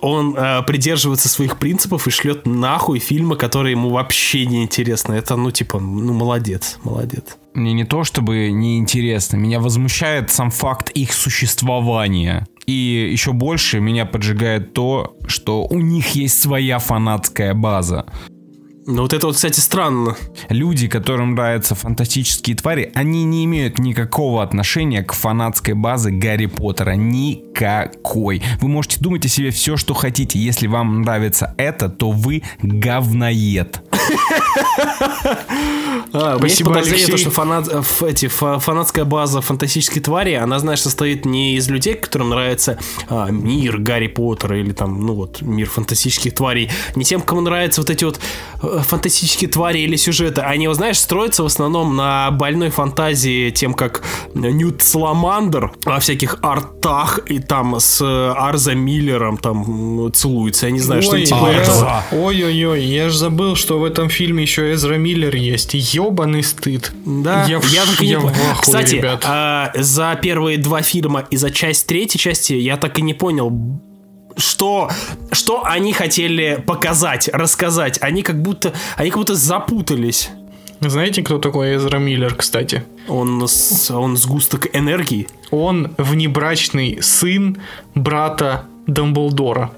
он 0.00 0.34
э, 0.36 0.62
придерживается 0.62 1.28
своих 1.28 1.58
принципов 1.58 2.06
и 2.06 2.10
шлет 2.10 2.46
нахуй 2.46 2.98
фильмы, 2.98 3.36
которые 3.36 3.72
ему 3.72 3.90
вообще 3.90 4.46
не 4.46 4.62
интересны. 4.62 5.14
Это, 5.14 5.36
ну, 5.36 5.50
типа, 5.50 5.78
ну, 5.78 6.12
молодец, 6.14 6.78
молодец. 6.82 7.36
Мне 7.54 7.72
не 7.72 7.84
то 7.84 8.04
чтобы 8.04 8.50
не 8.50 8.78
интересно, 8.78 9.36
меня 9.36 9.60
возмущает 9.60 10.30
сам 10.30 10.50
факт 10.50 10.90
их 10.90 11.12
существования. 11.12 12.46
И 12.66 13.10
еще 13.12 13.32
больше 13.32 13.80
меня 13.80 14.06
поджигает 14.06 14.72
то, 14.72 15.16
что 15.26 15.66
у 15.66 15.80
них 15.80 16.14
есть 16.14 16.40
своя 16.40 16.78
фанатская 16.78 17.54
база. 17.54 18.06
Ну 18.86 19.02
вот 19.02 19.12
это 19.12 19.26
вот, 19.26 19.36
кстати, 19.36 19.60
странно. 19.60 20.16
Люди, 20.48 20.88
которым 20.88 21.34
нравятся 21.34 21.74
фантастические 21.74 22.56
твари, 22.56 22.90
они 22.94 23.24
не 23.24 23.44
имеют 23.44 23.78
никакого 23.78 24.42
отношения 24.42 25.02
к 25.02 25.12
фанатской 25.12 25.74
базе 25.74 26.10
Гарри 26.10 26.46
Поттера. 26.46 26.92
Никакой. 27.60 28.42
Вы 28.60 28.68
можете 28.68 28.98
думать 29.00 29.24
о 29.26 29.28
себе 29.28 29.50
все, 29.50 29.76
что 29.76 29.92
хотите. 29.92 30.38
Если 30.38 30.66
вам 30.66 31.02
нравится 31.02 31.54
это, 31.58 31.90
то 31.90 32.10
вы 32.10 32.42
говноед. 32.62 33.82
А, 36.12 36.38
подозрение, 36.38 37.06
то, 37.06 37.16
что 37.16 37.30
фанат, 37.30 37.68
эти, 38.02 38.26
фанатская 38.26 39.04
база 39.04 39.40
фантастической 39.40 40.02
твари, 40.02 40.32
она, 40.32 40.58
знаешь, 40.58 40.80
состоит 40.80 41.24
не 41.24 41.54
из 41.54 41.68
людей, 41.68 41.94
которым 41.94 42.30
нравится 42.30 42.78
а, 43.08 43.28
мир 43.30 43.78
Гарри 43.78 44.08
Поттера 44.08 44.58
или 44.58 44.72
там, 44.72 45.06
ну 45.06 45.14
вот, 45.14 45.40
мир 45.42 45.68
фантастических 45.68 46.34
тварей, 46.34 46.70
не 46.96 47.04
тем, 47.04 47.20
кому 47.20 47.42
нравятся 47.42 47.80
вот 47.80 47.90
эти 47.90 48.04
вот 48.04 48.20
э, 48.62 48.80
фантастические 48.82 49.50
твари 49.50 49.80
или 49.80 49.96
сюжеты. 49.96 50.40
Они, 50.40 50.66
вот, 50.66 50.76
знаешь, 50.76 50.98
строятся 50.98 51.42
в 51.42 51.46
основном 51.46 51.94
на 51.94 52.30
больной 52.32 52.70
фантазии 52.70 53.50
тем, 53.50 53.74
как 53.74 54.02
Ньют 54.34 54.82
Саламандр 54.82 55.72
во 55.84 56.00
всяких 56.00 56.38
артах 56.42 57.20
и 57.26 57.38
там 57.50 57.80
с 57.80 58.00
Арза 58.00 58.76
Миллером 58.76 59.36
там 59.36 60.12
целуется. 60.14 60.66
Я 60.66 60.72
не 60.72 60.78
знаю, 60.78 61.02
что 61.02 61.18
типа 61.18 62.04
Ой-ой-ой, 62.12 62.80
я 62.84 63.08
же 63.08 63.18
забыл, 63.18 63.56
что 63.56 63.80
в 63.80 63.84
этом 63.84 64.08
фильме 64.08 64.42
еще 64.42 64.72
Эзра 64.72 64.94
Миллер 64.94 65.34
есть 65.34 65.74
ебаный 65.74 66.44
стыд. 66.44 66.92
Да, 67.04 67.46
я, 67.46 67.58
в, 67.58 67.68
я, 67.72 67.84
так 67.86 68.00
и 68.00 68.06
не... 68.06 68.18
в 68.20 68.32
Кстати, 68.60 68.94
ребят. 68.94 69.24
А, 69.26 69.72
за 69.74 70.16
первые 70.22 70.58
два 70.58 70.82
фильма 70.82 71.26
и 71.28 71.36
за 71.36 71.50
часть 71.50 71.88
третьей 71.88 72.20
части 72.20 72.52
я 72.52 72.76
так 72.76 72.96
и 73.00 73.02
не 73.02 73.14
понял, 73.14 73.52
что, 74.36 74.88
что 75.32 75.64
они 75.64 75.92
хотели 75.92 76.62
показать, 76.64 77.28
рассказать. 77.32 77.98
Они 78.00 78.22
как 78.22 78.40
будто, 78.40 78.72
они 78.94 79.10
как 79.10 79.18
будто 79.18 79.34
запутались. 79.34 80.30
Знаете, 80.80 81.22
кто 81.22 81.38
такой 81.38 81.76
Эзра 81.76 81.98
Миллер, 81.98 82.34
кстати? 82.34 82.84
Он, 83.06 83.46
он 83.90 84.16
сгусток 84.16 84.66
энергии. 84.74 85.28
Он 85.50 85.92
внебрачный 85.98 86.98
сын 87.02 87.58
брата 87.94 88.64
Дамблдора. 88.86 89.70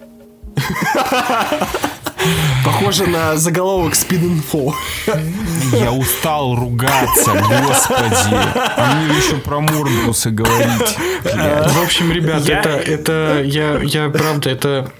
Похоже 2.64 3.06
на 3.06 3.36
заголовок 3.36 3.94
спид-инфо. 3.94 4.74
Я 5.72 5.92
устал 5.92 6.54
ругаться, 6.54 7.32
господи. 7.32 8.36
А 8.76 8.94
мне 8.94 9.16
еще 9.16 9.36
про 9.38 9.60
Морбиуса 9.60 10.30
говорить. 10.30 10.96
В 11.24 11.82
общем, 11.82 12.12
ребят, 12.12 12.48
это, 12.48 12.70
это, 12.70 13.42
я, 13.44 13.80
я, 13.80 14.08
правда, 14.08 14.50
это, 14.50 14.92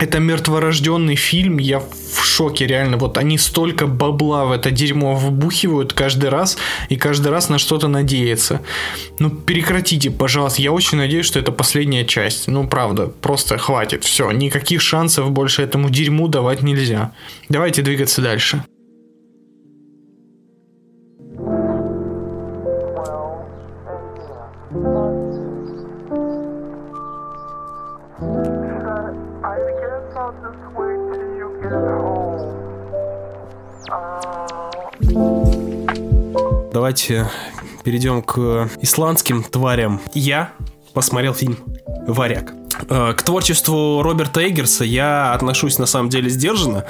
это 0.00 0.18
мертворожденный 0.18 1.14
фильм, 1.14 1.58
я 1.58 1.78
в 1.78 2.24
шоке, 2.24 2.66
реально. 2.66 2.96
Вот 2.96 3.18
они 3.18 3.36
столько 3.36 3.86
бабла 3.86 4.46
в 4.46 4.52
это 4.52 4.70
дерьмо 4.70 5.14
вбухивают 5.14 5.92
каждый 5.92 6.30
раз, 6.30 6.56
и 6.88 6.96
каждый 6.96 7.28
раз 7.28 7.50
на 7.50 7.58
что-то 7.58 7.86
надеются. 7.86 8.62
Ну, 9.18 9.30
прекратите, 9.30 10.10
пожалуйста. 10.10 10.62
Я 10.62 10.72
очень 10.72 10.96
надеюсь, 10.96 11.26
что 11.26 11.38
это 11.38 11.52
последняя 11.52 12.06
часть. 12.06 12.48
Ну, 12.48 12.66
правда, 12.66 13.06
просто 13.08 13.58
хватит. 13.58 14.02
Все, 14.04 14.30
никаких 14.30 14.80
шансов 14.80 15.30
больше 15.30 15.62
этому 15.62 15.90
дерьму 15.90 16.28
давать 16.28 16.62
нельзя. 16.62 17.12
Давайте 17.50 17.82
двигаться 17.82 18.22
дальше. 18.22 18.64
Давайте 36.90 37.30
перейдем 37.84 38.20
к 38.20 38.68
исландским 38.80 39.44
тварям. 39.44 40.00
Я 40.12 40.50
посмотрел 40.92 41.34
фильм 41.34 41.56
«Варяг». 42.08 42.52
Э, 42.88 43.14
К 43.16 43.22
творчеству 43.22 44.02
Роберта 44.02 44.44
Эггерса 44.44 44.82
я 44.82 45.32
отношусь 45.32 45.78
на 45.78 45.86
самом 45.86 46.08
деле 46.08 46.28
сдержанно. 46.28 46.86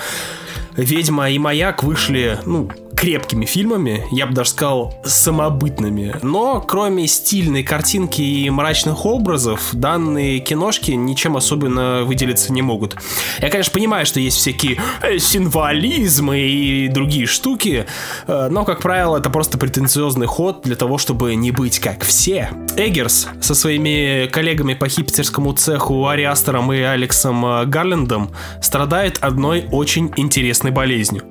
«Ведьма» 0.74 1.28
и 1.28 1.38
«Маяк» 1.38 1.82
вышли, 1.82 2.38
ну, 2.46 2.70
крепкими 3.00 3.46
фильмами, 3.46 4.06
я 4.10 4.26
бы 4.26 4.34
даже 4.34 4.50
сказал, 4.50 4.92
самобытными. 5.06 6.16
Но 6.20 6.60
кроме 6.60 7.06
стильной 7.06 7.62
картинки 7.62 8.20
и 8.20 8.50
мрачных 8.50 9.06
образов, 9.06 9.70
данные 9.72 10.40
киношки 10.40 10.90
ничем 10.90 11.34
особенно 11.38 12.02
выделиться 12.04 12.52
не 12.52 12.60
могут. 12.60 12.96
Я, 13.38 13.48
конечно, 13.48 13.72
понимаю, 13.72 14.04
что 14.04 14.20
есть 14.20 14.36
всякие 14.36 14.78
э, 15.00 15.16
символизмы 15.18 16.40
и 16.40 16.88
другие 16.88 17.24
штуки, 17.24 17.86
э, 18.26 18.48
но, 18.50 18.66
как 18.66 18.80
правило, 18.80 19.16
это 19.16 19.30
просто 19.30 19.56
претенциозный 19.56 20.26
ход 20.26 20.60
для 20.64 20.76
того, 20.76 20.98
чтобы 20.98 21.34
не 21.36 21.52
быть 21.52 21.78
как 21.78 22.04
все. 22.04 22.50
Эггерс 22.76 23.28
со 23.40 23.54
своими 23.54 24.26
коллегами 24.26 24.74
по 24.74 24.90
хипстерскому 24.90 25.54
цеху 25.54 26.06
Ари 26.06 26.24
Астером 26.24 26.70
и 26.70 26.80
Алексом 26.80 27.46
э, 27.46 27.64
Гарлендом 27.64 28.30
страдает 28.60 29.16
одной 29.22 29.64
очень 29.72 30.12
интересной 30.16 30.70
болезнью. 30.70 31.24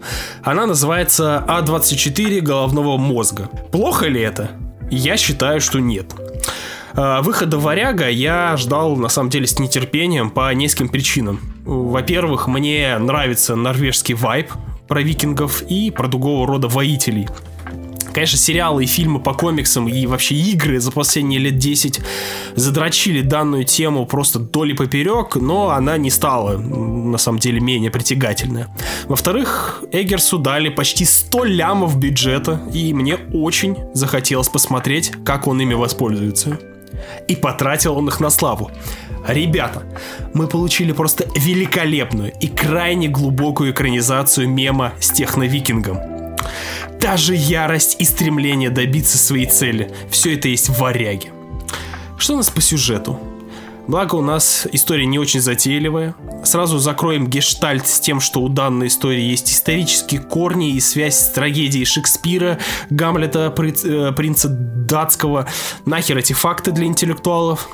Она 0.44 0.66
называется 0.66 1.46
А24 1.60 2.40
головного 2.40 2.98
мозга. 2.98 3.50
Плохо 3.72 4.08
ли 4.08 4.22
это? 4.22 4.52
Я 4.90 5.18
считаю, 5.18 5.60
что 5.60 5.80
нет. 5.80 6.14
Э, 6.96 7.20
Выхода 7.22 7.58
«Варяга» 7.58 8.10
я 8.10 8.56
ждал, 8.56 8.96
на 8.96 9.10
самом 9.10 9.30
деле, 9.30 9.46
с 9.46 9.60
нетерпением 9.60 10.30
по 10.30 10.54
нескольким 10.54 10.88
причинам. 10.88 11.42
Во-первых, 11.66 12.48
мне 12.48 12.98
нравится 12.98 13.58
норвежский 13.58 14.16
вайб 14.16 14.52
про 14.88 15.02
викингов 15.02 15.62
и 15.64 15.92
про 15.92 16.08
другого 16.08 16.48
рода 16.48 16.70
воителей. 16.70 17.28
Конечно, 18.20 18.38
сериалы 18.38 18.84
и 18.84 18.86
фильмы 18.86 19.22
по 19.22 19.34
комиксам 19.34 19.88
и 19.88 20.06
вообще 20.06 20.36
игры 20.36 20.82
за 20.82 20.92
последние 20.92 21.40
лет 21.40 21.58
10 21.58 22.02
задрочили 22.54 23.22
данную 23.22 23.64
тему 23.64 24.06
просто 24.06 24.40
доли 24.40 24.74
поперек, 24.74 25.38
но 25.38 25.70
она 25.70 25.96
не 25.96 26.10
стала, 26.10 26.58
на 26.58 27.18
самом 27.18 27.40
деле, 27.40 27.62
менее 27.62 27.92
притягательная. 27.92 28.76
Во-вторых, 29.06 29.86
Эггерсу 29.94 30.38
дали 30.38 30.68
почти 30.68 31.06
100 31.06 31.46
лямов 31.46 31.98
бюджета, 31.98 32.62
и 32.74 32.94
мне 32.94 33.16
очень 33.32 33.78
захотелось 33.94 34.50
посмотреть, 34.50 35.14
как 35.24 35.48
он 35.48 35.62
ими 35.62 35.74
воспользуется. 35.74 36.60
И 37.30 37.38
потратил 37.38 37.96
он 37.96 38.10
их 38.10 38.20
на 38.20 38.30
славу. 38.30 38.70
Ребята, 39.30 39.84
мы 40.34 40.48
получили 40.48 40.92
просто 40.92 41.26
великолепную 41.38 42.34
и 42.42 42.50
крайне 42.50 43.08
глубокую 43.08 43.72
экранизацию 43.72 44.50
мема 44.50 44.92
с 45.00 45.10
техновикингом. 45.10 46.19
Та 47.00 47.18
же 47.18 47.36
ярость 47.36 47.96
и 48.00 48.06
стремление 48.06 48.70
добиться 48.70 49.18
своей 49.18 49.46
цели. 49.46 49.92
Все 50.10 50.36
это 50.36 50.48
есть 50.48 50.70
в 50.70 50.80
варяге. 50.80 51.32
Что 52.18 52.34
у 52.34 52.38
нас 52.38 52.50
по 52.50 52.62
сюжету? 52.62 53.20
Благо 53.90 54.14
у 54.14 54.22
нас 54.22 54.68
история 54.72 55.08
не 55.08 55.18
очень 55.18 55.40
затейливая. 55.40 56.14
Сразу 56.44 56.78
закроем 56.78 57.26
гештальт 57.26 57.88
с 57.88 58.00
тем, 58.00 58.20
что 58.20 58.42
у 58.42 58.48
данной 58.48 58.86
истории 58.86 59.24
есть 59.24 59.52
исторические 59.52 60.22
корни 60.22 60.74
и 60.74 60.80
связь 60.80 61.18
с 61.18 61.30
трагедией 61.32 61.86
Шекспира, 61.86 62.60
Гамлета, 62.92 63.52
э, 63.58 64.12
принца 64.12 64.48
датского. 64.48 65.48
Нахер 65.86 66.20
эти 66.20 66.34
факты 66.34 66.72
для 66.72 66.86
интеллектуалов. 66.86 67.68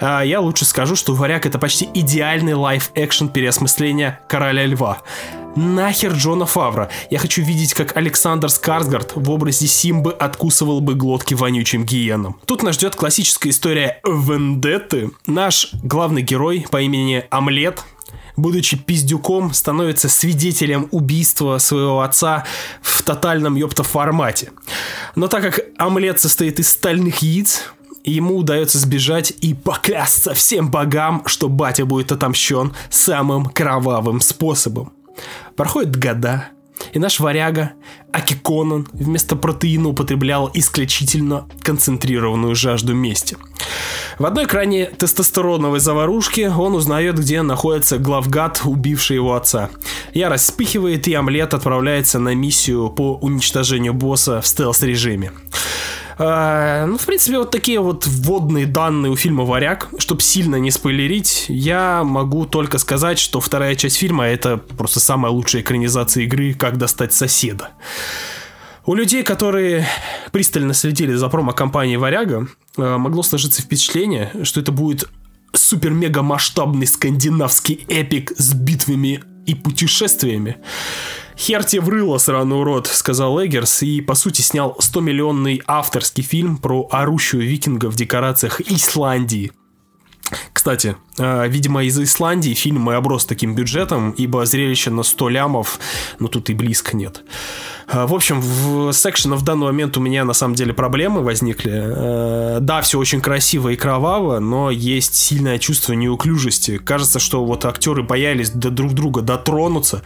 А 0.00 0.22
я 0.22 0.40
лучше 0.40 0.64
скажу, 0.64 0.96
что 0.96 1.14
«Варяг» 1.14 1.46
это 1.46 1.60
почти 1.60 1.88
идеальный 1.94 2.54
лайф-экшен 2.54 3.28
переосмысления 3.28 4.18
«Короля 4.26 4.66
льва». 4.66 5.02
Нахер 5.56 6.12
Джона 6.12 6.46
Фавра. 6.46 6.90
Я 7.10 7.18
хочу 7.18 7.42
видеть, 7.42 7.74
как 7.74 7.96
Александр 7.96 8.48
Скарсгард 8.48 9.12
в 9.16 9.30
образе 9.30 9.66
Симбы 9.66 10.12
откусывал 10.12 10.80
бы 10.80 10.94
глотки 10.94 11.34
вонючим 11.34 11.84
гиенам. 11.84 12.38
Тут 12.46 12.62
нас 12.62 12.76
ждет 12.76 12.94
классическая 12.94 13.50
история 13.50 14.00
Вендетты. 14.04 15.10
Наш 15.26 15.70
главный 15.82 16.22
герой 16.22 16.66
по 16.70 16.80
имени 16.80 17.24
Омлет 17.30 17.84
будучи 18.36 18.76
пиздюком, 18.76 19.52
становится 19.52 20.08
свидетелем 20.08 20.88
убийства 20.92 21.58
своего 21.58 22.00
отца 22.00 22.44
в 22.80 23.02
тотальном 23.02 23.54
ёпта 23.54 23.82
формате. 23.82 24.50
Но 25.14 25.28
так 25.28 25.42
как 25.42 25.60
омлет 25.76 26.20
состоит 26.20 26.58
из 26.58 26.70
стальных 26.70 27.18
яиц, 27.18 27.64
ему 28.02 28.36
удается 28.36 28.78
сбежать 28.78 29.32
и 29.40 29.52
поклясться 29.52 30.32
всем 30.32 30.70
богам, 30.70 31.22
что 31.26 31.48
батя 31.48 31.84
будет 31.84 32.12
отомщен 32.12 32.72
самым 32.88 33.46
кровавым 33.46 34.20
способом. 34.20 34.92
Проходят 35.56 35.96
года, 35.96 36.48
и 36.92 36.98
наш 36.98 37.20
варяга, 37.20 37.72
Аки 38.12 38.34
Конан, 38.34 38.88
вместо 38.92 39.36
протеина 39.36 39.88
употреблял 39.90 40.50
исключительно 40.52 41.46
концентрированную 41.62 42.54
жажду 42.54 42.94
мести. 42.94 43.36
В 44.18 44.26
одной 44.26 44.46
крайне 44.46 44.86
тестостероновой 44.86 45.80
заварушке 45.80 46.50
он 46.50 46.74
узнает, 46.74 47.18
где 47.18 47.42
находится 47.42 47.98
главгад, 47.98 48.62
убивший 48.64 49.16
его 49.16 49.34
отца. 49.34 49.70
Ярость 50.12 50.44
вспыхивает, 50.44 51.06
и 51.08 51.14
омлет 51.14 51.54
отправляется 51.54 52.18
на 52.18 52.34
миссию 52.34 52.90
по 52.90 53.16
уничтожению 53.16 53.94
босса 53.94 54.40
в 54.40 54.46
стелс-режиме. 54.46 55.32
А, 56.22 56.84
ну, 56.84 56.98
в 56.98 57.06
принципе, 57.06 57.38
вот 57.38 57.50
такие 57.50 57.80
вот 57.80 58.06
вводные 58.06 58.66
данные 58.66 59.10
у 59.10 59.16
фильма 59.16 59.44
«Варяг». 59.44 59.88
Чтобы 59.96 60.20
сильно 60.20 60.56
не 60.56 60.70
спойлерить, 60.70 61.46
я 61.48 62.04
могу 62.04 62.44
только 62.44 62.76
сказать, 62.76 63.18
что 63.18 63.40
вторая 63.40 63.74
часть 63.74 63.96
фильма— 63.96 64.26
это 64.26 64.58
просто 64.58 65.00
самая 65.00 65.32
лучшая 65.32 65.62
экранизация 65.62 66.24
игры 66.24 66.52
«Как 66.52 66.76
достать 66.76 67.14
соседа». 67.14 67.70
У 68.84 68.94
людей, 68.94 69.22
которые 69.22 69.86
пристально 70.30 70.74
следили 70.74 71.14
за 71.14 71.30
промо-компанией 71.30 71.96
«Варяга», 71.96 72.48
э, 72.76 72.96
могло 72.98 73.22
сложиться 73.22 73.62
впечатление, 73.62 74.30
что 74.42 74.60
это 74.60 74.72
будет 74.72 75.08
супер-мега 75.54 76.20
масштабный 76.20 76.86
скандинавский 76.86 77.86
эпик 77.88 78.32
с 78.36 78.52
битвами 78.52 79.24
и 79.46 79.54
путешествиями. 79.54 80.58
«Хер 81.40 81.64
тебе 81.64 81.80
врыло, 81.80 82.18
сраный 82.18 82.60
урод»,— 82.60 82.86
сказал 82.92 83.42
Эггерс, 83.42 83.82
и, 83.82 84.02
по 84.02 84.14
сути, 84.14 84.42
снял 84.42 84.76
100-миллионный 84.78 85.62
авторский 85.66 86.22
фильм 86.22 86.58
про 86.58 86.86
орущую 86.90 87.44
викинга 87.48 87.86
в 87.86 87.96
декорациях 87.96 88.60
Исландии. 88.60 89.50
Кстати, 90.52 90.96
э, 91.16 91.48
видимо, 91.48 91.82
из 91.82 91.98
Исландии 91.98 92.52
фильм 92.52 92.90
и 92.90 92.94
оброс 92.94 93.24
таким 93.24 93.54
бюджетом, 93.54 94.10
ибо 94.10 94.44
зрелище 94.44 94.90
на 94.90 95.02
100 95.02 95.30
лямов, 95.30 95.80
ну 96.18 96.28
тут 96.28 96.50
и 96.50 96.54
близко 96.54 96.94
нет. 96.94 97.24
Э, 97.92 98.06
В 98.06 98.14
общем, 98.14 98.40
в 98.40 98.92
секшена 98.92 99.36
в 99.36 99.42
данный 99.42 99.66
момент 99.66 99.96
у 99.96 100.00
меня 100.00 100.24
на 100.24 100.32
самом 100.32 100.54
деле 100.54 100.72
проблемы 100.72 101.22
возникли. 101.22 101.72
Э, 101.74 102.58
Да, 102.60 102.80
все 102.82 102.98
очень 102.98 103.20
красиво 103.20 103.70
и 103.70 103.76
кроваво, 103.76 104.38
но 104.38 104.70
есть 104.70 105.14
сильное 105.14 105.58
чувство 105.58 105.92
неуклюжести. 105.94 106.78
Кажется, 106.78 107.18
что 107.18 107.44
вот 107.44 107.64
актеры 107.64 108.02
боялись 108.02 108.50
до 108.50 108.70
друг 108.70 108.92
друга 108.92 109.22
дотронуться. 109.22 110.02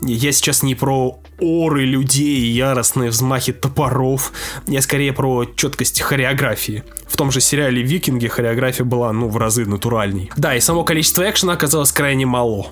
Я 0.00 0.32
сейчас 0.32 0.62
не 0.62 0.74
про 0.74 1.18
оры 1.40 1.84
людей 1.84 2.38
и 2.38 2.46
яростные 2.46 3.10
взмахи 3.10 3.52
топоров. 3.52 4.32
Я 4.66 4.80
скорее 4.80 5.12
про 5.12 5.44
четкость 5.44 6.00
хореографии. 6.00 6.82
В 7.06 7.16
том 7.16 7.30
же 7.30 7.40
сериале 7.40 7.82
«Викинги» 7.82 8.26
хореография 8.26 8.84
была, 8.84 9.12
ну, 9.12 9.28
в 9.28 9.36
разы 9.36 9.64
натуральней. 9.64 10.30
Да, 10.36 10.56
и 10.56 10.60
само 10.60 10.82
количество 10.84 11.28
экшена 11.28 11.52
оказалось 11.52 11.92
крайне 11.92 12.26
мало. 12.26 12.66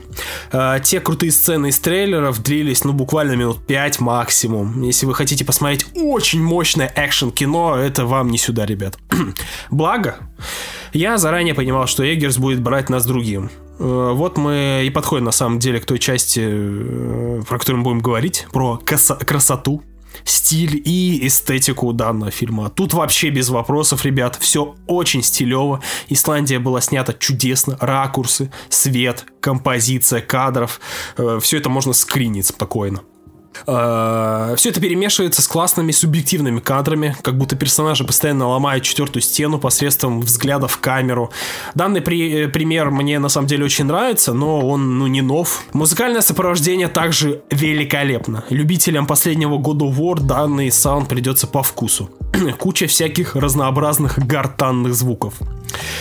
Э, 0.52 0.78
те 0.82 1.00
крутые 1.00 1.30
сцены 1.32 1.68
из 1.68 1.78
трейлеров 1.78 2.42
длились, 2.42 2.84
ну, 2.84 2.92
буквально 2.92 3.32
минут 3.32 3.64
5 3.66 4.00
максимум. 4.00 4.53
Если 4.82 5.06
вы 5.06 5.14
хотите 5.14 5.44
посмотреть 5.44 5.86
очень 5.94 6.42
мощное 6.42 6.92
экшен-кино, 6.94 7.76
это 7.76 8.06
вам 8.06 8.28
не 8.30 8.38
сюда, 8.38 8.66
ребят. 8.66 8.98
Благо, 9.70 10.16
я 10.92 11.18
заранее 11.18 11.54
понимал, 11.54 11.86
что 11.86 12.04
Эггерс 12.04 12.38
будет 12.38 12.60
брать 12.60 12.88
нас 12.90 13.04
другим. 13.06 13.50
Э, 13.78 14.12
Вот 14.14 14.36
мы 14.38 14.84
и 14.86 14.90
подходим 14.90 15.24
на 15.24 15.32
самом 15.32 15.58
деле 15.58 15.80
к 15.80 15.86
той 15.86 15.98
части, 15.98 16.40
э, 16.42 17.42
про 17.48 17.58
которую 17.58 17.78
мы 17.78 17.84
будем 17.84 18.00
говорить, 18.00 18.46
про 18.52 18.76
красоту, 18.78 19.82
стиль 20.24 20.80
и 20.84 21.26
эстетику 21.26 21.92
данного 21.92 22.30
фильма. 22.30 22.70
Тут 22.70 22.94
вообще 22.94 23.30
без 23.30 23.48
вопросов, 23.48 24.04
ребят, 24.04 24.36
все 24.40 24.76
очень 24.86 25.22
стилево. 25.22 25.80
Исландия 26.08 26.60
была 26.60 26.80
снята 26.80 27.12
чудесно, 27.12 27.76
ракурсы, 27.80 28.52
свет, 28.68 29.26
композиция 29.40 30.20
кадров, 30.20 30.80
все 31.40 31.58
это 31.58 31.68
можно 31.68 31.92
скринить 31.92 32.46
спокойно. 32.46 33.00
Все 33.64 34.68
это 34.70 34.80
перемешивается 34.80 35.42
с 35.42 35.46
классными 35.46 35.92
субъективными 35.92 36.60
кадрами, 36.60 37.16
как 37.22 37.38
будто 37.38 37.56
персонажи 37.56 38.04
постоянно 38.04 38.48
ломают 38.48 38.84
четвертую 38.84 39.22
стену 39.22 39.58
посредством 39.58 40.20
взгляда 40.20 40.68
в 40.68 40.78
камеру. 40.78 41.30
Данный 41.74 42.00
при- 42.00 42.44
э, 42.44 42.48
пример 42.48 42.90
мне 42.90 43.18
на 43.18 43.28
самом 43.28 43.46
деле 43.46 43.64
очень 43.64 43.84
нравится, 43.84 44.32
но 44.32 44.66
он 44.66 44.98
ну, 44.98 45.06
не 45.06 45.22
нов. 45.22 45.62
Музыкальное 45.72 46.20
сопровождение 46.20 46.88
также 46.88 47.42
великолепно. 47.50 48.44
Любителям 48.50 49.06
последнего 49.06 49.58
года 49.58 49.84
War 49.84 50.20
данный 50.20 50.70
саунд 50.70 51.08
придется 51.08 51.46
по 51.46 51.62
вкусу. 51.62 52.10
Куча 52.58 52.86
всяких 52.86 53.36
разнообразных 53.36 54.18
гортанных 54.18 54.94
звуков. 54.94 55.34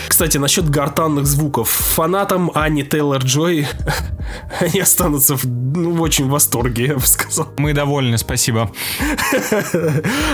Кстати, 0.07 0.37
насчет 0.37 0.69
гортанных 0.69 1.25
звуков. 1.25 1.69
Фанатам 1.69 2.51
Ани 2.53 2.83
Тейлор 2.83 3.23
Джой 3.23 3.67
они 4.59 4.79
останутся 4.79 5.35
в, 5.35 5.45
ну, 5.45 5.91
в 5.91 6.01
очень 6.01 6.29
восторге, 6.29 6.85
я 6.85 6.95
бы 6.95 7.05
сказал. 7.05 7.42
Мы 7.57 7.73
довольны, 7.73 8.17
спасибо. 8.17 8.71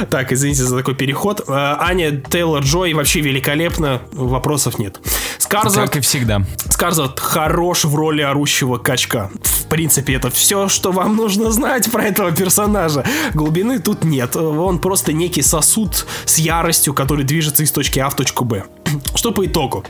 Так, 0.09 0.31
извините 0.31 0.63
за 0.63 0.77
такой 0.77 0.95
переход. 0.95 1.41
Э, 1.47 1.75
Аня 1.79 2.11
Тейлор 2.11 2.63
Джой 2.63 2.93
вообще 2.93 3.21
великолепно, 3.21 4.01
вопросов 4.11 4.79
нет. 4.79 4.99
Скарзард, 5.37 5.89
Как 5.89 5.97
и 5.97 5.99
всегда. 6.01 6.41
Скарзард 6.69 7.19
хорош 7.19 7.85
в 7.85 7.95
роли 7.95 8.21
орущего 8.21 8.77
качка. 8.77 9.29
В 9.43 9.65
принципе, 9.67 10.15
это 10.15 10.29
все, 10.29 10.67
что 10.67 10.91
вам 10.91 11.15
нужно 11.15 11.51
знать 11.51 11.91
про 11.91 12.03
этого 12.03 12.31
персонажа. 12.31 13.05
Глубины 13.33 13.79
тут 13.79 14.03
нет. 14.03 14.35
Он 14.35 14.79
просто 14.79 15.13
некий 15.13 15.41
сосуд 15.41 16.05
с 16.25 16.37
яростью, 16.37 16.93
который 16.93 17.23
движется 17.23 17.63
из 17.63 17.71
точки 17.71 17.99
А 17.99 18.09
в 18.09 18.15
точку 18.15 18.45
Б. 18.45 18.65
Что 19.15 19.31
по 19.31 19.45
итогу? 19.45 19.83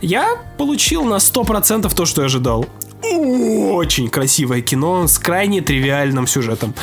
Я 0.00 0.36
получил 0.58 1.04
на 1.04 1.16
100% 1.16 1.94
то, 1.94 2.06
что 2.06 2.22
я 2.22 2.26
ожидал. 2.26 2.66
Очень 3.14 4.08
красивое 4.08 4.60
кино 4.60 5.06
с 5.06 5.18
крайне 5.18 5.60
тривиальным 5.60 6.26
сюжетом. 6.26 6.74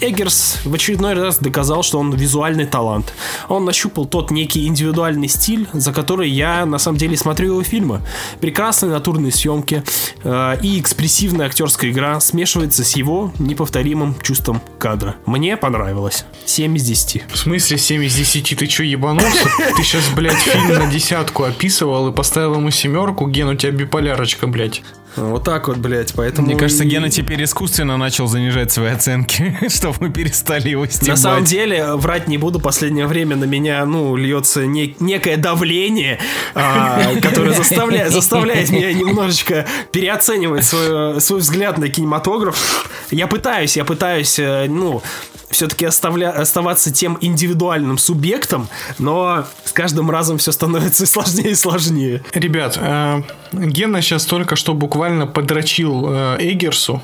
Эггерс 0.00 0.58
в 0.64 0.72
очередной 0.72 1.14
раз 1.14 1.38
доказал, 1.38 1.82
что 1.82 1.98
он 1.98 2.14
визуальный 2.14 2.66
талант. 2.66 3.12
Он 3.48 3.64
нащупал 3.64 4.06
тот 4.06 4.30
некий 4.30 4.66
индивидуальный 4.66 5.28
стиль, 5.28 5.66
за 5.72 5.92
который 5.92 6.30
я 6.30 6.64
на 6.66 6.78
самом 6.78 6.98
деле 6.98 7.16
смотрю 7.16 7.48
его 7.48 7.62
фильмы. 7.62 8.00
Прекрасные 8.40 8.90
натурные 8.90 9.32
съемки 9.32 9.82
э, 10.22 10.56
и 10.62 10.80
экспрессивная 10.80 11.46
актерская 11.46 11.90
игра 11.90 12.20
смешивается 12.20 12.84
с 12.84 12.96
его 12.96 13.32
неповторимым 13.38 14.14
чувством 14.22 14.60
кадра. 14.78 15.16
Мне 15.26 15.56
понравилось. 15.56 16.24
7 16.44 16.76
из 16.76 16.84
10. 16.84 17.24
В 17.32 17.36
смысле 17.36 17.78
7 17.78 18.04
из 18.04 18.14
10? 18.14 18.56
Ты 18.56 18.66
что, 18.68 18.84
ебанулся? 18.84 19.48
Ты 19.76 19.82
сейчас, 19.82 20.08
блядь, 20.14 20.38
фильм 20.38 20.68
на 20.68 20.86
десятку 20.86 21.42
описывал 21.42 22.08
и 22.08 22.12
поставил 22.12 22.54
ему 22.54 22.70
семерку. 22.70 23.26
Ген, 23.26 23.48
у 23.48 23.54
тебя 23.54 23.72
биполярочка, 23.72 24.46
блядь. 24.46 24.82
Вот 25.20 25.44
так 25.44 25.68
вот, 25.68 25.78
блядь, 25.78 26.12
поэтому... 26.14 26.46
Мне 26.46 26.56
кажется, 26.56 26.84
Гена 26.84 27.10
теперь 27.10 27.42
искусственно 27.44 27.96
начал 27.96 28.26
занижать 28.26 28.72
свои 28.72 28.90
оценки, 28.90 29.56
чтобы 29.68 29.96
мы 30.00 30.10
перестали 30.10 30.70
его 30.70 30.86
стебать. 30.86 31.08
На 31.08 31.16
самом 31.16 31.44
деле, 31.44 31.94
врать 31.94 32.28
не 32.28 32.38
буду, 32.38 32.60
последнее 32.60 33.06
время 33.06 33.36
на 33.36 33.44
меня, 33.44 33.84
ну, 33.84 34.16
льется 34.16 34.66
не- 34.66 34.96
некое 35.00 35.36
давление, 35.36 36.18
а, 36.54 37.14
которое 37.20 37.52
заставляет, 37.52 38.12
заставляет 38.12 38.70
меня 38.70 38.92
немножечко 38.92 39.66
переоценивать 39.92 40.64
свой, 40.64 41.20
свой 41.20 41.40
взгляд 41.40 41.78
на 41.78 41.88
кинематограф. 41.88 42.88
Я 43.10 43.26
пытаюсь, 43.26 43.76
я 43.76 43.84
пытаюсь, 43.84 44.38
э, 44.38 44.66
ну, 44.68 45.02
все-таки 45.50 45.84
оставаться 45.84 46.92
тем 46.92 47.18
индивидуальным 47.20 47.98
субъектом, 47.98 48.68
но 48.98 49.46
с 49.64 49.72
каждым 49.72 50.10
разом 50.10 50.38
все 50.38 50.52
становится 50.52 51.06
сложнее 51.06 51.50
и 51.50 51.54
сложнее. 51.54 52.22
Ребят, 52.34 52.78
э, 52.80 53.22
Гена 53.52 54.02
сейчас 54.02 54.24
только 54.24 54.56
что 54.56 54.74
буквально 54.74 55.26
подрочил 55.26 56.06
э, 56.08 56.36
Эггерсу. 56.40 57.02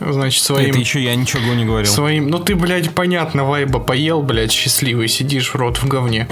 Значит, 0.00 0.42
своим... 0.42 0.70
Это 0.70 0.78
еще 0.78 1.02
я 1.02 1.14
ничего 1.14 1.54
не 1.54 1.64
говорил. 1.64 1.90
Своим... 1.90 2.28
Ну 2.28 2.38
ты, 2.38 2.54
блядь, 2.54 2.94
понятно, 2.94 3.44
вайба 3.44 3.80
поел, 3.80 4.22
блядь, 4.22 4.52
счастливый, 4.52 5.08
сидишь 5.08 5.52
в 5.52 5.56
рот 5.56 5.78
в 5.78 5.88
говне. 5.88 6.28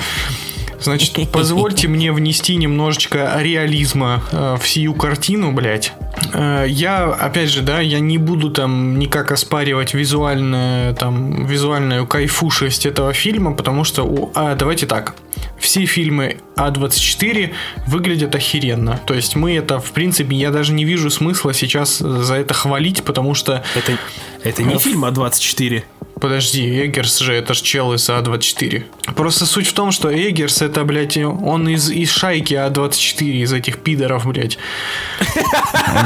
Значит, 0.80 1.30
позвольте 1.32 1.88
мне 1.88 2.12
внести 2.12 2.56
немножечко 2.56 3.36
реализма 3.38 4.22
э, 4.32 4.56
в 4.60 4.68
сию 4.68 4.94
картину, 4.94 5.52
блядь. 5.52 5.92
Э, 6.32 6.64
я, 6.68 7.04
опять 7.04 7.50
же, 7.50 7.62
да, 7.62 7.80
я 7.80 8.00
не 8.00 8.18
буду 8.18 8.50
там 8.50 8.98
никак 8.98 9.32
оспаривать 9.32 9.94
визуальную, 9.94 10.94
там, 10.94 11.46
визуальную 11.46 12.06
кайфушесть 12.06 12.86
этого 12.86 13.12
фильма, 13.12 13.54
потому 13.54 13.84
что, 13.84 14.04
у, 14.04 14.30
а, 14.34 14.54
давайте 14.54 14.86
так, 14.86 15.14
все 15.58 15.84
фильмы 15.84 16.38
А24 16.56 17.52
выглядят 17.86 18.34
охеренно. 18.34 19.00
То 19.06 19.14
есть 19.14 19.36
мы 19.36 19.54
это, 19.54 19.78
в 19.78 19.92
принципе, 19.92 20.36
я 20.36 20.50
даже 20.50 20.72
не 20.72 20.84
вижу 20.84 21.10
смысла 21.10 21.52
сейчас 21.52 21.98
за 21.98 22.34
это 22.34 22.54
хвалить, 22.54 23.02
потому 23.04 23.34
что 23.34 23.62
Это, 23.74 23.98
это 24.42 24.62
не 24.62 24.78
фильм 24.78 25.04
А24. 25.04 25.84
Подожди, 26.20 26.84
Эггерс 26.86 27.18
же, 27.20 27.32
это 27.32 27.54
ж 27.54 27.60
чел 27.62 27.94
из 27.94 28.08
А24. 28.08 28.84
Просто 29.16 29.46
суть 29.46 29.66
в 29.66 29.72
том, 29.72 29.90
что 29.90 30.10
Эггерс 30.12 30.60
это, 30.62 30.84
блядь, 30.84 31.16
он 31.16 31.66
из, 31.68 31.90
из 31.90 32.10
шайки 32.10 32.52
А24, 32.54 33.22
из 33.42 33.52
этих 33.52 33.78
пидоров, 33.78 34.26
блядь. 34.26 34.58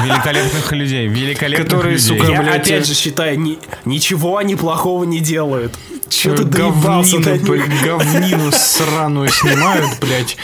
Великолепных 0.05 0.73
людей, 0.73 1.07
великолепных 1.09 1.67
Которые, 1.69 1.95
людей. 1.97 2.19
сука, 2.19 2.31
Я 2.31 2.43
блядь, 2.43 2.67
опять 2.67 2.83
э, 2.83 2.85
же 2.85 2.95
считаю, 2.95 3.39
ни- 3.41 3.59
ничего 3.85 4.37
они 4.39 4.57
плохого 4.57 5.05
не 5.05 5.21
делают. 5.21 5.75
Че 6.09 6.35
ты 6.35 6.45
доебался 6.45 7.19
говнину 7.19 8.51
сраную 8.53 9.29
снимают, 9.29 9.91
блядь. 10.01 10.37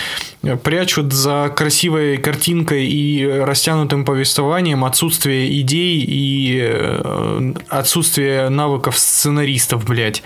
Прячут 0.63 1.13
за 1.13 1.53
красивой 1.55 2.17
картинкой 2.17 2.87
и 2.87 3.27
растянутым 3.27 4.07
повествованием 4.07 4.85
отсутствие 4.87 5.61
идей 5.61 6.03
и 6.03 6.59
э, 6.63 7.53
отсутствие 7.69 8.49
навыков 8.49 8.99
сценаристов, 8.99 9.85
блядь. 9.85 10.23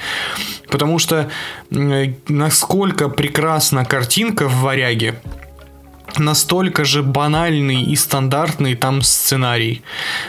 Потому 0.70 1.00
что 1.00 1.30
э, 1.72 2.12
насколько 2.28 3.08
прекрасна 3.08 3.84
картинка 3.84 4.48
в 4.48 4.60
«Варяге», 4.60 5.16
настолько 6.18 6.84
же 6.84 7.02
банальный 7.02 7.82
и 7.82 7.96
стандартный 7.96 8.74
там 8.74 9.02
сценарий. 9.02 9.82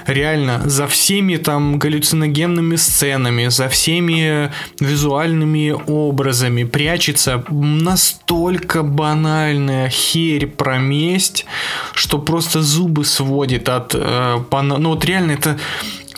Реально, 0.08 0.62
за 0.66 0.88
всеми 0.88 1.38
там 1.38 1.78
галлюциногенными 1.80 2.76
сценами, 2.76 3.48
за 3.48 3.68
всеми 3.70 4.52
визуальными 4.80 5.76
образами 5.88 6.64
прячется 6.64 7.44
настолько 7.50 8.84
банальная 8.84 9.90
херь 9.90 10.48
про 10.48 10.78
месть, 10.78 11.46
что 11.94 12.20
просто 12.20 12.62
зубы 12.62 13.06
сводит 13.06 13.70
от... 13.70 13.94
э, 13.96 14.38
бана- 14.50 14.78
Ну 14.78 14.90
вот 14.90 15.06
реально 15.06 15.32
это... 15.34 15.58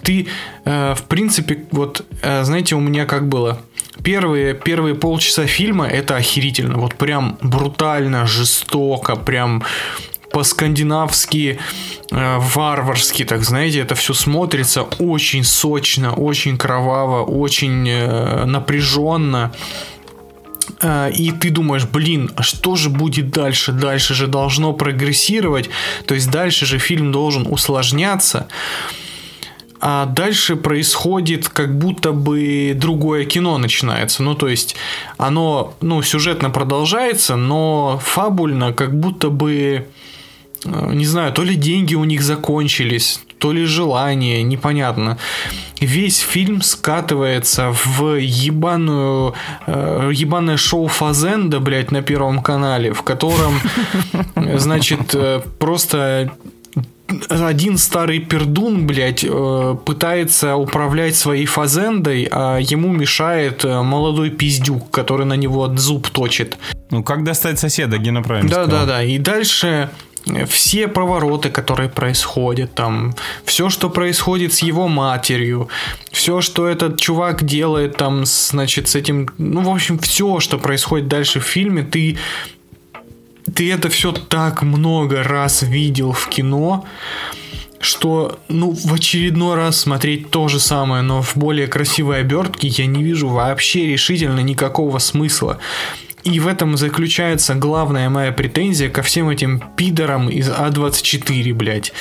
Ты, 0.04 0.28
э, 0.66 0.96
в 0.96 1.04
принципе, 1.04 1.66
вот, 1.72 2.06
э, 2.22 2.44
знаете, 2.44 2.76
у 2.76 2.80
меня 2.80 3.06
как 3.06 3.28
было? 3.28 3.62
Первые, 4.04 4.54
первые 4.54 4.96
полчаса 4.96 5.48
фильма 5.48 5.88
это 5.88 6.16
охерительно. 6.16 6.78
Вот 6.78 6.96
прям 6.96 7.38
брутально, 7.42 8.28
жестоко, 8.28 9.16
прям 9.16 9.64
по-скандинавски, 10.32 11.60
э, 12.12 12.38
варварски, 12.40 13.26
так 13.26 13.44
знаете, 13.44 13.80
это 13.80 13.96
все 13.96 14.14
смотрится 14.14 14.84
очень 14.84 15.44
сочно, 15.44 16.14
очень 16.14 16.58
кроваво, 16.58 17.24
очень 17.24 17.88
э, 17.90 18.46
напряженно. 18.46 19.52
Э, 20.82 21.10
И 21.12 21.32
ты 21.32 21.50
думаешь, 21.50 21.86
блин, 21.86 22.30
а 22.36 22.44
что 22.44 22.76
же 22.76 22.90
будет 22.90 23.32
дальше? 23.32 23.72
Дальше 23.72 24.14
же 24.14 24.28
должно 24.28 24.74
прогрессировать, 24.74 25.70
то 26.06 26.14
есть 26.14 26.30
дальше 26.30 26.66
же 26.66 26.78
фильм 26.78 27.12
должен 27.12 27.48
усложняться. 27.50 28.48
А 29.80 30.06
дальше 30.06 30.56
происходит 30.56 31.50
как 31.50 31.78
будто 31.78 32.12
бы 32.12 32.74
другое 32.76 33.26
кино 33.26 33.58
начинается. 33.58 34.24
Ну, 34.24 34.36
то 34.36 34.48
есть 34.48 34.76
оно, 35.18 35.76
ну, 35.82 36.02
сюжетно 36.02 36.50
продолжается, 36.50 37.36
но 37.36 38.00
фабульно 38.04 38.74
как 38.74 39.00
будто 39.00 39.30
бы, 39.30 39.88
э, 40.66 40.90
не 40.94 41.06
знаю, 41.06 41.32
то 41.32 41.44
ли 41.44 41.56
деньги 41.56 41.96
у 41.96 42.06
них 42.06 42.24
закончились, 42.24 43.22
то 43.38 43.52
ли 43.52 43.66
желание, 43.66 44.42
непонятно. 44.42 45.18
Весь 45.80 46.20
фильм 46.20 46.64
скатывается 46.64 47.72
в 47.72 48.16
ебаную, 48.16 49.36
э, 49.68 50.10
ебаное 50.12 50.58
шоу 50.58 50.88
Фазенда, 50.88 51.60
блядь, 51.60 51.92
на 51.92 52.02
Первом 52.02 52.42
канале, 52.42 52.94
в 52.94 53.04
котором, 53.04 53.60
значит, 54.36 55.14
э, 55.14 55.42
просто 55.60 56.32
один 57.30 57.78
старый 57.78 58.20
пердун, 58.20 58.86
блядь, 58.86 59.24
э, 59.28 59.76
пытается 59.86 60.56
управлять 60.56 61.16
своей 61.16 61.46
фазендой, 61.46 62.28
а 62.32 62.58
ему 62.60 62.92
мешает 62.92 63.64
э, 63.64 63.82
молодой 63.82 64.30
пиздюк, 64.30 64.92
который 64.92 65.26
на 65.26 65.36
него 65.36 65.74
зуб 65.78 66.10
точит. 66.10 66.58
Ну, 66.92 67.04
как 67.04 67.24
достать 67.24 67.60
соседа, 67.60 67.98
Гена 67.98 68.22
правильно 68.22 68.50
Да, 68.50 68.64
сказал. 68.64 68.86
да, 68.86 68.86
да. 68.86 69.04
И 69.04 69.18
дальше 69.18 69.90
все 70.48 70.90
повороты, 70.90 71.50
которые 71.50 71.90
происходят, 71.90 72.74
там, 72.76 73.16
все, 73.46 73.70
что 73.70 73.90
происходит 73.90 74.54
с 74.54 74.60
его 74.60 74.90
матерью, 74.90 75.70
все, 76.12 76.42
что 76.42 76.68
этот 76.68 77.00
чувак 77.00 77.46
делает 77.46 77.96
там, 77.96 78.26
значит, 78.26 78.90
с 78.90 78.96
этим, 78.96 79.30
ну, 79.38 79.62
в 79.62 79.70
общем, 79.70 79.98
все, 80.00 80.42
что 80.42 80.58
происходит 80.58 81.08
дальше 81.08 81.40
в 81.40 81.44
фильме, 81.46 81.84
ты 81.84 82.18
ты 83.56 83.72
это 83.72 83.90
все 83.90 84.12
так 84.12 84.62
много 84.62 85.24
раз 85.24 85.62
видел 85.62 86.12
в 86.12 86.28
кино, 86.30 86.86
что, 87.80 88.40
ну, 88.48 88.72
в 88.72 88.94
очередной 88.94 89.56
раз 89.56 89.80
смотреть 89.80 90.30
то 90.32 90.48
же 90.48 90.60
самое, 90.60 91.02
но 91.02 91.22
в 91.22 91.38
более 91.38 91.68
красивой 91.68 92.22
обертке 92.22 92.68
я 92.68 92.86
не 92.86 93.04
вижу 93.04 93.30
вообще 93.30 93.88
решительно 93.88 94.40
никакого 94.40 95.00
смысла. 95.00 95.60
И 96.24 96.40
в 96.40 96.48
этом 96.48 96.76
заключается 96.76 97.56
главная 97.56 98.10
моя 98.10 98.32
претензия 98.32 98.90
ко 98.90 99.02
всем 99.02 99.30
этим 99.30 99.64
пидорам 99.78 100.30
из 100.30 100.50
А24, 100.50 101.54
блядь. 101.54 101.94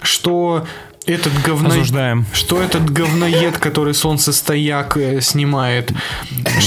Что 0.00 0.66
этот 1.06 1.32
говно... 1.42 1.70
Осуждаем. 1.70 2.26
Что 2.32 2.62
этот 2.62 2.90
говноед, 2.90 3.58
который 3.58 3.94
солнцестояк 3.94 4.96
э, 4.96 5.20
снимает. 5.20 5.92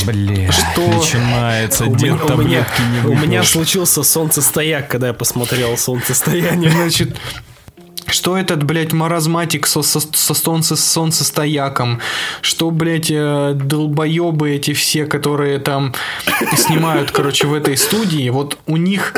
Блин, 0.05 0.51
что- 0.51 0.87
начинается. 0.87 1.87
Дед 1.87 2.29
у, 2.29 2.37
меня, 2.37 2.67
у 3.05 3.15
меня 3.15 3.43
случился 3.43 4.03
солнцестояк, 4.03 4.87
когда 4.87 5.07
я 5.07 5.13
посмотрел 5.13 5.77
солнцестояние. 5.77 6.71
Значит, 6.71 7.15
что 8.07 8.37
этот, 8.37 8.63
блядь, 8.63 8.93
маразматик 8.93 9.67
со, 9.67 9.81
со, 9.81 9.99
со 9.99 10.33
солнце, 10.33 10.75
солнцестояком, 10.75 11.99
что, 12.41 12.71
блядь, 12.71 13.11
э, 13.11 13.53
долбоебы 13.55 14.51
эти 14.51 14.73
все, 14.73 15.05
которые 15.05 15.59
там 15.59 15.93
снимают, 16.55 17.11
короче, 17.11 17.47
в 17.47 17.53
этой 17.53 17.77
студии, 17.77 18.29
вот 18.29 18.57
у 18.67 18.77
них 18.77 19.13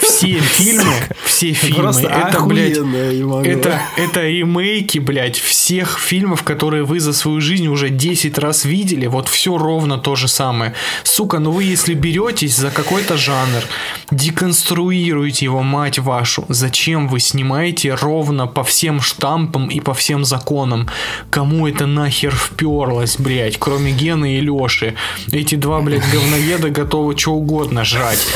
все 0.00 0.38
фильмы, 0.38 0.92
все 1.24 1.52
фильмы, 1.52 1.82
Просто 1.82 2.08
это, 2.08 2.40
блядь, 2.40 2.78
это, 2.78 3.82
это 3.96 4.28
ремейки, 4.28 4.98
блядь, 4.98 5.38
всех 5.38 5.98
фильмов, 5.98 6.42
которые 6.42 6.84
вы 6.84 7.00
за 7.00 7.12
свою 7.12 7.40
жизнь 7.40 7.68
уже 7.68 7.90
10 7.90 8.38
раз 8.38 8.64
видели. 8.64 9.06
Вот 9.06 9.28
все 9.28 9.58
ровно 9.58 9.98
то 9.98 10.16
же 10.16 10.28
самое. 10.28 10.74
Сука, 11.04 11.38
ну 11.38 11.50
вы 11.50 11.64
если 11.64 11.94
беретесь 11.94 12.56
за 12.56 12.70
какой-то 12.70 13.16
жанр, 13.16 13.62
деконструируете 14.10 15.44
его, 15.46 15.62
мать 15.62 15.98
вашу, 15.98 16.44
зачем 16.48 17.08
вы 17.08 17.20
снимаете 17.20 17.94
ровно 17.94 18.21
по 18.46 18.62
всем 18.64 19.00
штампам 19.00 19.68
и 19.68 19.80
по 19.80 19.94
всем 19.94 20.24
законам? 20.24 20.88
Кому 21.30 21.66
это 21.66 21.86
нахер 21.86 22.34
вперлось, 22.34 23.16
блядь, 23.18 23.58
кроме 23.58 23.92
Гены 23.92 24.36
и 24.36 24.40
Леши? 24.40 24.94
Эти 25.30 25.54
два, 25.54 25.80
блядь, 25.80 26.08
говноеда 26.10 26.70
готовы 26.70 27.16
что 27.18 27.32
угодно 27.32 27.84
жрать. 27.84 28.26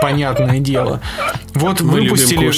Понятное 0.00 0.58
дело. 0.58 1.00
Вот 1.54 1.80
Мы 1.80 2.02
выпустили... 2.02 2.50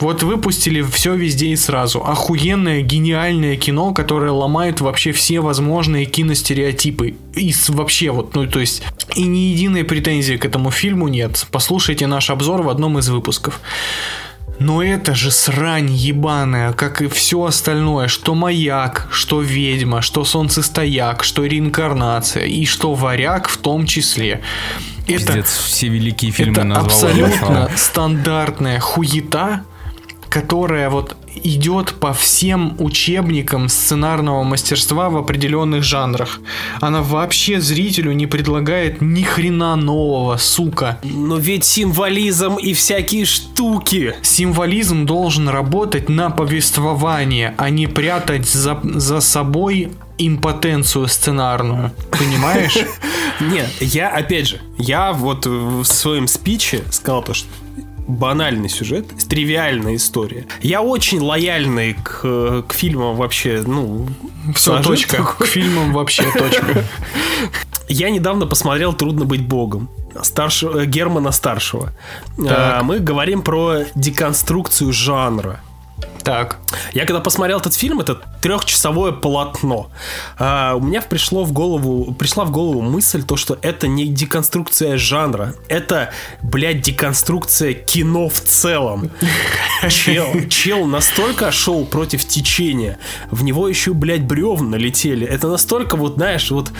Вот 0.00 0.22
выпустили 0.22 0.82
все 0.82 1.14
везде 1.14 1.48
и 1.48 1.56
сразу. 1.56 2.02
Охуенное, 2.04 2.82
гениальное 2.82 3.56
кино, 3.56 3.92
которое 3.92 4.30
ломает 4.30 4.80
вообще 4.80 5.12
все 5.12 5.40
возможные 5.40 6.04
киностереотипы. 6.06 7.16
И 7.34 7.54
вообще 7.68 8.10
вот, 8.10 8.34
ну 8.34 8.46
то 8.46 8.60
есть, 8.60 8.82
и 9.14 9.24
ни 9.24 9.50
единой 9.50 9.84
претензии 9.84 10.36
к 10.36 10.44
этому 10.44 10.70
фильму 10.70 11.08
нет. 11.08 11.46
Послушайте 11.50 12.06
наш 12.06 12.30
обзор 12.30 12.62
в 12.62 12.68
одном 12.68 12.98
из 12.98 13.08
выпусков. 13.08 13.60
Но 14.58 14.82
это 14.82 15.14
же 15.14 15.30
срань 15.30 15.90
ебаная, 15.90 16.72
как 16.72 17.02
и 17.02 17.08
все 17.08 17.44
остальное, 17.44 18.08
что 18.08 18.34
маяк, 18.34 19.08
что 19.10 19.40
ведьма, 19.42 20.00
что 20.00 20.24
солнцестояк, 20.24 21.24
что 21.24 21.44
реинкарнация 21.44 22.44
и 22.44 22.64
что 22.64 22.94
варяг 22.94 23.48
в 23.48 23.58
том 23.58 23.86
числе. 23.86 24.42
Это, 25.06 25.26
Пиздец, 25.26 25.56
все 25.58 25.88
великие 25.88 26.30
фильмы 26.32 26.52
это 26.52 26.64
назвал 26.64 26.86
абсолютно 26.86 27.70
стандартная 27.76 28.80
хуета, 28.80 29.64
которая 30.28 30.90
вот 30.90 31.16
идет 31.42 31.94
по 31.94 32.12
всем 32.12 32.76
учебникам 32.78 33.68
сценарного 33.68 34.42
мастерства 34.42 35.10
в 35.10 35.16
определенных 35.16 35.82
жанрах. 35.82 36.40
Она 36.80 37.02
вообще 37.02 37.60
зрителю 37.60 38.12
не 38.12 38.26
предлагает 38.26 39.00
ни 39.00 39.22
хрена 39.22 39.76
нового, 39.76 40.36
сука. 40.36 40.98
Но 41.02 41.36
ведь 41.36 41.64
символизм 41.64 42.56
и 42.56 42.72
всякие 42.72 43.24
штуки. 43.24 44.14
Символизм 44.22 45.06
должен 45.06 45.48
работать 45.48 46.08
на 46.08 46.30
повествование, 46.30 47.54
а 47.58 47.70
не 47.70 47.86
прятать 47.86 48.46
за, 48.46 48.80
за 48.82 49.20
собой 49.20 49.90
импотенцию 50.18 51.08
сценарную. 51.08 51.92
Понимаешь? 52.10 52.76
Нет, 53.40 53.70
я, 53.80 54.08
опять 54.08 54.48
же, 54.48 54.60
я 54.78 55.12
вот 55.12 55.46
в 55.46 55.84
своем 55.84 56.26
спиче 56.26 56.82
сказал 56.90 57.22
то, 57.22 57.34
что 57.34 57.48
банальный 58.06 58.68
сюжет, 58.68 59.06
тривиальная 59.28 59.96
история. 59.96 60.46
Я 60.62 60.82
очень 60.82 61.20
лояльный 61.20 61.94
к, 61.94 62.62
к 62.62 62.72
фильмам 62.72 63.16
вообще, 63.16 63.62
ну... 63.66 64.06
Все, 64.54 64.82
точка. 64.82 65.18
такой. 65.18 65.46
К 65.46 65.50
фильмам 65.50 65.92
вообще 65.92 66.24
точка. 66.32 66.84
Я 67.88 68.10
недавно 68.10 68.46
посмотрел 68.46 68.92
«Трудно 68.92 69.24
быть 69.24 69.46
богом» 69.46 69.88
старшего, 70.22 70.80
э, 70.80 70.86
Германа 70.86 71.30
Старшего. 71.30 71.92
Так. 72.36 72.46
А, 72.48 72.82
Мы 72.82 72.98
говорим 72.98 73.42
про 73.42 73.84
деконструкцию 73.94 74.92
жанра. 74.92 75.60
Так. 76.26 76.56
Я 76.92 77.06
когда 77.06 77.20
посмотрел 77.20 77.60
этот 77.60 77.72
фильм, 77.72 78.00
это 78.00 78.20
трехчасовое 78.42 79.12
полотно. 79.12 79.90
а, 80.40 80.74
у 80.74 80.80
меня 80.80 81.00
пришло 81.00 81.44
в 81.44 81.52
голову, 81.52 82.12
пришла 82.14 82.44
в 82.44 82.50
голову 82.50 82.80
мысль, 82.80 83.22
то, 83.22 83.36
что 83.36 83.56
это 83.62 83.86
не 83.86 84.08
деконструкция 84.08 84.96
жанра, 84.96 85.54
это, 85.68 86.10
блядь, 86.42 86.80
деконструкция 86.80 87.74
кино 87.74 88.28
в 88.28 88.40
целом. 88.40 89.12
Чел, 89.88 90.26
чел 90.48 90.86
настолько 90.86 91.52
шел 91.52 91.86
против 91.86 92.24
течения, 92.24 92.98
в 93.30 93.44
него 93.44 93.68
еще, 93.68 93.92
блядь, 93.92 94.24
бревна 94.24 94.70
налетели. 94.70 95.24
Это 95.24 95.46
настолько, 95.46 95.96
вот, 95.96 96.16
знаешь, 96.16 96.50
вот... 96.50 96.72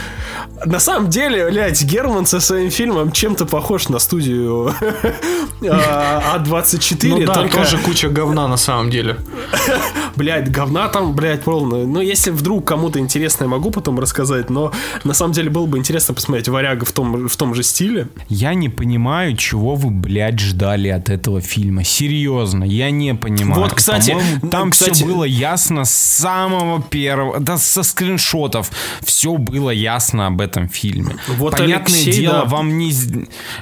На 0.64 0.80
самом 0.80 1.08
деле, 1.08 1.48
блядь, 1.50 1.84
Герман 1.84 2.26
со 2.26 2.40
своим 2.40 2.70
фильмом 2.70 3.12
чем-то 3.12 3.46
похож 3.46 3.88
на 3.90 4.00
студию 4.00 4.74
а, 5.70 6.38
А24. 6.38 7.08
Ну 7.08 7.26
да, 7.26 7.46
тоже 7.46 7.78
куча 7.78 8.08
говна 8.08 8.48
на 8.48 8.56
самом 8.56 8.90
деле. 8.90 9.18
Блять, 10.16 10.50
говна 10.50 10.88
там, 10.88 11.14
блядь, 11.14 11.42
полное. 11.42 11.84
Ну, 11.84 12.00
если 12.00 12.30
вдруг 12.30 12.66
кому-то 12.66 12.98
интересно, 12.98 13.44
я 13.44 13.50
могу 13.50 13.70
потом 13.70 13.98
рассказать, 13.98 14.50
но 14.50 14.72
на 15.04 15.14
самом 15.14 15.32
деле 15.32 15.50
было 15.50 15.66
бы 15.66 15.78
интересно 15.78 16.14
посмотреть 16.14 16.48
«Варяга» 16.48 16.84
в 16.84 16.92
том, 16.92 17.28
в 17.28 17.36
том 17.36 17.54
же 17.54 17.62
стиле. 17.62 18.08
Я 18.28 18.54
не 18.54 18.68
понимаю, 18.68 19.36
чего 19.36 19.74
вы, 19.74 19.90
блядь, 19.90 20.38
ждали 20.38 20.88
от 20.88 21.10
этого 21.10 21.40
фильма. 21.40 21.84
Серьезно, 21.84 22.64
я 22.64 22.90
не 22.90 23.14
понимаю. 23.14 23.62
Вот, 23.62 23.74
кстати, 23.74 24.16
там 24.50 24.70
кстати- 24.70 24.92
все 24.94 25.04
было 25.06 25.24
ясно 25.24 25.84
с 25.84 25.90
самого 25.90 26.82
первого, 26.82 27.40
да 27.40 27.58
со 27.58 27.82
скриншотов. 27.82 28.70
Все 29.04 29.36
было 29.36 29.70
ясно 29.70 30.28
об 30.28 30.40
этом 30.40 30.68
фильме. 30.68 31.16
Вот 31.36 31.56
Понятное 31.56 31.96
Алексей, 31.96 32.20
дело, 32.20 32.40
да. 32.40 32.44
вам, 32.44 32.78
не, 32.78 32.92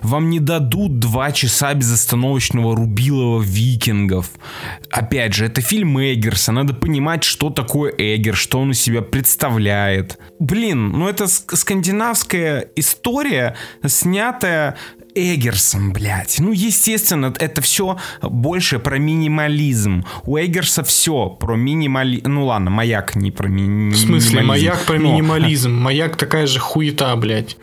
вам 0.02 0.30
не 0.30 0.40
дадут 0.40 0.98
два 0.98 1.32
часа 1.32 1.74
безостановочного 1.74 2.76
рубилова 2.76 3.42
викингов. 3.42 4.30
Опять 4.90 5.34
же, 5.34 5.46
это 5.46 5.60
фильм 5.64 5.98
Эггерса. 5.98 6.52
Надо 6.52 6.74
понимать, 6.74 7.24
что 7.24 7.50
такое 7.50 7.92
Эггер, 7.96 8.36
что 8.36 8.60
он 8.60 8.70
из 8.72 8.80
себя 8.80 9.02
представляет. 9.02 10.18
Блин, 10.38 10.90
ну 10.90 11.08
это 11.08 11.24
ск- 11.24 11.56
скандинавская 11.56 12.68
история, 12.76 13.56
снятая 13.86 14.76
Эггерсом, 15.16 15.92
блядь. 15.92 16.40
Ну, 16.40 16.50
естественно, 16.52 17.32
это 17.38 17.62
все 17.62 17.98
больше 18.20 18.78
про 18.80 18.98
минимализм. 18.98 20.04
У 20.24 20.36
Эггерса 20.38 20.82
все 20.82 21.28
про 21.28 21.54
минимализм. 21.56 22.24
Ну 22.28 22.46
ладно, 22.46 22.70
маяк 22.70 23.14
не 23.14 23.30
про 23.30 23.48
ми- 23.48 23.90
В 23.92 23.96
смысле, 23.96 24.40
минимализм. 24.40 24.48
маяк 24.66 24.84
про 24.86 24.98
Но- 24.98 25.12
минимализм. 25.12 25.72
Маяк 25.72 26.16
такая 26.16 26.46
же 26.48 26.58
хуета, 26.58 27.14
блядь. 27.16 27.56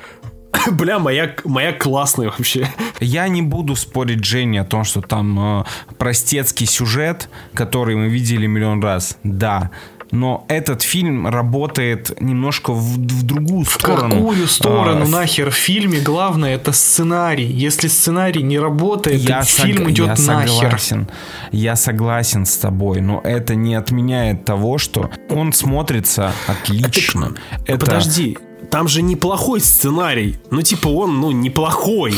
Бля, 0.72 1.00
моя, 1.00 1.34
моя 1.46 1.74
классная 1.74 2.30
вообще. 2.30 2.68
Я 3.00 3.28
не 3.28 3.42
буду 3.42 3.76
спорить 3.76 4.24
Жене 4.24 4.62
о 4.62 4.66
том, 4.66 4.84
что 4.84 5.02
там 5.02 5.62
э, 5.62 5.64
простецкий 5.98 6.68
сюжет, 6.68 7.30
который 7.54 7.96
мы 7.96 8.08
видели 8.10 8.46
миллион 8.48 8.82
раз. 8.84 9.18
Да. 9.24 9.72
Но 10.14 10.44
этот 10.50 10.82
фильм 10.82 11.26
работает 11.26 12.20
немножко 12.22 12.74
в, 12.74 12.98
в 12.98 13.24
другую 13.24 13.64
В 13.64 13.70
сторону. 13.72 14.10
какую 14.16 14.46
сторону 14.48 15.06
А, 15.06 15.08
нахер 15.08 15.52
в 15.52 15.56
фильме 15.56 16.02
главное 16.02 16.54
это 16.56 16.74
сценарий. 16.74 17.46
Если 17.46 17.88
сценарий 17.88 18.44
не 18.44 18.60
работает, 18.60 19.22
я, 19.22 19.40
то 19.40 19.46
фильм 19.46 19.84
сог- 19.88 19.92
идет 19.92 20.20
я 20.20 20.34
нахер. 20.34 20.50
согласен. 20.50 21.08
Я 21.54 21.78
согласен 21.78 22.46
с 22.46 22.58
тобой, 22.58 23.00
но 23.00 23.22
это 23.24 23.56
не 23.56 23.74
отменяет 23.74 24.44
того, 24.44 24.78
что 24.80 25.10
он 25.30 25.54
смотрится 25.54 26.34
отлично. 26.46 27.34
это... 27.66 27.86
Подожди, 27.86 28.38
там 28.70 28.88
же 28.88 29.02
неплохой 29.02 29.60
сценарий. 29.62 30.38
Ну, 30.50 30.62
типа, 30.62 30.88
он, 30.88 31.20
ну, 31.20 31.32
неплохой. 31.32 32.14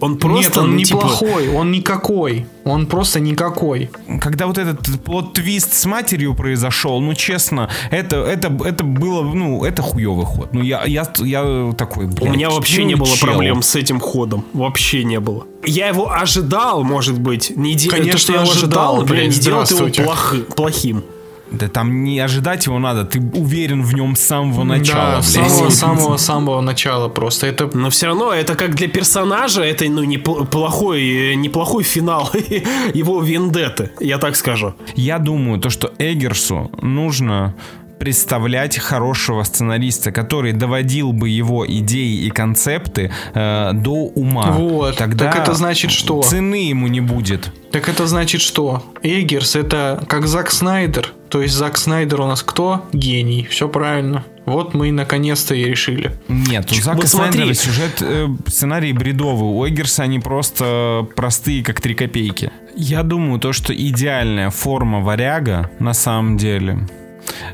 Он 0.00 0.16
просто, 0.16 0.50
Нет, 0.50 0.56
он 0.58 0.76
ну, 0.76 0.78
типа, 0.78 0.96
неплохой, 0.98 1.48
он 1.48 1.72
никакой. 1.72 2.46
Он 2.64 2.86
просто 2.86 3.18
никакой. 3.18 3.90
Когда 4.20 4.46
вот 4.46 4.56
этот 4.56 4.78
плод-твист 5.04 5.74
с 5.74 5.86
матерью 5.86 6.34
произошел, 6.36 7.00
ну 7.00 7.14
честно, 7.14 7.68
это, 7.90 8.18
это, 8.18 8.46
это 8.64 8.84
было, 8.84 9.22
ну, 9.24 9.64
это 9.64 9.82
хуёвый 9.82 10.24
ход. 10.24 10.52
Ну 10.54 10.62
я, 10.62 10.84
я, 10.84 11.04
я 11.24 11.72
такой, 11.76 12.04
У 12.04 12.10
блядь, 12.10 12.30
меня 12.32 12.48
вообще 12.48 12.84
не 12.84 12.94
было 12.94 13.08
чел. 13.08 13.26
проблем 13.26 13.60
с 13.62 13.74
этим 13.74 13.98
ходом. 13.98 14.44
Вообще 14.52 15.02
не 15.02 15.18
было. 15.18 15.48
Я 15.66 15.88
его 15.88 16.12
ожидал, 16.12 16.84
может 16.84 17.18
быть. 17.18 17.50
Не 17.56 17.74
де- 17.74 17.90
Конечно, 17.90 18.12
то, 18.12 18.18
что 18.18 18.32
я 18.34 18.40
ожидал, 18.42 18.58
ожидал, 18.58 18.96
блин, 18.98 19.08
блядь, 19.08 19.36
не 19.36 19.42
делает 19.42 19.70
его 19.72 19.88
плохи- 19.88 20.42
плохим. 20.54 21.02
Да 21.50 21.68
там 21.68 22.04
не 22.04 22.20
ожидать 22.20 22.66
его 22.66 22.78
надо, 22.78 23.04
ты 23.04 23.20
уверен 23.20 23.82
в 23.82 23.94
нем 23.94 24.16
с 24.16 24.20
самого 24.20 24.64
начала, 24.64 25.16
да, 25.16 25.22
самого, 25.22 25.70
самого, 25.70 26.16
самого 26.16 26.60
начала 26.60 27.08
просто. 27.08 27.46
Это 27.46 27.70
Но 27.72 27.90
все 27.90 28.06
равно 28.06 28.32
это 28.32 28.54
как 28.54 28.74
для 28.74 28.88
персонажа, 28.88 29.62
это 29.62 29.84
ну 29.86 30.04
неплохой, 30.04 31.34
неплохой 31.36 31.84
финал 31.84 32.30
его 32.94 33.20
вендетты, 33.22 33.90
я 34.00 34.18
так 34.18 34.36
скажу. 34.36 34.74
Я 34.94 35.18
думаю, 35.18 35.60
то, 35.60 35.70
что 35.70 35.92
Эггерсу 35.98 36.70
нужно 36.82 37.54
представлять 37.98 38.78
хорошего 38.78 39.42
сценариста, 39.42 40.12
который 40.12 40.52
доводил 40.52 41.12
бы 41.12 41.28
его 41.28 41.66
идеи 41.66 42.24
и 42.26 42.30
концепты 42.30 43.10
э, 43.34 43.70
до 43.74 43.92
ума. 43.92 44.52
Вот, 44.52 44.96
Тогда 44.96 45.30
так 45.30 45.42
это 45.42 45.54
значит 45.54 45.90
что? 45.90 46.22
Цены 46.22 46.68
ему 46.68 46.88
не 46.88 47.00
будет. 47.00 47.52
Так 47.72 47.88
это 47.88 48.06
значит 48.06 48.40
что? 48.40 48.82
Эггерс 49.02 49.56
это 49.56 50.02
как 50.08 50.26
Зак 50.26 50.50
Снайдер. 50.50 51.12
То 51.28 51.42
есть 51.42 51.54
Зак 51.54 51.76
Снайдер 51.76 52.20
у 52.22 52.26
нас 52.26 52.42
кто? 52.42 52.86
Гений. 52.92 53.46
Все 53.50 53.68
правильно. 53.68 54.24
Вот 54.46 54.72
мы 54.72 54.90
наконец-то 54.92 55.54
и 55.54 55.62
решили. 55.64 56.12
Нет, 56.28 56.72
у 56.72 56.74
Ч- 56.74 56.80
Зака 56.82 56.96
вот 56.96 57.08
смотри. 57.08 57.32
Снайдера 57.32 57.54
сюжет, 57.54 57.98
э, 58.00 58.28
сценарий 58.46 58.94
бредовый. 58.94 59.50
У 59.50 59.68
Эггерса 59.68 60.04
они 60.04 60.20
просто 60.20 61.06
простые, 61.16 61.62
как 61.62 61.82
три 61.82 61.94
копейки. 61.94 62.50
Я 62.74 63.02
думаю, 63.02 63.40
то, 63.40 63.52
что 63.52 63.74
идеальная 63.74 64.48
форма 64.48 65.00
варяга, 65.00 65.70
на 65.80 65.92
самом 65.92 66.38
деле, 66.38 66.88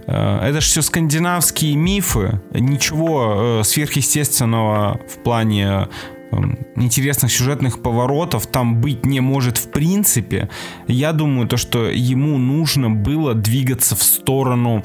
это 0.06 0.60
же 0.60 0.66
все 0.66 0.82
скандинавские 0.82 1.76
мифы. 1.76 2.40
Ничего 2.52 3.60
э, 3.60 3.64
сверхъестественного 3.64 5.00
в 5.08 5.22
плане 5.22 5.88
э, 6.30 6.36
интересных 6.76 7.32
сюжетных 7.32 7.82
поворотов 7.82 8.46
там 8.46 8.80
быть 8.80 9.06
не 9.06 9.20
может 9.20 9.58
в 9.58 9.70
принципе. 9.70 10.48
Я 10.86 11.12
думаю, 11.12 11.48
то, 11.48 11.56
что 11.56 11.86
ему 11.86 12.38
нужно 12.38 12.90
было 12.90 13.34
двигаться 13.34 13.96
в 13.96 14.02
сторону 14.02 14.84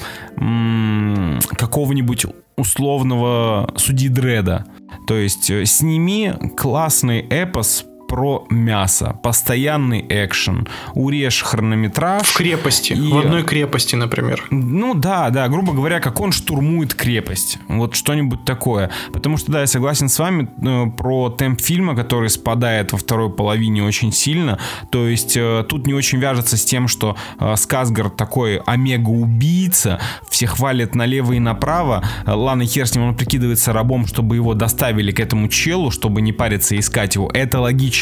какого-нибудь 1.58 2.26
условного 2.56 3.74
судьи 3.78 4.10
Дреда. 4.10 4.66
То 5.08 5.16
есть 5.16 5.50
э, 5.50 5.66
сними 5.66 6.34
классный 6.56 7.20
эпос 7.22 7.86
про 8.10 8.46
мясо, 8.50 9.16
постоянный 9.22 10.04
экшен, 10.10 10.68
урежь 10.96 11.44
хронометраж. 11.44 12.28
В 12.28 12.36
крепости. 12.36 12.94
И- 12.94 13.12
В 13.14 13.18
одной 13.20 13.44
крепости, 13.44 13.96
например. 13.96 14.44
Ну 14.50 14.96
да, 14.96 15.30
да, 15.30 15.48
грубо 15.48 15.74
говоря, 15.74 16.00
как 16.00 16.20
он 16.20 16.32
штурмует 16.32 16.94
крепость. 16.96 17.60
Вот 17.68 17.96
что-нибудь 17.96 18.44
такое. 18.46 18.90
Потому 19.14 19.38
что, 19.38 19.52
да, 19.52 19.62
я 19.62 19.68
согласен 19.68 20.10
с 20.10 20.18
вами 20.18 20.50
э, 20.62 20.90
про 20.98 21.30
темп 21.30 21.62
фильма, 21.62 21.96
который 21.96 22.30
спадает 22.30 22.92
во 22.92 22.98
второй 22.98 23.30
половине 23.30 23.84
очень 23.84 24.12
сильно. 24.12 24.58
То 24.90 25.08
есть 25.08 25.38
э, 25.38 25.64
тут 25.70 25.86
не 25.86 25.94
очень 25.94 26.18
вяжется 26.20 26.58
с 26.58 26.66
тем, 26.66 26.88
что 26.88 27.16
э, 27.40 27.56
Сказгард 27.56 28.16
такой 28.18 28.58
омега-убийца, 28.58 30.00
всех 30.30 30.52
хвалит 30.58 30.96
налево 30.96 31.34
и 31.34 31.40
направо. 31.40 32.04
Э, 32.26 32.32
Ладно, 32.32 32.66
хер 32.66 32.88
с 32.88 32.96
ним, 32.96 33.06
он 33.10 33.16
прикидывается 33.16 33.72
рабом, 33.74 34.08
чтобы 34.08 34.36
его 34.36 34.54
доставили 34.56 35.12
к 35.12 35.20
этому 35.20 35.48
челу, 35.48 35.92
чтобы 35.92 36.22
не 36.22 36.32
париться 36.34 36.74
и 36.76 36.80
искать 36.80 37.14
его. 37.16 37.30
Это 37.34 37.60
логично. 37.60 37.99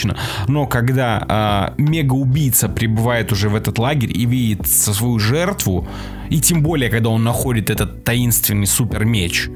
Но 0.47 0.67
когда 0.67 1.73
э, 1.77 1.81
мега-убийца 1.81 2.69
прибывает 2.69 3.31
уже 3.31 3.49
в 3.49 3.55
этот 3.55 3.79
лагерь 3.79 4.17
и 4.17 4.25
видит 4.25 4.67
свою 4.67 5.19
жертву, 5.19 5.87
и 6.29 6.41
тем 6.41 6.61
более, 6.61 6.89
когда 6.89 7.09
он 7.09 7.23
находит 7.23 7.69
этот 7.69 8.03
таинственный 8.03 8.67
супер 8.67 9.05
меч, 9.05 9.49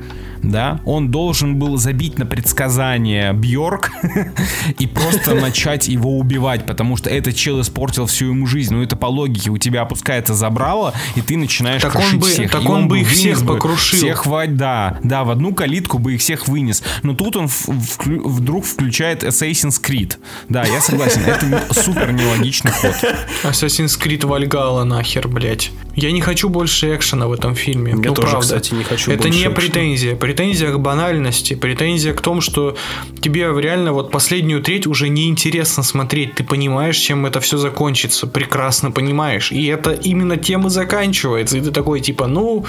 да, 0.43 0.79
он 0.85 1.11
должен 1.11 1.55
был 1.57 1.77
забить 1.77 2.17
на 2.17 2.25
предсказание 2.25 3.33
Бьорк 3.33 3.91
и 4.79 4.87
просто 4.87 5.35
начать 5.35 5.87
его 5.87 6.17
убивать, 6.17 6.65
потому 6.65 6.97
что 6.97 7.09
этот 7.09 7.35
чел 7.35 7.61
испортил 7.61 8.05
всю 8.05 8.27
ему 8.27 8.47
жизнь. 8.47 8.73
Ну 8.73 8.81
это 8.81 8.95
по 8.95 9.05
логике, 9.07 9.49
у 9.49 9.57
тебя 9.57 9.81
опускается 9.81 10.33
забрало, 10.33 10.93
и 11.15 11.21
ты 11.21 11.37
начинаешь 11.37 11.81
Так 11.81 11.95
он 11.95 12.01
крушить 12.01 12.19
бы- 12.19 12.27
всех. 12.27 12.51
так 12.51 12.63
И 12.63 12.67
он 12.67 12.87
бы 12.87 12.99
их 12.99 13.07
вынес 13.07 13.19
всех 13.19 13.43
бы 13.43 13.53
покрушил. 13.55 13.97
Всех 13.97 14.17
хватит, 14.19 14.57
да, 14.57 14.99
да, 15.03 15.23
в 15.23 15.29
одну 15.31 15.53
калитку 15.53 15.99
бы 15.99 16.13
их 16.15 16.21
всех 16.21 16.47
вынес. 16.47 16.83
Но 17.03 17.13
тут 17.13 17.35
он 17.35 17.47
в- 17.47 17.67
вклю- 17.69 18.27
вдруг 18.27 18.65
включает 18.65 19.23
Assassin's 19.23 19.81
Creed. 19.81 20.17
Да, 20.49 20.63
я 20.63 20.81
согласен, 20.81 21.21
это 21.25 21.73
супер 21.73 22.11
нелогичный 22.11 22.71
ход. 22.71 22.95
Assassin's 23.43 23.99
Creed 23.99 24.21
Valhalla 24.21 24.83
нахер, 24.83 25.27
блять. 25.27 25.71
Я 25.95 26.11
не 26.11 26.21
хочу 26.21 26.49
больше 26.49 26.95
экшена 26.95 27.27
в 27.27 27.33
этом 27.33 27.53
фильме. 27.55 27.91
Я 27.91 27.97
ну, 27.97 28.03
тоже, 28.13 28.21
правда. 28.29 28.39
кстати, 28.41 28.73
не 28.73 28.83
хочу 28.83 29.11
Это 29.11 29.23
больше 29.23 29.37
не 29.37 29.43
экшена. 29.43 29.55
претензия. 29.55 30.15
Претензия 30.31 30.71
к 30.71 30.79
банальности. 30.79 31.55
Претензия 31.55 32.13
к 32.13 32.21
тому, 32.21 32.39
что 32.39 32.77
тебе 33.19 33.41
реально 33.41 33.91
вот 33.91 34.11
последнюю 34.11 34.63
треть 34.63 34.87
уже 34.87 35.09
неинтересно 35.09 35.83
смотреть. 35.83 36.35
Ты 36.35 36.45
понимаешь, 36.45 36.95
чем 36.95 37.25
это 37.25 37.41
все 37.41 37.57
закончится. 37.57 38.27
Прекрасно 38.27 38.91
понимаешь. 38.91 39.51
И 39.51 39.65
это 39.65 39.91
именно 39.91 40.37
тем 40.37 40.67
и 40.67 40.69
заканчивается. 40.69 41.57
И 41.57 41.61
ты 41.61 41.71
такой 41.71 41.99
типа, 41.99 42.27
ну, 42.27 42.65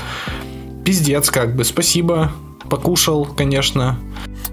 пиздец 0.85 1.31
как 1.31 1.55
бы. 1.55 1.63
Спасибо. 1.63 2.33
Покушал, 2.73 3.27
конечно. 3.27 3.99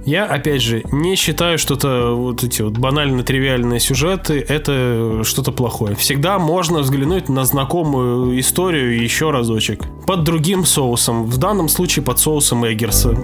Я, 0.06 0.26
опять 0.26 0.62
же, 0.62 0.84
не 0.92 1.16
считаю, 1.16 1.58
что 1.58 1.76
это 1.76 2.12
вот 2.12 2.44
эти 2.44 2.62
вот 2.62 2.78
банально-тривиальные 2.78 3.80
сюжеты, 3.80 4.46
это 4.46 5.22
что-то 5.24 5.54
плохое. 5.54 5.96
Всегда 5.96 6.38
можно 6.38 6.80
взглянуть 6.80 7.30
на 7.30 7.46
знакомую 7.46 8.38
историю 8.38 9.02
еще 9.02 9.32
разочек. 9.32 9.86
Под 10.06 10.26
другим 10.26 10.66
соусом. 10.66 11.28
В 11.28 11.38
данном 11.38 11.70
случае 11.70 12.04
под 12.04 12.20
соусом 12.20 12.66
Эггерса. 12.68 13.18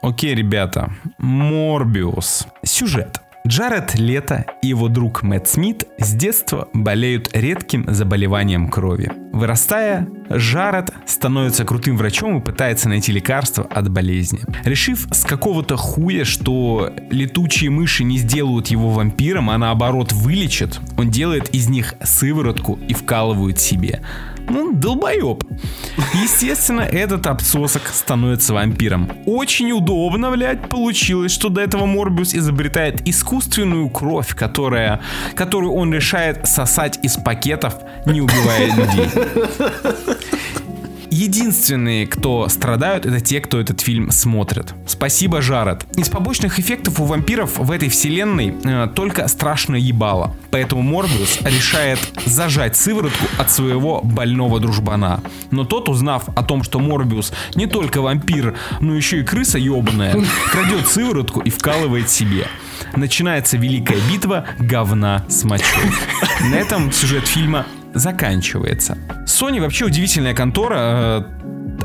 Окей, 0.00 0.36
ребята. 0.36 0.94
Морбиус. 1.18 2.46
Сюжет. 2.62 3.20
Джаред 3.46 3.94
Лето 3.94 4.44
и 4.62 4.68
его 4.68 4.88
друг 4.88 5.22
Мэтт 5.22 5.48
Смит 5.48 5.88
с 5.98 6.12
детства 6.12 6.68
болеют 6.74 7.30
редким 7.32 7.86
заболеванием 7.88 8.68
крови. 8.68 9.10
Вырастая, 9.32 10.06
Джаред 10.30 10.90
становится 11.06 11.64
крутым 11.64 11.96
врачом 11.96 12.38
и 12.38 12.44
пытается 12.44 12.88
найти 12.88 13.12
лекарство 13.12 13.64
от 13.64 13.90
болезни. 13.90 14.40
Решив 14.64 15.08
с 15.10 15.24
какого-то 15.24 15.76
хуя, 15.76 16.24
что 16.24 16.92
летучие 17.10 17.70
мыши 17.70 18.04
не 18.04 18.18
сделают 18.18 18.68
его 18.68 18.90
вампиром, 18.90 19.50
а 19.50 19.58
наоборот 19.58 20.12
вылечат, 20.12 20.78
он 20.98 21.10
делает 21.10 21.48
из 21.54 21.68
них 21.68 21.94
сыворотку 22.02 22.78
и 22.88 22.92
вкалывает 22.92 23.58
себе. 23.58 24.02
Ну, 24.50 24.72
долбоеб. 24.72 25.44
Естественно, 26.12 26.80
этот 26.80 27.26
обсосок 27.28 27.82
становится 27.86 28.52
вампиром. 28.52 29.10
Очень 29.24 29.70
удобно, 29.70 30.32
блядь, 30.32 30.68
получилось, 30.68 31.30
что 31.30 31.50
до 31.50 31.60
этого 31.60 31.86
Морбиус 31.86 32.34
изобретает 32.34 33.06
искусственную 33.06 33.88
кровь, 33.90 34.34
которая, 34.34 35.00
которую 35.36 35.72
он 35.72 35.94
решает 35.94 36.48
сосать 36.48 36.98
из 37.04 37.16
пакетов, 37.16 37.76
не 38.06 38.20
убивая 38.20 38.66
людей. 38.74 39.08
Единственные, 41.10 42.06
кто 42.06 42.48
страдают, 42.48 43.04
это 43.04 43.20
те, 43.20 43.40
кто 43.40 43.60
этот 43.60 43.80
фильм 43.80 44.10
смотрит. 44.10 44.74
Спасибо, 44.86 45.42
Жаред. 45.42 45.84
Из 45.96 46.08
побочных 46.08 46.58
эффектов 46.60 47.00
у 47.00 47.04
вампиров 47.04 47.58
в 47.58 47.70
этой 47.70 47.88
вселенной 47.88 48.54
э, 48.64 48.88
только 48.94 49.26
страшное 49.26 49.80
ебало. 49.80 50.36
Поэтому 50.50 50.82
Морбиус 50.82 51.40
решает 51.42 51.98
зажать 52.26 52.76
сыворотку 52.76 53.26
от 53.38 53.50
своего 53.50 54.00
больного 54.02 54.60
дружбана. 54.60 55.20
Но 55.50 55.64
тот, 55.64 55.88
узнав 55.88 56.28
о 56.28 56.42
том, 56.44 56.62
что 56.62 56.78
Морбиус 56.78 57.32
не 57.56 57.66
только 57.66 58.00
вампир, 58.00 58.56
но 58.80 58.94
еще 58.94 59.20
и 59.20 59.24
крыса 59.24 59.58
ебаная, 59.58 60.16
крадет 60.50 60.86
сыворотку 60.86 61.40
и 61.40 61.50
вкалывает 61.50 62.08
себе. 62.08 62.46
Начинается 62.94 63.56
великая 63.56 63.98
битва 64.10 64.46
говна 64.58 65.24
с 65.28 65.44
мочой. 65.44 65.90
На 66.50 66.54
этом 66.54 66.92
сюжет 66.92 67.26
фильма 67.26 67.66
заканчивается. 67.94 68.98
Sony 69.26 69.60
вообще 69.60 69.86
удивительная 69.86 70.34
контора. 70.34 70.76
э, 70.78 71.22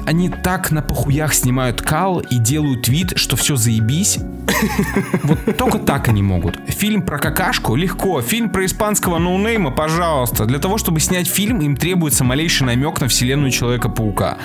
Они 0.05 0.29
так 0.29 0.71
на 0.71 0.81
похуях 0.81 1.33
снимают 1.33 1.81
кал 1.81 2.19
и 2.19 2.37
делают 2.37 2.87
вид, 2.87 3.13
что 3.17 3.35
все 3.35 3.55
заебись. 3.55 4.19
Вот 5.23 5.57
только 5.57 5.79
так 5.79 6.07
они 6.07 6.21
могут. 6.21 6.57
Фильм 6.67 7.01
про 7.01 7.17
какашку 7.17 7.75
легко. 7.75 8.21
Фильм 8.21 8.49
про 8.49 8.65
испанского 8.65 9.17
ноунейма, 9.17 9.71
пожалуйста. 9.71 10.45
Для 10.45 10.59
того, 10.59 10.77
чтобы 10.77 10.99
снять 10.99 11.27
фильм, 11.27 11.59
им 11.61 11.75
требуется 11.75 12.23
малейший 12.23 12.67
намек 12.67 13.01
на 13.01 13.07
вселенную 13.07 13.51
Человека-паука. 13.51 14.37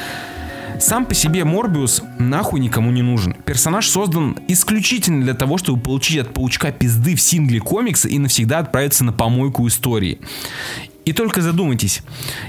Сам 0.81 1.05
по 1.05 1.15
себе 1.15 1.45
Морбиус 1.45 2.03
нахуй 2.19 2.59
никому 2.59 2.91
не 2.91 3.03
нужен. 3.03 3.35
Персонаж 3.45 3.87
создан 3.87 4.39
исключительно 4.49 5.23
для 5.23 5.35
того, 5.35 5.59
чтобы 5.59 5.83
получить 5.83 6.19
от 6.19 6.33
паучка 6.33 6.73
пизды 6.73 7.15
в 7.15 7.21
сингле 7.21 7.61
комикса 7.61 8.09
и 8.09 8.19
навсегда 8.19 8.61
отправиться 8.61 9.05
на 9.05 9.13
помойку 9.13 9.67
истории. 9.69 10.21
И 11.11 11.13
только 11.13 11.43
задумайтесь, 11.43 12.03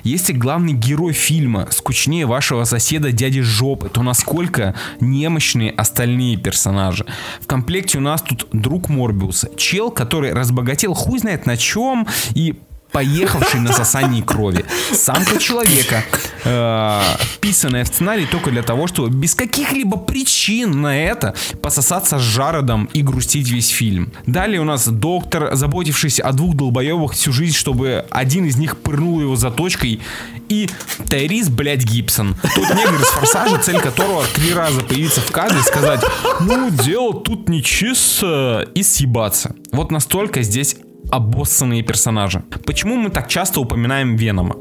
если 0.04 0.34
главный 0.34 0.74
герой 0.74 1.14
фильма 1.14 1.68
скучнее 1.72 2.28
вашего 2.28 2.64
соседа 2.64 3.12
дяди 3.12 3.42
Жопы, 3.42 3.90
то 3.90 4.04
насколько 4.04 4.76
немощные 5.00 5.72
остальные 5.72 6.38
персонажи. 6.38 7.08
В 7.42 7.48
комплекте 7.48 7.98
у 7.98 8.02
нас 8.02 8.22
тут 8.22 8.48
друг 8.52 8.88
Морбиуса, 8.88 9.50
чел, 9.58 9.90
который 9.90 10.34
разбогател 10.34 10.94
хуй 10.94 11.18
знает 11.18 11.48
на 11.48 11.58
чем 11.58 12.06
и 12.36 12.54
поехавший 12.92 13.60
на 13.60 13.74
сосании 13.74 14.22
крови. 14.22 14.66
Самка 14.94 15.38
человека, 15.38 16.04
э, 16.44 17.02
вписанная 17.36 17.84
в 17.84 17.88
сценарий 17.88 18.26
только 18.26 18.52
для 18.52 18.64
того, 18.64 18.88
чтобы 18.88 19.10
без 19.10 19.36
каких-либо 19.36 19.98
причин 19.98 20.82
на 20.82 20.98
это 20.98 21.34
пососаться 21.62 22.20
с 22.20 22.22
Жародом 22.22 22.90
и 22.94 23.02
грустить 23.02 23.50
весь 23.50 23.70
фильм. 23.70 24.12
Далее 24.26 24.62
у 24.62 24.66
нас 24.66 24.88
доктор, 24.88 25.56
заботившийся 25.56 26.24
о 26.24 26.32
двух 26.32 26.56
долбоебах 26.56 27.14
всю 27.14 27.32
жизнь, 27.32 27.56
чтобы 27.56 28.06
один 28.10 28.46
из 28.46 28.58
них 28.58 28.78
пырнул 28.78 29.22
его 29.22 29.36
заточкой 29.36 30.02
и 30.50 30.70
Тайрис, 31.10 31.50
блядь, 31.50 31.84
Гибсон. 31.84 32.36
Тот 32.56 32.70
негр 32.70 33.02
из 33.02 33.08
«Форсажа», 33.08 33.58
цель 33.60 33.80
которого 33.80 34.26
три 34.36 34.54
раза 34.54 34.82
появиться 34.82 35.22
в 35.22 35.32
кадре 35.32 35.60
и 35.60 35.62
сказать 35.62 36.02
«Ну, 36.42 36.70
дело 36.70 37.14
тут 37.14 37.48
нечисто» 37.48 38.68
и 38.76 38.84
съебаться. 38.84 39.56
Вот 39.72 39.92
настолько 39.92 40.42
здесь 40.42 40.76
обоссанные 41.12 41.84
персонажи. 41.84 42.42
Почему 42.66 42.96
мы 42.96 43.10
так 43.10 43.28
часто 43.28 43.60
упоминаем 43.60 44.16
Венома? 44.16 44.56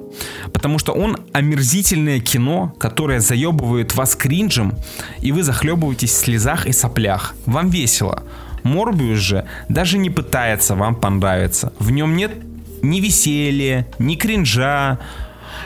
Потому 0.53 0.79
что 0.79 0.93
он 0.93 1.17
омерзительное 1.33 2.21
кино, 2.21 2.75
которое 2.79 3.21
заебывает 3.21 3.95
вас 3.95 4.17
кринжем, 4.17 4.75
и 5.23 5.33
вы 5.33 5.43
захлебываетесь 5.43 6.11
в 6.11 6.17
слезах 6.17 6.67
и 6.67 6.73
соплях. 6.73 7.35
Вам 7.47 7.71
весело. 7.71 8.25
Морбиус 8.65 9.19
же 9.19 9.47
даже 9.69 9.97
не 9.97 10.11
пытается 10.11 10.75
вам 10.75 10.97
понравиться. 10.97 11.73
В 11.79 11.91
нем 11.93 12.17
нет 12.17 12.33
ни 12.83 13.01
веселья, 13.01 13.87
ни 13.99 14.17
кринжа. 14.17 14.99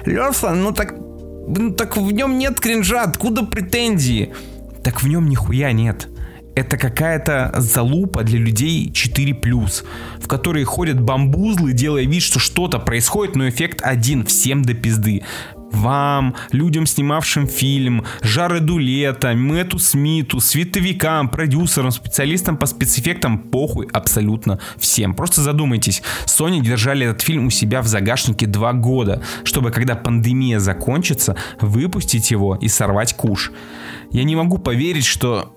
Леша, 0.05 0.53
ну 0.53 0.72
так, 0.72 0.95
ну 1.49 1.72
так 1.72 1.97
в 1.97 2.12
нем 2.12 2.39
нет 2.39 2.61
кринжа, 2.61 3.03
откуда 3.03 3.45
претензии? 3.45 4.32
Так 4.85 5.03
в 5.03 5.09
нем 5.09 5.28
нихуя 5.28 5.72
нет 5.72 6.09
это 6.55 6.76
какая-то 6.76 7.52
залупа 7.57 8.22
для 8.22 8.38
людей 8.38 8.90
4+, 8.90 9.84
в 10.20 10.28
которые 10.28 10.64
ходят 10.64 11.00
бамбузлы, 11.00 11.72
делая 11.72 12.05
вид, 12.05 12.22
что 12.22 12.38
что-то 12.38 12.78
происходит, 12.78 13.36
но 13.36 13.48
эффект 13.48 13.80
один, 13.82 14.24
всем 14.24 14.62
до 14.62 14.74
пизды. 14.74 15.22
Вам, 15.72 16.36
людям, 16.52 16.86
снимавшим 16.86 17.48
фильм, 17.48 18.05
Жареду 18.22 18.78
Лето, 18.78 19.34
Мэтту 19.34 19.80
Смиту, 19.80 20.38
световикам, 20.38 21.28
продюсерам, 21.28 21.90
специалистам 21.90 22.57
по 22.57 22.66
спецэффектам, 22.66 23.38
похуй 23.38 23.88
абсолютно 23.92 24.61
всем. 24.78 25.14
Просто 25.14 25.40
задумайтесь, 25.40 26.00
Sony 26.26 26.61
держали 26.61 27.09
этот 27.09 27.22
фильм 27.22 27.46
у 27.46 27.50
себя 27.50 27.82
в 27.82 27.88
загашнике 27.88 28.46
два 28.46 28.72
года, 28.72 29.20
чтобы 29.42 29.72
когда 29.72 29.96
пандемия 29.96 30.61
закончится, 30.61 31.34
выпустить 31.61 32.30
его 32.30 32.55
и 32.55 32.68
сорвать 32.68 33.14
куш. 33.14 33.50
Я 34.12 34.22
не 34.22 34.36
могу 34.36 34.59
поверить, 34.59 35.07
что 35.07 35.57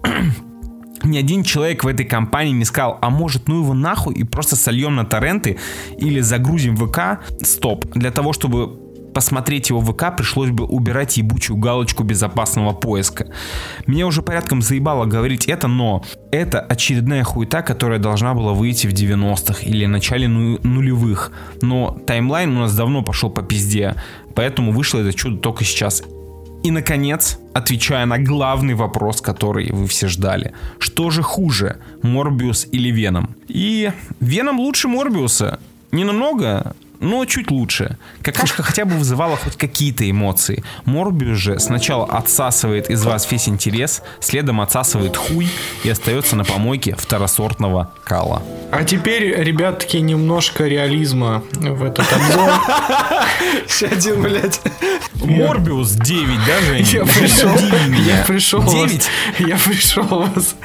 ни 1.03 1.17
один 1.17 1.43
человек 1.43 1.83
в 1.83 1.87
этой 1.87 2.05
компании 2.05 2.53
не 2.53 2.65
сказал, 2.65 2.97
а 3.01 3.09
может 3.09 3.47
ну 3.47 3.61
его 3.61 3.73
нахуй 3.73 4.15
и 4.15 4.23
просто 4.23 4.55
сольем 4.55 4.95
на 4.95 5.05
торренты 5.05 5.57
или 5.97 6.19
загрузим 6.19 6.75
в 6.75 6.87
ВК, 6.87 7.19
стоп, 7.41 7.85
для 7.93 8.11
того, 8.11 8.33
чтобы 8.33 8.87
посмотреть 9.17 9.71
его 9.71 9.81
ВК, 9.81 10.15
пришлось 10.15 10.51
бы 10.51 10.65
убирать 10.65 11.17
ебучую 11.17 11.57
галочку 11.57 12.03
безопасного 12.03 12.73
поиска. 12.73 13.25
Меня 13.87 14.05
уже 14.05 14.21
порядком 14.21 14.61
заебало 14.61 15.05
говорить 15.05 15.47
это, 15.47 15.67
но 15.67 16.03
это 16.31 16.59
очередная 16.59 17.23
хуета, 17.23 17.63
которая 17.63 17.97
должна 17.97 18.35
была 18.35 18.53
выйти 18.53 18.85
в 18.85 18.93
90-х 18.93 19.63
или 19.63 19.87
начале 19.87 20.27
ну- 20.27 20.59
нулевых. 20.61 21.31
Но 21.63 21.97
таймлайн 22.05 22.55
у 22.55 22.59
нас 22.59 22.75
давно 22.75 23.01
пошел 23.01 23.31
по 23.31 23.41
пизде, 23.41 23.95
поэтому 24.35 24.71
вышло 24.71 24.99
это 24.99 25.11
чудо 25.13 25.37
только 25.37 25.63
сейчас. 25.63 26.03
И, 26.67 26.71
наконец, 26.71 27.39
отвечая 27.53 28.05
на 28.05 28.19
главный 28.19 28.73
вопрос, 28.73 29.21
который 29.21 29.71
вы 29.71 29.87
все 29.87 30.09
ждали. 30.09 30.53
Что 30.79 31.11
же 31.11 31.21
хуже, 31.21 31.77
Морбиус 32.01 32.67
или 32.73 32.89
Веном? 32.89 33.37
И 33.47 33.89
Веном 34.19 34.59
лучше 34.59 34.89
Морбиуса. 34.89 35.59
Не 35.93 36.03
намного, 36.03 36.75
но 36.99 37.25
чуть 37.25 37.51
лучше. 37.51 37.97
Какашка 38.21 38.63
хотя 38.63 38.85
бы 38.85 38.95
вызывала 38.95 39.37
хоть 39.37 39.55
какие-то 39.55 40.09
эмоции. 40.09 40.63
Морбиус 40.85 41.37
же 41.37 41.59
сначала 41.59 42.05
отсасывает 42.05 42.89
из 42.89 43.05
вас 43.05 43.31
весь 43.31 43.47
интерес, 43.47 44.01
следом 44.19 44.61
отсасывает 44.61 45.15
хуй 45.15 45.47
и 45.83 45.89
остается 45.89 46.35
на 46.35 46.43
помойке 46.43 46.95
второсортного 46.95 47.93
кала. 48.03 48.43
А 48.71 48.83
теперь, 48.83 49.41
ребятки, 49.41 49.97
немножко 49.97 50.65
реализма 50.65 51.43
в 51.53 51.83
этот 51.83 52.11
обзор. 52.11 52.51
Еще 53.67 53.85
один, 53.85 54.21
блядь. 54.21 54.59
Морбиус 55.23 55.91
9, 55.91 56.27
да, 56.45 56.59
Женя? 56.67 56.85
Я 56.85 57.05
пришел, 57.05 57.51
я 58.05 58.23
пришел 58.25 58.61
вас, 58.61 58.73
9? 58.73 59.09
я 59.39 59.57
пришел 59.57 60.03
вас, 60.03 60.55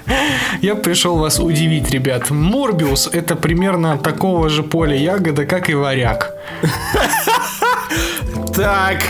я 0.60 0.74
пришел 0.74 1.18
вас 1.18 1.38
удивить, 1.38 1.90
ребят. 1.90 2.30
Морбиус 2.30 3.08
это 3.12 3.36
примерно 3.36 3.98
такого 3.98 4.48
же 4.48 4.62
поля 4.62 4.96
ягода, 4.96 5.46
как 5.46 5.70
и 5.70 5.74
варяг. 5.74 6.34
Так, 8.54 9.02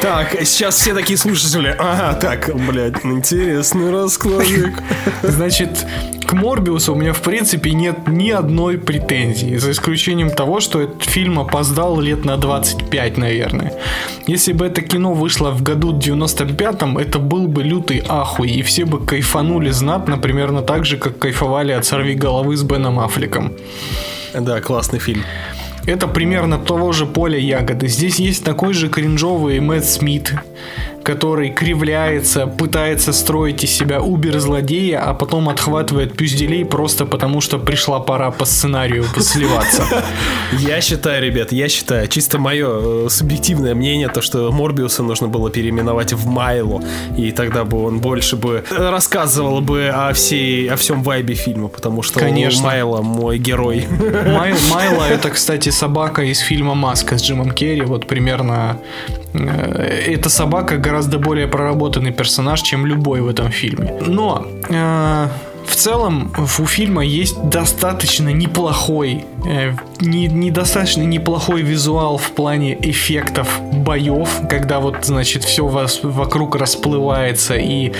так, 0.00 0.36
сейчас 0.44 0.76
все 0.76 0.94
такие 0.94 1.18
слушатели. 1.18 1.74
Ага, 1.78 2.18
так, 2.18 2.50
блядь, 2.54 3.04
интересный 3.04 3.90
раскладик. 3.90 4.82
Значит, 5.22 5.86
к 6.26 6.32
Морбиусу 6.32 6.92
у 6.92 6.96
меня 6.96 7.12
в 7.12 7.22
принципе 7.22 7.72
нет 7.72 8.08
ни 8.08 8.30
одной 8.30 8.78
претензии, 8.78 9.56
за 9.56 9.70
исключением 9.70 10.30
того, 10.30 10.60
что 10.60 10.80
этот 10.80 11.04
фильм 11.04 11.38
опоздал 11.38 12.00
лет 12.00 12.24
на 12.24 12.36
25, 12.36 13.16
наверное. 13.16 13.72
Если 14.26 14.52
бы 14.52 14.66
это 14.66 14.82
кино 14.82 15.14
вышло 15.14 15.50
в 15.50 15.62
году 15.62 15.96
95-м, 15.96 16.98
это 16.98 17.18
был 17.18 17.46
бы 17.46 17.62
лютый 17.62 18.02
ахуй, 18.08 18.50
и 18.50 18.62
все 18.62 18.84
бы 18.84 19.04
кайфанули 19.04 19.70
знатно, 19.70 20.18
примерно 20.18 20.62
так 20.62 20.84
же, 20.84 20.96
как 20.96 21.18
кайфовали 21.18 21.72
от 21.72 21.84
«Сорви 21.84 22.14
головы» 22.14 22.56
с 22.56 22.62
Беном 22.62 22.98
Аффлеком. 22.98 23.52
Да, 24.34 24.60
классный 24.60 24.98
фильм. 24.98 25.22
Это 25.86 26.08
примерно 26.08 26.58
того 26.58 26.90
же 26.90 27.06
поля 27.06 27.38
ягоды. 27.38 27.86
Здесь 27.86 28.18
есть 28.18 28.44
такой 28.44 28.74
же 28.74 28.88
кринжовый 28.88 29.60
Мэтт 29.60 29.86
Смит, 29.86 30.34
который 31.06 31.50
кривляется, 31.50 32.48
пытается 32.48 33.12
строить 33.12 33.62
из 33.62 33.70
себя 33.70 34.00
убер-злодея, 34.00 35.00
а 35.00 35.14
потом 35.14 35.48
отхватывает 35.48 36.16
пюзделей 36.16 36.64
просто 36.64 37.06
потому, 37.06 37.40
что 37.40 37.60
пришла 37.60 38.00
пора 38.00 38.32
по 38.32 38.44
сценарию 38.44 39.04
сливаться. 39.20 39.84
Я 40.58 40.80
считаю, 40.80 41.22
ребят, 41.22 41.52
я 41.52 41.68
считаю, 41.68 42.08
чисто 42.08 42.38
мое 42.38 43.06
э, 43.06 43.08
субъективное 43.08 43.74
мнение, 43.74 44.08
то, 44.08 44.20
что 44.20 44.50
Морбиуса 44.50 45.02
нужно 45.04 45.28
было 45.28 45.48
переименовать 45.48 46.12
в 46.12 46.26
Майло, 46.26 46.82
и 47.16 47.30
тогда 47.30 47.64
бы 47.64 47.84
он 47.84 48.00
больше 48.00 48.36
бы 48.36 48.64
рассказывал 48.76 49.60
бы 49.60 49.88
о 49.88 50.12
всей, 50.12 50.68
о 50.68 50.76
всем 50.76 51.02
вайбе 51.02 51.34
фильма, 51.34 51.68
потому 51.68 52.02
что 52.02 52.18
Конечно. 52.18 52.64
Майло 52.64 53.02
мой 53.02 53.38
герой. 53.38 53.86
Майл, 53.88 54.56
Майло 54.72 55.04
это, 55.04 55.30
кстати, 55.30 55.68
собака 55.68 56.22
из 56.22 56.40
фильма 56.40 56.74
«Маска» 56.74 57.16
с 57.16 57.22
Джимом 57.22 57.52
Керри. 57.52 57.82
Вот 57.82 58.06
примерно 58.06 58.78
эта 59.36 60.28
собака 60.28 60.76
гораздо 60.76 61.18
более 61.18 61.46
проработанный 61.46 62.12
персонаж, 62.12 62.62
чем 62.62 62.86
любой 62.86 63.20
в 63.20 63.28
этом 63.28 63.50
фильме. 63.50 63.92
Но 64.06 64.46
э, 64.68 65.28
в 65.66 65.74
целом 65.74 66.32
у 66.38 66.66
фильма 66.66 67.04
есть 67.04 67.42
достаточно 67.42 68.32
неплохой, 68.32 69.24
э, 69.46 69.72
не, 70.00 70.28
недостаточно 70.28 71.02
неплохой 71.02 71.62
визуал 71.62 72.18
в 72.18 72.30
плане 72.30 72.76
эффектов 72.80 73.60
боев, 73.72 74.28
когда 74.48 74.80
вот, 74.80 75.04
значит, 75.04 75.44
все 75.44 75.66
вас 75.66 76.00
вокруг 76.02 76.56
расплывается 76.56 77.56
и 77.56 77.92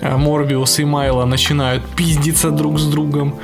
э, 0.00 0.16
Морбиус 0.16 0.78
и 0.80 0.84
Майло 0.84 1.24
начинают 1.24 1.84
пиздиться 1.96 2.50
друг 2.50 2.78
с 2.78 2.84
другом. 2.86 3.34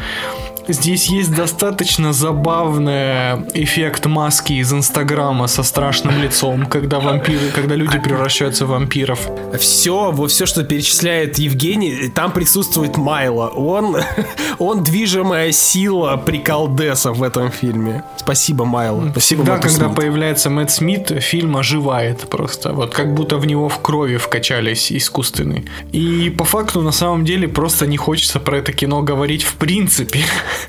Здесь 0.68 1.06
есть 1.06 1.34
достаточно 1.34 2.12
забавный 2.12 3.42
эффект 3.54 4.06
маски 4.06 4.54
из 4.54 4.72
Инстаграма 4.72 5.46
со 5.46 5.62
страшным 5.62 6.22
лицом, 6.22 6.66
когда 6.66 7.00
вампиры, 7.00 7.48
когда 7.54 7.74
люди 7.74 7.98
превращаются 7.98 8.66
в 8.66 8.68
вампиров. 8.70 9.28
Все, 9.58 10.10
вот 10.12 10.30
все, 10.30 10.46
что 10.46 10.62
перечисляет 10.62 11.38
Евгений, 11.38 12.08
там 12.08 12.32
присутствует 12.32 12.96
Майло. 12.96 13.48
Он, 13.48 13.96
он 14.58 14.82
движимая 14.84 15.52
сила 15.52 16.16
приколдеса 16.16 17.12
в 17.12 17.22
этом 17.22 17.50
фильме. 17.50 18.04
Спасибо, 18.16 18.64
Майло. 18.64 19.10
Спасибо, 19.10 19.42
Всегда, 19.42 19.52
Мэтт 19.54 19.64
когда 19.64 19.86
Смит. 19.86 19.96
появляется 19.96 20.50
Мэтт 20.50 20.70
Смит, 20.70 21.22
фильм 21.22 21.56
оживает 21.56 22.20
просто. 22.28 22.72
Вот 22.72 22.94
как 22.94 23.14
будто 23.14 23.36
в 23.36 23.46
него 23.46 23.68
в 23.68 23.78
крови 23.80 24.16
вкачались 24.16 24.92
искусственный. 24.92 25.64
И 25.92 26.30
по 26.30 26.44
факту, 26.44 26.82
на 26.82 26.92
самом 26.92 27.24
деле, 27.24 27.48
просто 27.48 27.86
не 27.86 27.96
хочется 27.96 28.38
про 28.40 28.58
это 28.58 28.72
кино 28.72 29.02
говорить 29.02 29.42
в 29.42 29.56
принципе, 29.56 30.20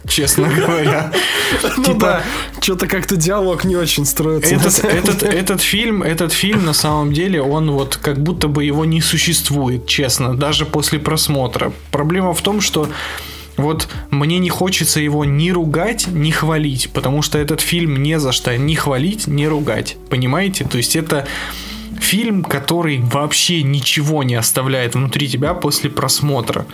честно 0.07 0.47
говоря. 0.55 1.11
Ну 1.77 1.83
Типа, 1.83 1.99
да, 1.99 2.23
что-то 2.61 2.87
как-то 2.87 3.15
диалог 3.15 3.63
не 3.63 3.75
очень 3.75 4.05
строится. 4.05 4.55
Этот, 5.23 5.61
фильм, 5.61 6.03
этот 6.03 6.31
фильм 6.31 6.65
на 6.65 6.73
самом 6.73 7.13
деле, 7.13 7.41
он 7.41 7.71
вот 7.71 7.97
как 7.97 8.21
будто 8.21 8.47
бы 8.47 8.63
его 8.63 8.85
не 8.85 9.01
существует, 9.01 9.85
честно, 9.87 10.35
даже 10.35 10.65
после 10.65 10.99
просмотра. 10.99 11.71
Проблема 11.91 12.33
в 12.33 12.41
том, 12.41 12.61
что 12.61 12.89
вот 13.57 13.87
мне 14.09 14.39
не 14.39 14.49
хочется 14.49 14.99
его 14.99 15.25
ни 15.25 15.51
ругать, 15.51 16.07
ни 16.07 16.31
хвалить, 16.31 16.89
потому 16.91 17.21
что 17.21 17.37
этот 17.37 17.61
фильм 17.61 18.01
не 18.01 18.19
за 18.19 18.31
что 18.31 18.57
ни 18.57 18.73
хвалить, 18.75 19.27
ни 19.27 19.45
ругать. 19.45 19.97
Понимаете? 20.09 20.65
То 20.65 20.77
есть 20.77 20.95
это 20.95 21.27
фильм, 22.13 22.43
который 22.43 22.99
вообще 22.99 23.63
ничего 23.63 24.21
не 24.21 24.35
оставляет 24.35 24.93
внутри 24.93 25.27
тебя 25.27 25.55
после 25.55 25.89
просмотра. 25.89 26.67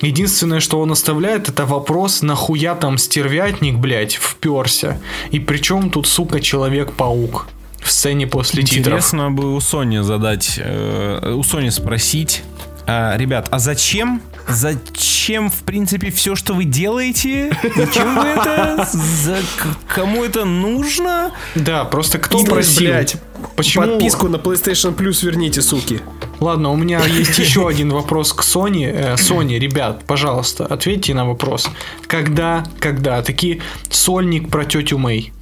Единственное, 0.00 0.58
что 0.58 0.80
он 0.80 0.90
оставляет, 0.90 1.48
это 1.48 1.64
вопрос, 1.64 2.22
нахуя 2.22 2.74
там 2.74 2.98
стервятник, 2.98 3.76
блядь, 3.76 4.14
вперся. 4.14 4.98
И 5.30 5.38
причем 5.38 5.90
тут, 5.90 6.08
сука, 6.08 6.40
Человек-паук 6.40 7.46
в 7.80 7.92
сцене 7.92 8.26
после 8.26 8.64
титров. 8.64 8.86
Интересно 8.86 9.30
бы 9.30 9.54
у 9.54 9.60
Сони 9.60 10.02
задать, 10.02 10.58
э, 10.58 11.34
у 11.36 11.44
Сони 11.44 11.68
спросить, 11.68 12.42
а, 12.88 13.16
ребят, 13.16 13.46
а 13.52 13.60
зачем? 13.60 14.22
Зачем, 14.48 15.50
в 15.50 15.62
принципе, 15.62 16.10
все, 16.10 16.34
что 16.34 16.54
вы 16.54 16.64
делаете? 16.64 17.56
Зачем 17.76 18.14
вы 18.14 18.26
это? 18.28 18.88
За 18.92 19.38
кому 19.88 20.24
это 20.24 20.44
нужно? 20.44 21.32
Да, 21.54 21.84
просто 21.84 22.18
кто 22.18 22.40
И, 22.40 22.44
просил? 22.44 22.84
блядь, 22.84 23.16
Почему? 23.56 23.86
Подписку 23.86 24.28
на 24.28 24.36
PlayStation 24.36 24.94
Plus 24.94 25.24
верните, 25.24 25.62
суки. 25.62 26.00
Ладно, 26.40 26.70
у 26.70 26.76
меня 26.76 27.04
есть 27.04 27.38
еще 27.38 27.68
один 27.68 27.90
вопрос 27.90 28.32
к 28.32 28.42
Sony. 28.42 28.84
Э, 28.86 29.14
Sony, 29.14 29.58
ребят, 29.58 30.04
пожалуйста, 30.06 30.66
ответьте 30.66 31.14
на 31.14 31.24
вопрос. 31.26 31.68
Когда, 32.06 32.64
когда, 32.80 33.22
таки 33.22 33.62
сольник 33.90 34.50
про 34.50 34.64
тетю 34.64 34.98
Мэй? 34.98 35.32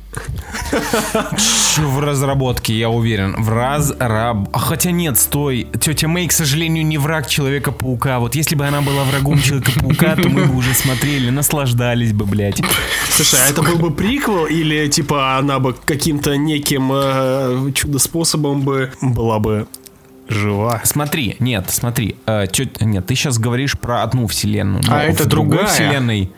В 1.78 2.00
разработке, 2.00 2.74
я 2.74 2.90
уверен. 2.90 3.42
В 3.42 3.48
разраб... 3.48 4.48
А 4.52 4.58
Хотя 4.58 4.90
нет, 4.90 5.18
стой. 5.18 5.66
Тетя 5.80 6.08
Мэй, 6.08 6.28
к 6.28 6.32
сожалению, 6.32 6.84
не 6.84 6.98
враг 6.98 7.26
Человека-паука. 7.26 8.18
Вот 8.18 8.34
если 8.34 8.54
бы 8.54 8.66
она 8.66 8.80
была 8.80 9.04
врагом 9.04 9.40
Человека-паука, 9.40 10.16
то 10.16 10.28
мы 10.28 10.44
бы 10.44 10.56
уже 10.56 10.74
смотрели, 10.74 11.30
наслаждались 11.30 12.12
бы, 12.12 12.26
блядь. 12.26 12.62
Слушай, 13.08 13.40
а 13.42 13.48
это 13.48 13.62
был 13.62 13.76
бы 13.76 13.90
приквел 13.90 14.46
или 14.46 14.88
типа 14.88 15.36
она 15.38 15.58
бы 15.58 15.74
каким-то 15.74 16.36
неким 16.36 16.90
э, 16.92 17.72
чудо-способом 17.74 18.62
бы 18.62 18.92
была 19.00 19.38
бы 19.38 19.66
жива? 20.32 20.80
Смотри, 20.84 21.36
нет, 21.38 21.64
смотри. 21.68 22.16
э, 22.26 22.44
тёт- 22.46 22.82
Нет, 22.84 23.06
ты 23.06 23.14
сейчас 23.14 23.38
говоришь 23.38 23.78
про 23.78 24.02
одну 24.02 24.26
вселенную. 24.26 24.82
А 24.88 25.02
это 25.04 25.24
в 25.24 25.26
другой 25.26 25.58
другая? 25.58 25.72
вселенной. 25.74 26.30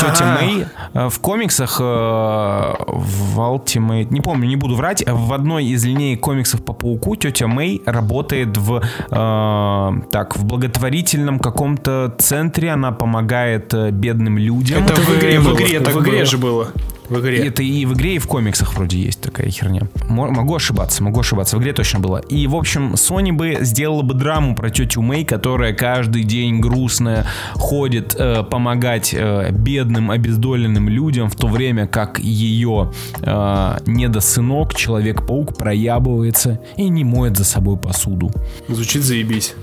Тетя 0.00 0.38
Мэй 0.40 0.66
э, 0.94 1.08
в 1.08 1.18
комиксах 1.20 1.78
э, 1.80 1.84
в 1.84 3.38
Ultimate, 3.38 4.08
не 4.10 4.20
помню, 4.20 4.48
не 4.48 4.56
буду 4.56 4.74
врать, 4.76 5.04
в 5.06 5.32
одной 5.32 5.66
из 5.66 5.84
линеек 5.84 6.20
комиксов 6.20 6.64
по 6.64 6.72
пауку 6.72 7.16
тетя 7.16 7.46
Мэй 7.46 7.82
работает 7.86 8.56
в 8.56 8.82
э, 9.10 9.92
так 10.10 10.36
в 10.36 10.44
благотворительном 10.44 11.38
каком-то 11.38 12.14
центре, 12.18 12.70
она 12.70 12.92
помогает 12.92 13.72
бедным 13.92 14.38
людям. 14.38 14.84
Это 14.84 14.94
в 14.94 15.18
игре, 15.18 15.40
в 15.40 15.54
игре 15.54 15.80
в 15.80 16.02
игре 16.02 16.24
же 16.24 16.38
было. 16.38 16.68
В 17.12 17.20
игре. 17.20 17.46
Это 17.46 17.62
и 17.62 17.84
в 17.84 17.92
игре, 17.92 18.14
и 18.16 18.18
в 18.18 18.26
комиксах 18.26 18.74
вроде 18.74 18.98
есть 18.98 19.20
такая 19.20 19.50
херня. 19.50 19.82
Мо- 20.08 20.30
Могу 20.30 20.54
ошибаться, 20.56 21.02
могу 21.02 21.20
ошибаться. 21.20 21.56
В 21.56 21.60
игре 21.60 21.72
точно 21.72 22.00
было. 22.00 22.18
И, 22.18 22.46
в 22.46 22.56
общем, 22.56 22.94
Sony 22.94 23.32
бы 23.32 23.58
сделала 23.60 24.02
бы 24.02 24.14
драму 24.14 24.56
про 24.56 24.70
тетю 24.70 25.02
Мэй, 25.02 25.24
которая 25.24 25.74
каждый 25.74 26.24
день 26.24 26.60
грустная 26.60 27.26
ходит 27.54 28.16
э, 28.18 28.42
помогать 28.44 29.12
э, 29.12 29.50
бедным, 29.52 30.10
обездоленным 30.10 30.88
людям, 30.88 31.28
в 31.28 31.36
то 31.36 31.48
время 31.48 31.86
как 31.86 32.18
ее 32.18 32.92
э, 33.20 33.78
недосынок, 33.86 34.74
Человек-паук, 34.74 35.56
проябывается 35.56 36.60
и 36.76 36.88
не 36.88 37.04
моет 37.04 37.36
за 37.36 37.44
собой 37.44 37.76
посуду. 37.76 38.30
Звучит 38.68 39.02
заебись. 39.02 39.54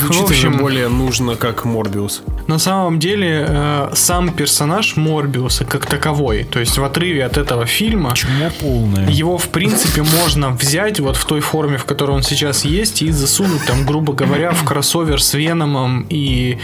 Звучит 0.00 0.20
В 0.22 0.24
общем- 0.30 0.48
уже 0.54 0.62
более 0.62 0.88
нужно, 0.88 1.34
как 1.36 1.64
Морбиус. 1.64 2.22
На 2.46 2.58
самом 2.58 2.98
деле, 2.98 3.44
э, 3.48 3.90
сам 3.94 4.30
персонаж 4.32 4.96
Морбиуса 4.96 5.64
как 5.64 5.86
таковой, 5.86 6.44
то 6.44 6.60
есть 6.60 6.78
в 6.78 6.84
отрыве 6.84 7.24
от 7.24 7.36
этого 7.38 7.66
фильма, 7.66 8.12
Чмо 8.14 8.50
полное. 8.60 9.08
его, 9.08 9.38
в 9.38 9.48
принципе, 9.48 10.02
можно 10.02 10.50
взять 10.50 11.00
вот 11.00 11.16
в 11.16 11.24
той 11.24 11.40
форме, 11.40 11.76
в 11.78 11.84
которой 11.84 12.12
он 12.12 12.22
сейчас 12.22 12.64
есть, 12.64 13.02
и 13.02 13.10
засунуть 13.10 13.64
там, 13.66 13.84
грубо 13.86 14.12
говоря, 14.12 14.52
в 14.52 14.64
кроссовер 14.64 15.22
с 15.22 15.34
Веномом 15.34 16.06
и, 16.10 16.58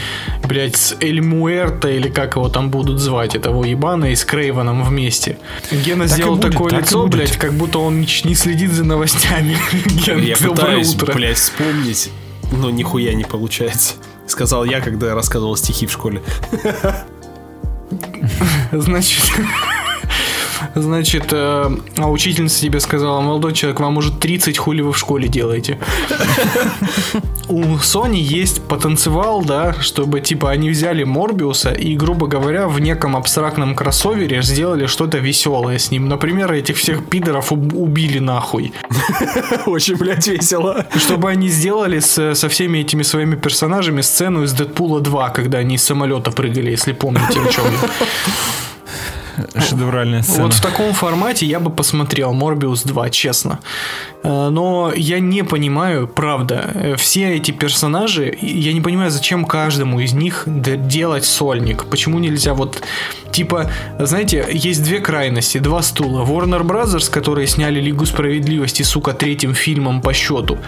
блядь, 0.47 0.77
с 0.77 0.97
Эль 1.01 1.21
Муэрто, 1.23 1.89
или 1.89 2.09
как 2.09 2.37
его 2.37 2.49
там 2.49 2.71
будут 2.71 3.01
звать, 3.01 3.35
этого 3.35 3.65
ебана, 3.65 4.07
и 4.13 4.15
с 4.17 4.25
Крейвеном 4.25 4.85
вместе. 4.85 5.39
Гена 5.73 6.05
Так 6.07 6.13
сделал 6.17 6.37
будет, 6.37 6.53
такое 6.53 6.71
так 6.71 6.81
лицо, 6.83 7.07
блядь, 7.07 7.37
как 7.37 7.55
будто 7.55 7.79
он 7.79 8.01
не, 8.01 8.35
следит 8.35 8.73
за 8.73 8.85
новостями. 8.85 9.57
Ген, 10.07 10.21
Я 10.23 10.37
доброе 10.37 10.51
пытаюсь, 10.55 10.95
утро. 10.95 11.15
блядь, 11.15 11.39
вспомнить, 11.39 12.11
но 12.53 12.71
нихуя 12.71 13.15
не 13.15 13.25
получается. 13.25 13.95
Сказал 14.27 14.65
я, 14.65 14.81
когда 14.81 15.15
рассказывал 15.15 15.57
стихи 15.57 15.87
в 15.87 15.93
школе. 15.93 16.23
Значит, 18.73 19.23
значит, 20.75 21.27
э, 21.33 21.71
а 21.99 22.11
учительница 22.11 22.61
тебе 22.61 22.81
сказала, 22.81 23.21
молодой 23.21 23.53
человек, 23.53 23.81
вам 23.81 23.97
уже 23.99 24.13
30, 24.13 24.57
хули 24.59 24.83
вы 24.83 24.93
в 24.93 24.99
школе 24.99 25.29
делаете. 25.29 25.79
У 27.49 27.63
Sony 27.79 28.17
есть 28.19 28.63
потенциал, 28.63 29.43
да, 29.43 29.75
чтобы, 29.81 30.21
типа, 30.21 30.51
они 30.51 30.71
взяли 30.71 31.03
Морбиуса 31.05 31.71
и, 31.73 31.97
грубо 31.97 32.27
говоря, 32.29 32.69
в 32.69 32.79
неком 32.81 33.17
абстрактном 33.17 33.75
кроссовере 33.75 34.43
сделали 34.43 34.87
что-то 34.87 35.19
веселое 35.19 35.79
с 35.79 35.91
ним. 35.91 36.09
Например, 36.09 36.53
этих 36.53 36.77
всех 36.77 37.05
пидоров 37.07 37.51
уб- 37.53 37.75
убили 37.75 38.21
нахуй. 38.21 38.73
Очень, 39.67 39.97
блядь, 39.97 40.27
весело. 40.29 40.87
Чтобы 40.97 41.31
они 41.31 41.49
сделали 41.49 41.99
с- 41.99 42.35
со 42.35 42.49
всеми 42.49 42.79
этими 42.79 43.03
своими 43.03 43.35
персонажами 43.35 44.01
сцену 44.01 44.45
из 44.45 44.53
Дэдпула 44.53 45.01
2, 45.01 45.31
когда 45.31 45.59
они 45.59 45.75
из 45.75 45.83
самолета 45.83 46.31
прыгали, 46.31 46.71
если 46.71 46.93
помните, 46.93 47.41
о 47.41 47.49
чем 47.53 47.65
я. 47.65 47.89
Шедевральная 49.59 50.23
сцена. 50.23 50.45
Вот 50.45 50.55
в 50.55 50.61
таком 50.61 50.93
формате 50.93 51.47
я 51.47 51.61
бы 51.61 51.71
посмотрел 51.71 52.33
Морбиус 52.33 52.83
2, 52.85 53.11
честно. 53.11 53.61
Э, 54.23 54.49
Но 54.51 54.93
я 54.95 55.21
не 55.21 55.45
понимаю, 55.45 56.09
правда, 56.09 56.71
э, 56.75 56.97
все 56.97 57.37
эти 57.37 57.51
персонажи, 57.51 58.37
я 58.41 58.73
не 58.73 58.81
понимаю, 58.81 59.11
зачем 59.11 59.45
каждому 59.45 60.01
из 60.01 60.13
них 60.13 60.45
делать 60.47 61.25
сольник. 61.25 61.85
Почему 61.85 62.19
нельзя 62.19 62.55
вот, 62.55 62.83
типа, 63.33 63.71
знаете, 63.99 64.47
есть 64.53 64.83
две 64.83 65.01
крайности, 65.01 65.59
два 65.59 65.83
стула. 65.83 66.25
Warner 66.25 66.63
Brothers, 66.63 67.11
которые 67.11 67.47
сняли 67.47 67.81
Лигу 67.81 68.07
Справедливости, 68.07 68.83
сука, 68.83 69.13
третьим 69.13 69.55
фильмом 69.55 70.01
по 70.03 70.13
счету. 70.13 70.59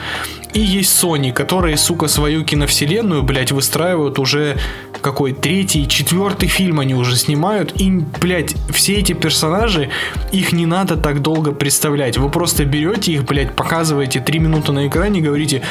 И 0.54 0.60
есть 0.60 1.02
Sony, 1.02 1.32
которые, 1.32 1.76
сука, 1.76 2.08
свою 2.08 2.44
киновселенную, 2.44 3.22
блядь, 3.22 3.52
выстраивают 3.52 4.18
уже 4.18 4.58
какой 5.00 5.32
третий, 5.32 5.88
четвертый 5.88 6.48
фильм 6.48 6.78
они 6.80 6.94
уже 6.94 7.16
снимают. 7.16 7.80
И, 7.80 7.90
блядь, 7.90 8.54
все 8.70 8.94
эти 8.94 9.12
персонажи, 9.12 9.90
их 10.32 10.52
не 10.52 10.66
надо 10.66 10.96
так 10.96 11.22
долго 11.22 11.52
представлять. 11.52 12.18
Вы 12.18 12.28
просто 12.28 12.64
берете 12.64 13.12
их, 13.12 13.24
блядь, 13.24 13.54
показываете 13.54 14.20
три 14.20 14.38
минуты 14.38 14.72
на 14.72 14.86
экране 14.86 15.20
говорите, 15.20 15.62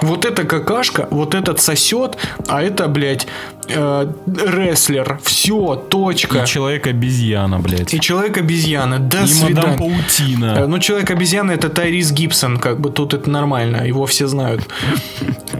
вот 0.00 0.24
это 0.24 0.44
какашка, 0.44 1.08
вот 1.10 1.34
этот 1.34 1.60
сосет, 1.60 2.16
а 2.48 2.62
это, 2.62 2.88
блядь, 2.88 3.26
э, 3.68 4.12
рестлер. 4.26 5.18
Все, 5.22 5.76
точка. 5.76 6.42
И 6.42 6.46
человек-обезьяна, 6.46 7.58
блядь. 7.58 7.94
И 7.94 8.00
человек-обезьяна. 8.00 8.98
До 8.98 9.24
И 9.24 9.26
свидания. 9.26 9.54
мадам 9.54 9.74
Э, 9.74 9.78
Паутина. 9.78 10.66
Ну, 10.66 10.78
человек-обезьяна 10.78 11.52
это 11.52 11.68
Тайрис 11.68 12.12
Гибсон, 12.12 12.58
как 12.58 12.80
бы 12.80 12.90
тут 12.90 13.14
это 13.14 13.30
нормально, 13.30 13.86
его 13.86 14.06
все 14.06 14.26
знают. 14.26 14.62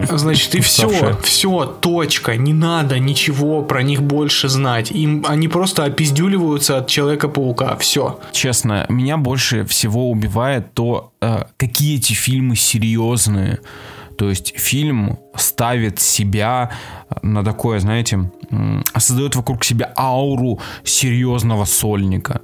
Значит, 0.09 0.55
и 0.55 0.61
все, 0.61 1.17
все, 1.23 1.65
точка. 1.65 2.35
Не 2.35 2.53
надо 2.53 2.99
ничего 2.99 3.61
про 3.63 3.83
них 3.83 4.01
больше 4.01 4.49
знать. 4.49 4.91
Им 4.91 5.25
они 5.27 5.47
просто 5.47 5.83
опиздюливаются 5.83 6.77
от 6.77 6.87
Человека-паука. 6.87 7.75
Все. 7.77 8.19
Честно, 8.31 8.85
меня 8.89 9.17
больше 9.17 9.65
всего 9.65 10.09
убивает 10.09 10.73
то, 10.73 11.11
э, 11.21 11.43
какие 11.57 11.97
эти 11.97 12.13
фильмы 12.13 12.55
серьезные. 12.55 13.59
То 14.17 14.29
есть 14.29 14.53
фильм 14.57 15.19
ставит 15.37 15.99
себя 15.99 16.71
на 17.21 17.43
такое, 17.43 17.79
знаете, 17.79 18.29
создает 18.97 19.35
вокруг 19.35 19.63
себя 19.63 19.93
ауру 19.97 20.59
серьезного 20.83 21.65
сольника, 21.65 22.41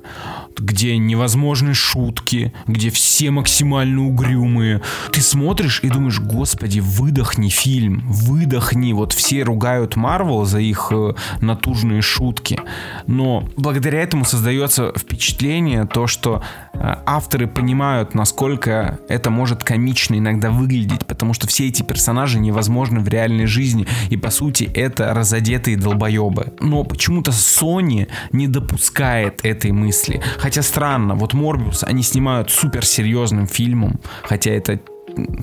где 0.58 0.98
невозможны 0.98 1.74
шутки, 1.74 2.54
где 2.68 2.90
все 2.90 3.32
максимально 3.32 4.06
угрюмые. 4.06 4.82
Ты 5.12 5.22
смотришь 5.22 5.80
и 5.84 5.90
думаешь, 5.90 6.20
господи, 6.20 6.80
выдохни 6.80 7.50
фильм, 7.50 8.04
выдохни. 8.06 8.94
Вот 8.94 9.14
все 9.14 9.44
ругают 9.44 9.96
Марвел 9.96 10.46
за 10.46 10.60
их 10.60 10.90
э, 10.92 11.14
натужные 11.42 12.02
шутки, 12.02 12.60
но 13.08 13.48
благодаря 13.58 14.02
этому 14.02 14.26
создается 14.26 14.94
впечатление 14.98 15.86
то, 15.86 16.08
что 16.08 16.42
э, 16.74 16.96
авторы 17.06 17.48
понимают, 17.48 18.14
насколько 18.14 19.00
это 19.08 19.30
может 19.30 19.64
комично 19.64 20.16
иногда 20.16 20.52
выглядеть, 20.52 21.06
потому 21.06 21.34
что 21.34 21.48
все 21.48 21.68
эти 21.68 21.82
персонажи 21.82 22.40
невозможны 22.84 23.00
в 23.00 23.08
реальной 23.08 23.46
жизни, 23.46 23.86
и 24.10 24.18
по 24.18 24.32
сути 24.32 24.70
это 24.74 25.14
разодетые 25.14 25.78
долбоебы. 25.78 26.54
Но 26.60 26.84
почему-то 26.84 27.32
Sony 27.32 28.08
не 28.32 28.48
допускает 28.48 29.46
этой 29.46 29.72
мысли. 29.72 30.22
Хотя 30.38 30.62
странно, 30.62 31.16
вот 31.16 31.34
Морбиус 31.34 31.84
они 31.84 32.04
снимают 32.04 32.52
суперсерьезным 32.52 33.48
фильмом, 33.48 34.00
хотя 34.24 34.52
это 34.52 34.80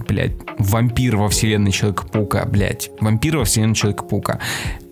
блядь, 0.09 0.33
вампир 0.59 1.17
во 1.17 1.29
вселенной 1.29 1.71
Человека-паука, 1.71 2.45
блядь, 2.47 2.91
вампир 3.01 3.37
во 3.37 3.45
вселенной 3.45 3.75
Человека-паука. 3.75 4.41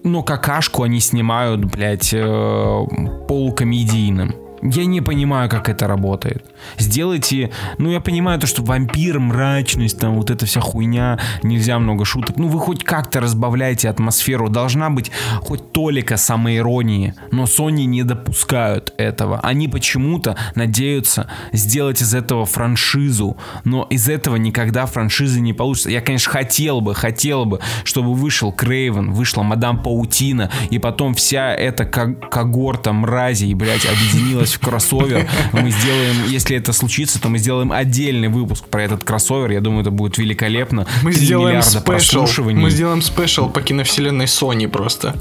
но 0.04 0.22
какашку 0.22 0.84
они 0.84 1.00
снимают, 1.00 1.64
блядь, 1.64 2.14
э, 2.14 2.86
полукомедийным. 3.28 4.47
Я 4.62 4.84
не 4.86 5.00
понимаю, 5.00 5.48
как 5.48 5.68
это 5.68 5.86
работает. 5.86 6.44
Сделайте, 6.78 7.50
ну 7.78 7.90
я 7.90 8.00
понимаю 8.00 8.40
то, 8.40 8.46
что 8.46 8.62
вампир, 8.62 9.18
мрачность, 9.20 9.98
там 9.98 10.16
вот 10.16 10.30
эта 10.30 10.46
вся 10.46 10.60
хуйня, 10.60 11.18
нельзя 11.42 11.78
много 11.78 12.04
шуток. 12.04 12.36
Ну 12.36 12.48
вы 12.48 12.58
хоть 12.58 12.84
как-то 12.84 13.20
разбавляйте 13.20 13.88
атмосферу. 13.88 14.48
Должна 14.48 14.90
быть 14.90 15.10
хоть 15.40 15.72
толика 15.72 16.16
самоиронии. 16.16 17.14
Но 17.30 17.44
Sony 17.44 17.84
не 17.84 18.02
допускают 18.02 18.92
этого. 18.98 19.40
Они 19.40 19.68
почему-то 19.68 20.36
надеются 20.54 21.30
сделать 21.52 22.02
из 22.02 22.14
этого 22.14 22.46
франшизу. 22.46 23.36
Но 23.64 23.84
из 23.90 24.08
этого 24.08 24.36
никогда 24.36 24.86
франшизы 24.86 25.40
не 25.40 25.52
получится. 25.52 25.90
Я, 25.90 26.00
конечно, 26.00 26.32
хотел 26.32 26.80
бы, 26.80 26.94
хотел 26.94 27.44
бы, 27.44 27.60
чтобы 27.84 28.14
вышел 28.14 28.52
Крейвен, 28.52 29.12
вышла 29.12 29.42
Мадам 29.42 29.82
Паутина, 29.82 30.50
и 30.70 30.78
потом 30.78 31.14
вся 31.14 31.54
эта 31.54 31.84
ко- 31.84 32.14
когорта 32.14 32.92
мразей, 32.92 33.54
блядь, 33.54 33.86
объединилась 33.86 34.47
в 34.54 34.60
кроссовер. 34.60 35.28
Мы 35.52 35.70
сделаем, 35.70 36.16
если 36.28 36.56
это 36.56 36.72
случится, 36.72 37.20
то 37.20 37.28
мы 37.28 37.38
сделаем 37.38 37.72
отдельный 37.72 38.28
выпуск 38.28 38.66
про 38.66 38.82
этот 38.82 39.04
кроссовер. 39.04 39.50
Я 39.50 39.60
думаю, 39.60 39.82
это 39.82 39.90
будет 39.90 40.18
великолепно. 40.18 40.86
Мы 41.02 41.12
сделаем 41.12 41.58
миллиарда 41.58 41.70
special. 41.70 41.84
прослушиваний. 41.84 42.62
Мы 42.62 42.70
сделаем 42.70 43.02
special 43.02 43.48
по 43.48 43.62
киновселенной 43.62 44.26
Sony 44.26 44.68
просто. 44.68 45.14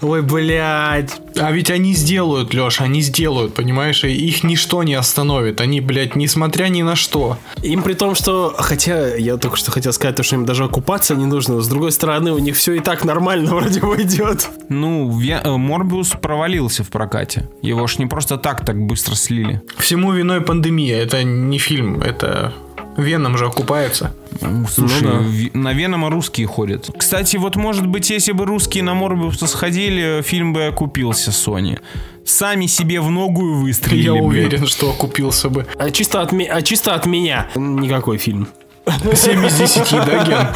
Ой, 0.00 0.22
блядь. 0.22 1.20
А 1.36 1.50
ведь 1.52 1.70
они 1.70 1.94
сделают, 1.94 2.52
Леша, 2.54 2.84
они 2.84 3.00
сделают, 3.00 3.54
понимаешь? 3.54 4.04
И 4.04 4.08
их 4.08 4.44
ничто 4.44 4.82
не 4.82 4.94
остановит. 4.94 5.60
Они, 5.60 5.80
блядь, 5.80 6.16
несмотря 6.16 6.66
ни 6.68 6.82
на 6.82 6.96
что. 6.96 7.38
Им 7.62 7.82
при 7.82 7.94
том, 7.94 8.14
что, 8.14 8.54
хотя 8.58 9.14
я 9.16 9.36
только 9.36 9.56
что 9.56 9.70
хотел 9.70 9.92
сказать, 9.92 10.16
то, 10.16 10.22
что 10.22 10.36
им 10.36 10.44
даже 10.44 10.64
окупаться 10.64 11.14
не 11.14 11.26
нужно, 11.26 11.60
с 11.60 11.68
другой 11.68 11.92
стороны, 11.92 12.32
у 12.32 12.38
них 12.38 12.56
все 12.56 12.74
и 12.74 12.80
так 12.80 13.04
нормально 13.04 13.54
вроде 13.54 13.80
бы 13.80 14.02
идет. 14.02 14.48
Ну, 14.68 15.10
Ве- 15.20 15.40
э, 15.42 15.56
Морбиус 15.56 16.10
провалился 16.20 16.84
в 16.84 16.88
прокате. 16.88 17.48
Его 17.62 17.86
ж 17.86 17.98
не 17.98 18.06
просто 18.06 18.36
так 18.36 18.64
так 18.64 18.80
быстро 18.80 19.14
слили. 19.14 19.62
Всему 19.78 20.12
виной 20.12 20.40
пандемия. 20.40 20.98
Это 21.02 21.22
не 21.24 21.58
фильм, 21.58 22.00
это 22.02 22.52
Веном 22.96 23.36
же 23.38 23.46
окупается. 23.46 24.14
Ну, 24.40 24.66
Слушай, 24.68 25.02
да. 25.08 25.18
ви- 25.18 25.50
на 25.54 25.72
Венома 25.72 26.10
русские 26.10 26.46
ходят. 26.46 26.90
Кстати, 26.96 27.36
вот 27.36 27.56
может 27.56 27.86
быть, 27.86 28.10
если 28.10 28.32
бы 28.32 28.44
русские 28.46 28.82
на 28.84 28.94
Морбиуса 28.94 29.46
сходили, 29.46 30.22
фильм 30.22 30.52
бы 30.52 30.66
окупился 30.66 31.30
Sony. 31.30 31.78
Сами 32.24 32.66
себе 32.66 33.00
в 33.00 33.10
ногу 33.10 33.54
выстрелили. 33.54 34.02
Я 34.02 34.14
уверен, 34.14 34.66
что 34.66 34.90
окупился 34.90 35.48
бы. 35.48 35.66
А 35.78 35.90
чисто 35.90 36.20
от, 36.20 36.32
а 36.32 36.62
чисто 36.62 36.94
от 36.94 37.06
меня 37.06 37.48
никакой 37.54 38.18
фильм. 38.18 38.48
7 39.14 39.46
из 39.46 39.54
10, 39.54 39.90
да, 39.90 40.24
Ген? 40.24 40.48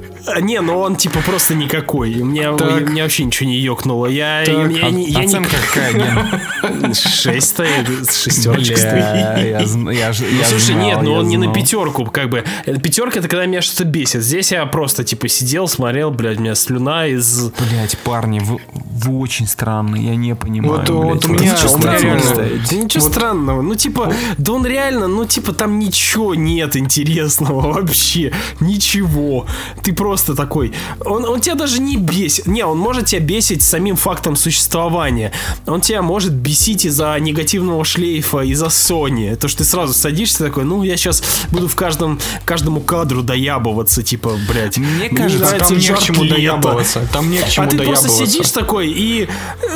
А, 0.26 0.40
Не, 0.40 0.60
ну 0.60 0.78
он 0.78 0.96
типа 0.96 1.20
просто 1.20 1.54
никакой. 1.54 2.20
У 2.20 2.24
меня, 2.24 2.52
Так. 2.54 2.82
у 2.82 2.90
меня 2.90 3.02
вообще 3.02 3.24
ничего 3.24 3.48
не 3.48 3.58
ёкнуло. 3.58 4.06
Я, 4.06 4.42
Так. 4.44 4.70
я, 4.72 4.90
не- 4.90 5.08
я 5.10 5.20
Оценка 5.20 5.50
какая, 5.68 5.92
Ген? 5.92 6.94
Шесть 6.94 7.48
стоит, 7.48 7.86
Бля, 7.88 8.04
стоит. 8.04 8.78
я 8.78 9.38
я 9.60 9.66
Ну, 9.76 9.90
я 9.90 10.12
слушай, 10.12 10.74
нет, 10.74 11.00
ну 11.02 11.12
я 11.12 11.18
он 11.18 11.28
не 11.28 11.36
на 11.36 11.52
пятерку, 11.52 12.04
как 12.06 12.30
бы. 12.30 12.44
Пятерка 12.64 13.18
это 13.20 13.28
когда 13.28 13.46
меня 13.46 13.60
что-то 13.62 13.84
бесит. 13.84 14.22
Здесь 14.22 14.52
я 14.52 14.64
просто 14.66 15.04
типа 15.04 15.28
сидел, 15.28 15.68
смотрел, 15.68 16.10
блядь, 16.10 16.38
у 16.38 16.40
меня 16.40 16.54
слюна 16.54 17.06
из. 17.06 17.50
Блять, 17.50 17.98
парни, 17.98 18.40
вы, 18.40 18.58
вы 18.72 19.18
очень 19.18 19.46
странные, 19.46 20.06
я 20.06 20.16
не 20.16 20.34
понимаю. 20.34 20.78
Вот- 20.78 20.88
блядь. 20.88 21.04
вот 21.14 21.24
у 21.26 21.28
меня- 21.28 21.52
ничего 21.52 21.74
у 21.74 21.78
меня 21.78 21.98
реально-? 21.98 22.60
Да 22.70 22.76
ничего 22.76 23.02
странного. 23.02 23.62
Ну, 23.62 23.74
типа, 23.74 24.12
да 24.38 24.52
он 24.52 24.64
реально, 24.66 25.06
ну, 25.08 25.24
типа, 25.26 25.52
там 25.52 25.78
ничего 25.78 26.34
нет 26.34 26.76
интересного 26.76 27.72
вообще. 27.74 28.32
Ничего. 28.60 29.46
Ты 29.82 29.92
просто 29.92 30.13
такой. 30.22 30.72
Он, 31.04 31.24
он 31.24 31.40
тебя 31.40 31.54
даже 31.54 31.80
не 31.80 31.96
бесит. 31.96 32.46
Не, 32.46 32.64
он 32.64 32.78
может 32.78 33.06
тебя 33.06 33.20
бесить 33.20 33.62
самим 33.62 33.96
фактом 33.96 34.36
существования. 34.36 35.32
Он 35.66 35.80
тебя 35.80 36.02
может 36.02 36.32
бесить 36.32 36.84
из-за 36.84 37.16
негативного 37.18 37.84
шлейфа, 37.84 38.40
из-за 38.40 38.66
Sony. 38.66 39.36
То, 39.36 39.48
что 39.48 39.58
ты 39.58 39.64
сразу 39.64 39.92
садишься 39.92 40.44
такой, 40.44 40.64
ну, 40.64 40.82
я 40.82 40.96
сейчас 40.96 41.22
буду 41.50 41.68
в 41.68 41.74
каждом, 41.74 42.20
каждому 42.44 42.80
кадру 42.80 43.22
доябываться, 43.22 44.02
типа, 44.02 44.32
блядь. 44.48 44.78
Мне 44.78 45.08
кажется, 45.08 45.44
нравится 45.44 45.68
Там 45.68 45.78
не 45.78 45.88
к 45.88 45.98
чему 45.98 46.22
лета. 46.22 46.34
доябываться. 46.36 47.08
Там 47.12 47.30
не 47.30 47.40
к 47.40 47.48
чему 47.48 47.66
а 47.66 47.70
ты 47.70 47.78
просто 47.78 48.08
сидишь 48.08 48.50
такой 48.50 48.88
и, 48.88 49.28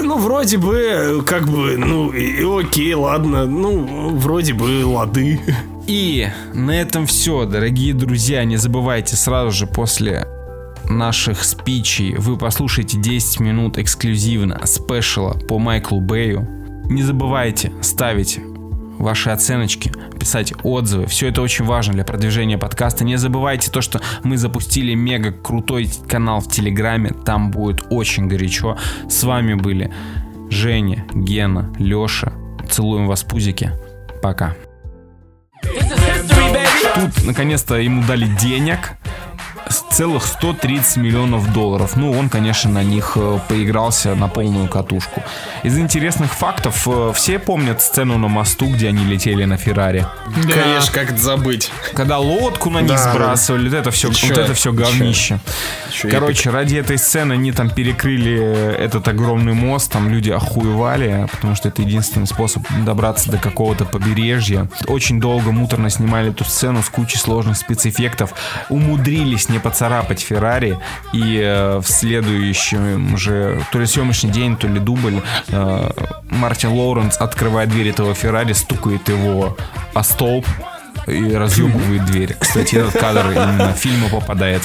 ну, 0.03 0.19
вроде 0.19 0.59
бы, 0.59 1.23
как 1.27 1.49
бы, 1.49 1.77
ну, 1.77 2.11
и, 2.11 2.45
окей, 2.45 2.95
ладно, 2.95 3.47
ну, 3.47 4.17
вроде 4.17 4.53
бы, 4.53 4.85
лады. 4.85 5.41
И 5.89 6.29
на 6.53 6.73
этом 6.73 7.07
все, 7.07 7.47
дорогие 7.47 7.95
друзья. 7.95 8.45
Не 8.45 8.59
забывайте 8.59 9.17
сразу 9.17 9.51
же 9.51 9.67
после 9.67 10.27
наших 10.85 11.43
спичей 11.43 12.15
вы 12.17 12.37
послушаете 12.37 12.99
10 12.99 13.41
минут 13.41 13.79
эксклюзивно 13.79 14.61
спешала 14.67 15.33
по 15.33 15.59
Майклу 15.59 16.03
Бэю. 16.03 16.47
Не 16.91 17.03
забывайте 17.03 17.73
ставить 17.81 18.39
ваши 18.99 19.31
оценочки, 19.31 19.91
писать 20.21 20.53
отзывы. 20.63 21.07
Все 21.07 21.29
это 21.29 21.41
очень 21.41 21.65
важно 21.65 21.95
для 21.95 22.05
продвижения 22.05 22.59
подкаста. 22.59 23.07
Не 23.07 23.17
забывайте 23.17 23.71
то, 23.71 23.81
что 23.81 24.03
мы 24.25 24.37
запустили 24.37 24.93
мега 24.93 25.33
крутой 25.33 25.89
канал 26.07 26.41
в 26.41 26.51
Телеграме. 26.51 27.15
Там 27.25 27.51
будет 27.51 27.87
очень 27.89 28.29
горячо. 28.29 28.77
С 29.09 29.25
вами 29.25 29.55
были 29.55 29.91
Женя, 30.51 31.07
Гена, 31.15 31.75
Леша. 31.79 32.35
Целуем 32.69 33.07
вас, 33.07 33.23
пузики. 33.23 33.73
Пока. 34.21 34.55
Тут 36.99 37.25
наконец-то 37.25 37.77
ему 37.77 38.03
дали 38.03 38.27
денег 38.41 38.97
целых 39.91 40.27
130 40.27 40.97
миллионов 40.99 41.53
долларов. 41.53 41.97
Ну, 41.97 42.13
он, 42.13 42.29
конечно, 42.29 42.71
на 42.71 42.83
них 42.83 43.13
э, 43.17 43.39
поигрался 43.49 44.15
на 44.15 44.29
полную 44.29 44.69
катушку. 44.69 45.23
Из 45.63 45.79
интересных 45.79 46.33
фактов, 46.33 46.87
э, 46.87 47.13
все 47.15 47.39
помнят 47.39 47.83
сцену 47.83 48.19
на 48.19 48.29
мосту, 48.29 48.67
где 48.69 48.89
они 48.89 49.05
летели 49.05 49.45
на 49.45 49.57
Феррари. 49.57 50.07
Да. 50.27 50.53
Конечно, 50.53 50.93
как 50.93 51.11
это 51.11 51.19
забыть. 51.19 51.71
Когда 51.95 52.19
лодку 52.19 52.71
на 52.71 52.81
них 52.81 52.89
Да, 52.91 53.13
сбрасывали, 53.13 53.69
вот 53.69 53.77
это 53.77 53.91
все, 53.91 54.09
вот 54.09 54.39
это 54.39 54.55
все 54.55 54.73
говнище. 54.73 55.41
Чё, 55.93 56.09
Короче, 56.11 56.51
ради 56.51 56.77
этой 56.77 56.99
сцены 56.99 57.35
они 57.35 57.53
там 57.53 57.71
перекрыли 57.71 58.75
этот 58.79 59.09
огромный 59.09 59.55
мост, 59.55 59.91
там 59.91 60.09
люди 60.09 60.31
охуевали, 60.31 61.27
потому 61.33 61.55
что 61.55 61.69
это 61.69 61.83
единственный 61.83 62.27
способ 62.27 62.65
добраться 62.85 63.31
до 63.31 63.39
какого-то 63.39 63.85
побережья. 63.85 64.69
Очень 64.87 65.21
долго 65.21 65.51
муторно 65.51 65.91
снимали 65.91 66.31
эту 66.31 66.45
сцену 66.45 66.83
с 66.83 66.89
кучей 66.89 67.19
сложных 67.19 67.57
спецэффектов, 67.57 68.33
умудрились 68.69 69.49
не 69.49 69.59
поцарапать 69.79 70.21
Феррари, 70.21 70.77
и 71.13 71.41
э, 71.41 71.79
в 71.79 71.87
следующем 71.87 73.17
же, 73.17 73.63
то 73.71 73.79
ли 73.79 73.87
съемочный 73.87 74.31
день, 74.31 74.57
то 74.57 74.67
ли 74.67 74.81
дубль, 74.81 75.21
э, 75.49 75.91
Мартин 76.31 76.73
Лоуренс 76.73 77.17
открывает 77.17 77.71
дверь 77.71 77.89
этого 77.89 78.13
Феррари, 78.13 78.55
стукает 78.55 79.09
его 79.09 79.57
о 79.95 80.03
столб, 80.03 80.47
и 81.07 81.35
разъебывает 81.35 82.05
дверь. 82.07 82.37
Кстати, 82.39 82.77
этот 82.77 82.99
кадр 82.99 83.31
именно 83.31 83.73
в 83.75 83.79
фильму 83.79 84.09
попадает. 84.09 84.63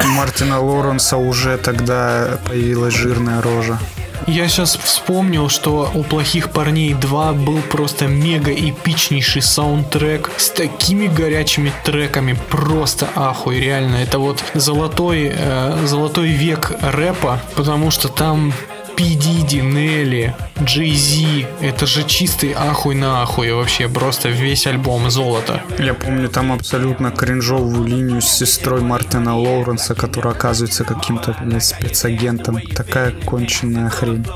У 0.00 0.08
Мартина 0.08 0.60
Лоренса 0.60 1.16
уже 1.16 1.56
тогда 1.58 2.38
появилась 2.46 2.94
жирная 2.94 3.40
рожа. 3.40 3.78
Я 4.26 4.46
сейчас 4.46 4.76
вспомнил, 4.76 5.48
что 5.48 5.90
у 5.94 6.04
«Плохих 6.04 6.50
парней 6.50 6.92
2» 6.92 7.44
был 7.44 7.60
просто 7.62 8.06
мега 8.06 8.52
эпичнейший 8.52 9.42
саундтрек 9.42 10.30
с 10.36 10.50
такими 10.50 11.08
горячими 11.08 11.72
треками. 11.84 12.36
Просто 12.48 13.08
ахуй, 13.16 13.58
реально. 13.58 13.96
Это 13.96 14.20
вот 14.20 14.42
золотой, 14.54 15.32
э, 15.34 15.86
золотой 15.86 16.28
век 16.28 16.72
рэпа, 16.80 17.40
потому 17.56 17.90
что 17.90 18.08
там 18.08 18.52
P. 18.96 19.14
Diddy, 19.14 19.60
Нелли, 19.62 20.34
Джей 20.62 20.94
Зи. 20.94 21.46
Это 21.60 21.86
же 21.86 22.04
чистый 22.04 22.52
ахуй 22.52 22.94
на 22.94 23.22
ахуй. 23.22 23.52
Вообще 23.52 23.88
просто 23.88 24.28
весь 24.28 24.66
альбом 24.66 25.10
золото. 25.10 25.62
Я 25.78 25.94
помню 25.94 26.28
там 26.28 26.52
абсолютно 26.52 27.10
кринжовую 27.10 27.84
линию 27.84 28.20
с 28.20 28.28
сестрой 28.28 28.80
Мартина 28.80 29.38
Лоуренса, 29.38 29.94
которая 29.94 30.34
оказывается 30.34 30.84
каким-то 30.84 31.36
блядь, 31.44 31.64
спецагентом. 31.64 32.60
Такая 32.60 33.12
конченная 33.12 33.90
хрень. 33.90 34.26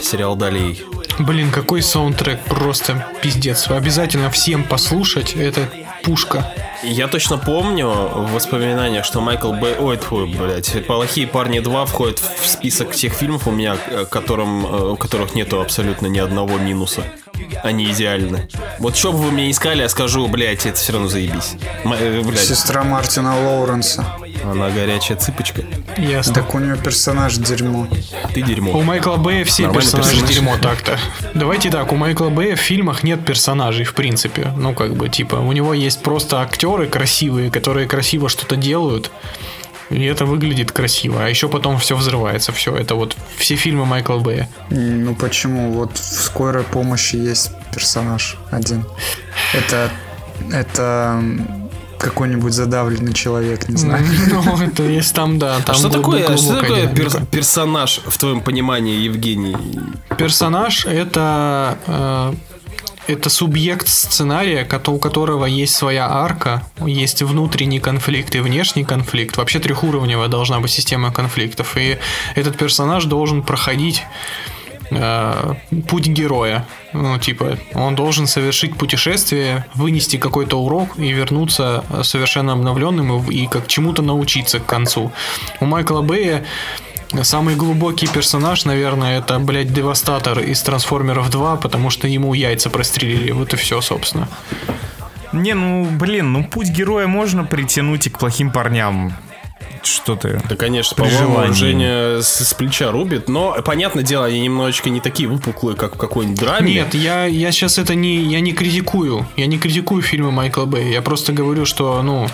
Сериал 0.00 0.36
Далей. 0.36 0.82
Блин, 1.18 1.50
какой 1.50 1.82
саундтрек, 1.82 2.40
просто 2.40 3.06
пиздец. 3.22 3.70
Обязательно 3.70 4.30
всем 4.30 4.64
послушать, 4.64 5.34
это 5.34 5.68
пушка. 6.06 6.54
Я 6.84 7.08
точно 7.08 7.36
помню 7.36 7.88
в 7.88 8.32
воспоминаниях, 8.32 9.04
что 9.04 9.20
Майкл 9.20 9.52
Бэй... 9.52 9.74
Ой, 9.78 9.96
тьфу, 9.96 10.26
блядь. 10.26 10.86
«Плохие 10.86 11.26
парни 11.26 11.58
2» 11.60 11.86
входит 11.86 12.20
в 12.20 12.46
список 12.46 12.92
тех 12.92 13.12
фильмов 13.12 13.48
у 13.48 13.50
меня, 13.50 13.76
которым, 14.08 14.64
э, 14.66 14.92
у 14.92 14.96
которых 14.96 15.34
нету 15.34 15.60
абсолютно 15.60 16.06
ни 16.06 16.18
одного 16.18 16.58
минуса. 16.58 17.02
Они 17.62 17.86
идеальны. 17.90 18.48
Вот 18.78 18.96
что 18.96 19.12
бы 19.12 19.18
вы 19.18 19.30
мне 19.32 19.50
искали, 19.50 19.82
я 19.82 19.88
скажу, 19.88 20.26
блядь, 20.28 20.66
это 20.66 20.76
все 20.78 20.92
равно 20.92 21.08
заебись. 21.08 21.54
М- 21.84 21.92
э, 21.92 22.22
блядь. 22.22 22.38
Сестра 22.40 22.84
Мартина 22.84 23.34
Лоуренса. 23.40 24.04
Она 24.44 24.70
горячая 24.70 25.16
цыпочка. 25.18 25.62
Ясно. 25.96 26.34
Так 26.34 26.54
у 26.54 26.58
нее 26.58 26.76
персонаж 26.76 27.36
дерьмо. 27.36 27.88
Ты 28.34 28.42
дерьмо. 28.42 28.72
У 28.72 28.82
Майкла 28.82 29.16
Бэя 29.16 29.44
все 29.44 29.64
Нормальный 29.64 29.82
персонажи 29.90 30.10
персонаж. 30.20 30.34
дерьмо 30.34 30.56
так-то. 30.60 30.98
Давайте 31.34 31.70
так, 31.70 31.90
у 31.92 31.96
Майкла 31.96 32.28
Бэя 32.28 32.54
в 32.54 32.60
фильмах 32.60 33.02
нет 33.02 33.24
персонажей, 33.24 33.84
в 33.84 33.94
принципе. 33.94 34.52
Ну, 34.56 34.74
как 34.74 34.94
бы, 34.94 35.08
типа, 35.08 35.36
у 35.36 35.52
него 35.52 35.74
есть 35.74 36.02
просто 36.02 36.40
актеры 36.42 36.86
красивые, 36.86 37.50
которые 37.50 37.88
красиво 37.88 38.28
что-то 38.28 38.56
делают. 38.56 39.10
И 39.90 40.04
это 40.04 40.24
выглядит 40.26 40.72
красиво. 40.72 41.24
А 41.24 41.28
еще 41.28 41.48
потом 41.48 41.78
все 41.78 41.96
взрывается. 41.96 42.52
Все, 42.52 42.74
это 42.76 42.94
вот 42.94 43.16
все 43.38 43.56
фильмы 43.56 43.84
Майкла 43.86 44.18
Бэя. 44.18 44.48
Ну 44.70 45.14
почему? 45.14 45.72
Вот 45.72 45.96
в 45.96 46.22
скорой 46.22 46.64
помощи 46.64 47.16
есть 47.16 47.50
персонаж 47.74 48.36
один. 48.50 48.84
Это 49.54 49.90
это 50.52 51.22
какой-нибудь 51.98 52.52
задавленный 52.52 53.14
человек, 53.14 53.68
не 53.68 53.76
знаю. 53.76 54.04
Ну, 54.30 54.56
это 54.62 54.82
есть 54.82 55.14
там, 55.14 55.38
да. 55.38 55.56
А 55.56 55.60
Там 55.62 55.74
что 55.76 55.88
глуб- 55.88 55.96
такое, 56.22 56.36
что 56.36 56.46
глубокая 56.52 56.88
такое 56.88 57.04
пер- 57.06 57.26
персонаж 57.26 58.00
в 58.06 58.18
твоем 58.18 58.40
понимании, 58.42 59.00
Евгений? 59.00 59.56
Персонаж 60.18 60.84
это 60.84 61.78
э, 61.86 62.34
это 63.06 63.30
субъект 63.30 63.88
сценария, 63.88 64.68
у 64.86 64.98
которого 64.98 65.46
есть 65.46 65.74
своя 65.74 66.08
арка, 66.08 66.62
есть 66.84 67.22
внутренний 67.22 67.80
конфликт 67.80 68.34
и 68.34 68.40
внешний 68.40 68.84
конфликт. 68.84 69.36
Вообще 69.36 69.58
трехуровневая 69.58 70.28
должна 70.28 70.60
быть 70.60 70.70
система 70.70 71.12
конфликтов. 71.12 71.76
И 71.76 71.98
этот 72.34 72.56
персонаж 72.56 73.04
должен 73.04 73.42
проходить 73.42 74.02
э, 74.90 75.54
путь 75.88 76.06
героя. 76.06 76.66
Ну, 76.92 77.18
типа, 77.18 77.58
он 77.74 77.94
должен 77.94 78.26
совершить 78.26 78.76
путешествие, 78.76 79.64
вынести 79.74 80.16
какой-то 80.16 80.60
урок 80.60 80.98
и 80.98 81.12
вернуться 81.12 81.84
совершенно 82.02 82.52
обновленным 82.52 83.28
и, 83.28 83.34
и 83.34 83.46
как 83.46 83.68
чему-то 83.68 84.02
научиться 84.02 84.58
к 84.58 84.66
концу. 84.66 85.12
У 85.60 85.66
Майкла 85.66 86.02
Бэя 86.02 86.44
Самый 87.24 87.56
глубокий 87.56 88.06
персонаж, 88.06 88.64
наверное, 88.64 89.18
это, 89.18 89.38
блядь, 89.38 89.72
Девастатор 89.72 90.40
из 90.40 90.60
Трансформеров 90.62 91.30
2, 91.30 91.56
потому 91.56 91.90
что 91.90 92.08
ему 92.08 92.34
яйца 92.34 92.70
прострелили. 92.70 93.32
Вот 93.32 93.52
и 93.52 93.56
все, 93.56 93.80
собственно. 93.80 94.28
Не, 95.32 95.54
ну, 95.54 95.84
блин, 95.84 96.32
ну 96.32 96.44
путь 96.44 96.68
героя 96.68 97.06
можно 97.06 97.44
притянуть 97.44 98.06
и 98.06 98.10
к 98.10 98.18
плохим 98.18 98.50
парням. 98.50 99.12
Что 99.82 100.16
ты? 100.16 100.42
Да, 100.48 100.56
конечно, 100.56 100.96
по-моему. 100.96 101.52
Женя 101.52 102.20
с, 102.20 102.44
с 102.44 102.54
плеча 102.54 102.90
рубит, 102.90 103.28
но, 103.28 103.56
понятное 103.64 104.02
дело, 104.02 104.26
они 104.26 104.40
немножечко 104.40 104.90
не 104.90 105.00
такие 105.00 105.28
выпуклые, 105.28 105.76
как 105.76 105.94
в 105.94 105.98
какой-нибудь 105.98 106.38
драме. 106.40 106.74
Нет, 106.74 106.94
я, 106.94 107.26
я 107.26 107.52
сейчас 107.52 107.78
это 107.78 107.94
не, 107.94 108.16
я 108.16 108.40
не 108.40 108.52
критикую. 108.52 109.26
Я 109.36 109.46
не 109.46 109.58
критикую 109.58 110.02
фильмы 110.02 110.32
Майкла 110.32 110.64
Бэя. 110.64 110.88
Я 110.88 111.02
просто 111.02 111.32
говорю, 111.32 111.66
что, 111.66 112.02
ну, 112.02 112.28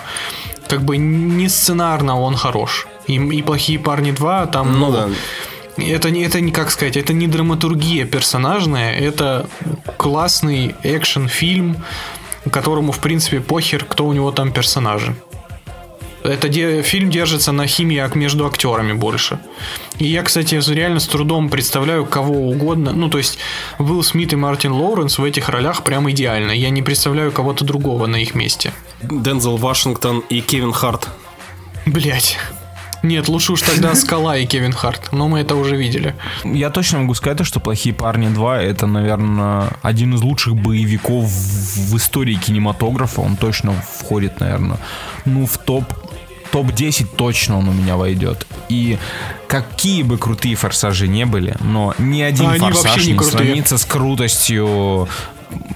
как 0.67 0.83
бы 0.83 0.97
не 0.97 1.47
сценарно 1.47 2.19
он 2.19 2.35
хорош. 2.35 2.87
И, 3.07 3.15
и 3.15 3.41
«Плохие 3.41 3.79
парни 3.79 4.11
2» 4.13 4.51
там, 4.51 4.79
Ну 4.79 4.87
ну, 4.87 4.91
да. 4.91 5.09
Это 5.77 6.11
не, 6.11 6.23
это 6.23 6.39
не 6.39 6.51
как 6.51 6.69
сказать, 6.71 6.97
это 6.97 7.13
не 7.13 7.27
драматургия 7.27 8.05
персонажная, 8.05 8.93
это 8.95 9.47
классный 9.97 10.75
экшен-фильм, 10.83 11.77
которому, 12.51 12.91
в 12.91 12.99
принципе, 12.99 13.39
похер, 13.39 13.83
кто 13.85 14.05
у 14.05 14.13
него 14.13 14.31
там 14.31 14.51
персонажи. 14.51 15.15
Это 16.23 16.47
де- 16.47 16.83
фильм 16.83 17.09
держится 17.09 17.51
на 17.51 17.67
химии 17.67 17.97
ак- 17.97 18.15
между 18.15 18.45
актерами 18.45 18.93
больше. 18.93 19.39
И 19.97 20.05
я, 20.05 20.21
кстати, 20.23 20.57
реально 20.71 20.99
с 21.01 21.07
трудом 21.07 21.49
представляю 21.49 22.05
кого 22.05 22.47
угодно. 22.49 22.93
Ну, 22.93 23.09
то 23.09 23.17
есть, 23.17 23.39
Уилл 23.79 24.03
Смит 24.03 24.31
и 24.31 24.37
Мартин 24.37 24.71
Лоуренс 24.71 25.17
в 25.17 25.23
этих 25.25 25.49
ролях 25.49 25.83
прям 25.83 26.09
идеально. 26.09 26.51
Я 26.51 26.69
не 26.69 26.81
представляю 26.81 27.31
кого-то 27.33 27.65
другого 27.65 28.05
на 28.07 28.15
их 28.21 28.35
месте. 28.35 28.71
Дензел 29.01 29.57
Вашингтон 29.57 30.19
и 30.29 30.39
Кевин 30.39 30.71
Харт. 30.71 31.09
Блять. 31.85 32.37
Нет, 33.03 33.27
лучше 33.27 33.51
уж 33.51 33.61
тогда 33.61 33.95
Скала 33.95 34.37
и 34.37 34.45
Кевин 34.45 34.71
Харт. 34.71 35.11
Но 35.11 35.27
мы 35.27 35.41
это 35.41 35.55
уже 35.55 35.75
видели. 35.75 36.15
Я 36.45 36.69
точно 36.69 36.99
могу 36.99 37.13
сказать, 37.13 37.37
то, 37.37 37.43
что 37.43 37.59
«Плохие 37.59 37.93
парни 37.93 38.29
2» 38.29 38.55
это, 38.61 38.87
наверное, 38.87 39.71
один 39.81 40.15
из 40.15 40.21
лучших 40.21 40.55
боевиков 40.55 41.25
в 41.25 41.97
истории 41.97 42.35
кинематографа. 42.35 43.21
Он 43.21 43.35
точно 43.35 43.73
входит, 43.73 44.39
наверное, 44.39 44.77
ну, 45.25 45.45
в 45.45 45.57
топ 45.57 45.83
топ-10 46.53 47.07
точно 47.15 47.57
он 47.57 47.67
у 47.67 47.73
меня 47.73 47.97
войдет. 47.97 48.45
И 48.69 48.99
какие 49.47 50.03
бы 50.03 50.19
крутые 50.19 50.55
форсажи 50.55 51.07
не 51.07 51.25
были, 51.25 51.55
но 51.59 51.95
ни 51.97 52.21
один 52.21 52.45
вообще 52.45 52.59
форсаж 52.59 53.05
не 53.07 53.13
не, 53.13 53.19
сравнится 53.23 53.77
с 53.79 53.85
крутостью 53.85 55.07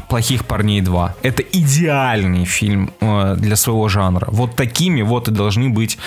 плохих 0.07 0.45
парней 0.45 0.81
2. 0.81 1.15
Это 1.23 1.41
идеальный 1.41 2.45
фильм 2.45 2.91
э, 3.01 3.35
для 3.37 3.55
своего 3.55 3.87
жанра. 3.89 4.27
Вот 4.29 4.55
такими 4.55 5.01
вот 5.01 5.27
и 5.27 5.31
должны 5.31 5.69
быть 5.69 5.97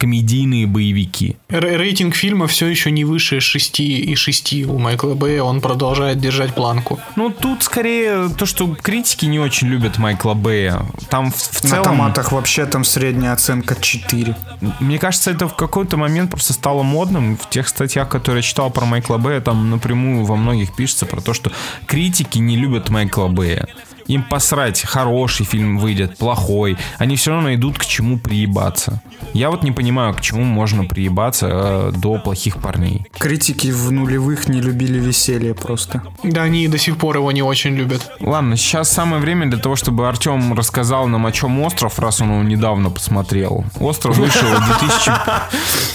комедийные 0.00 0.66
боевики. 0.66 1.36
Р- 1.50 1.78
рейтинг 1.78 2.14
фильма 2.14 2.46
все 2.46 2.66
еще 2.66 2.90
не 2.90 3.04
выше 3.04 3.40
6 3.40 3.80
и 3.80 4.14
6 4.14 4.64
у 4.64 4.78
Майкла 4.78 5.14
Бэя. 5.14 5.42
Он 5.42 5.60
продолжает 5.60 6.18
держать 6.18 6.54
планку. 6.54 6.98
Ну, 7.16 7.28
тут 7.28 7.62
скорее 7.62 8.30
то, 8.30 8.46
что 8.46 8.66
критики 8.74 9.26
не 9.26 9.38
очень 9.38 9.68
любят 9.68 9.98
Майкла 9.98 10.32
Бэя. 10.32 10.86
Там 11.10 11.30
в, 11.30 11.36
в 11.36 11.62
На 11.64 11.68
целом, 11.68 11.84
томатах 11.84 12.32
вообще 12.32 12.64
там 12.64 12.82
средняя 12.84 13.34
оценка 13.34 13.76
4. 13.78 14.34
мне 14.80 14.98
кажется, 14.98 15.30
это 15.32 15.46
в 15.48 15.54
какой-то 15.54 15.98
момент 15.98 16.30
просто 16.30 16.54
стало 16.54 16.82
модным. 16.82 17.36
В 17.36 17.50
тех 17.50 17.68
статьях, 17.68 18.08
которые 18.08 18.38
я 18.38 18.42
читал 18.42 18.70
про 18.70 18.86
Майкла 18.86 19.18
Бэя, 19.18 19.42
там 19.42 19.68
напрямую 19.68 20.24
во 20.24 20.36
многих 20.36 20.74
пишется 20.74 21.04
про 21.04 21.20
то, 21.20 21.34
что 21.34 21.52
критики 21.86 22.38
не 22.38 22.56
любят 22.56 22.88
Майкла 22.88 23.28
Бэя. 23.28 23.68
Им 24.10 24.24
посрать, 24.24 24.82
хороший 24.82 25.46
фильм 25.46 25.78
выйдет, 25.78 26.16
плохой. 26.18 26.76
Они 26.98 27.14
все 27.14 27.30
равно 27.30 27.44
найдут 27.44 27.78
к 27.78 27.86
чему 27.86 28.18
приебаться. 28.18 29.00
Я 29.34 29.50
вот 29.50 29.62
не 29.62 29.70
понимаю, 29.70 30.14
к 30.14 30.20
чему 30.20 30.42
можно 30.42 30.84
приебаться 30.84 31.48
э, 31.48 31.92
до 31.94 32.18
плохих 32.18 32.56
парней. 32.56 33.06
Критики 33.16 33.68
в 33.68 33.92
нулевых 33.92 34.48
не 34.48 34.60
любили 34.60 34.98
веселье 34.98 35.54
просто. 35.54 36.02
Да, 36.24 36.42
они 36.42 36.64
и 36.64 36.68
до 36.68 36.76
сих 36.76 36.96
пор 36.96 37.18
его 37.18 37.30
не 37.30 37.42
очень 37.42 37.76
любят. 37.76 38.10
Ладно, 38.18 38.56
сейчас 38.56 38.90
самое 38.90 39.22
время 39.22 39.46
для 39.46 39.60
того, 39.60 39.76
чтобы 39.76 40.08
Артем 40.08 40.54
рассказал 40.54 41.06
нам, 41.06 41.26
о 41.26 41.30
чем 41.30 41.60
остров, 41.60 42.00
раз 42.00 42.20
он 42.20 42.32
его 42.32 42.42
недавно 42.42 42.90
посмотрел. 42.90 43.64
Остров 43.78 44.16
вышел 44.16 44.48
в 44.48 44.78
2000 44.80 45.12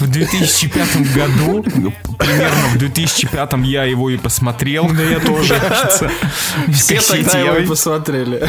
в 0.00 0.10
2005 0.10 1.12
году. 1.12 1.62
Примерно 2.16 2.68
в 2.72 2.78
2005 2.78 3.52
я 3.64 3.84
его 3.84 4.08
и 4.08 4.16
посмотрел. 4.16 4.88
Да 4.88 5.02
я 5.02 5.20
тоже. 5.20 5.60
Все 6.72 7.00
тогда 7.00 7.38
его 7.38 7.56
и 7.58 7.66
посмотрели. 8.06 8.48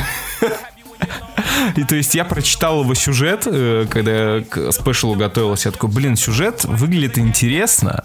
И 1.75 1.83
то 1.83 1.95
есть 1.95 2.15
я 2.15 2.23
прочитал 2.23 2.83
его 2.83 2.93
сюжет, 2.93 3.43
э, 3.45 3.87
когда 3.89 4.35
я 4.37 4.43
к 4.43 4.71
спешлу 4.71 5.15
готовился. 5.15 5.69
Я 5.69 5.73
такой, 5.73 5.89
блин, 5.89 6.15
сюжет 6.15 6.63
выглядит 6.65 7.17
интересно. 7.17 8.03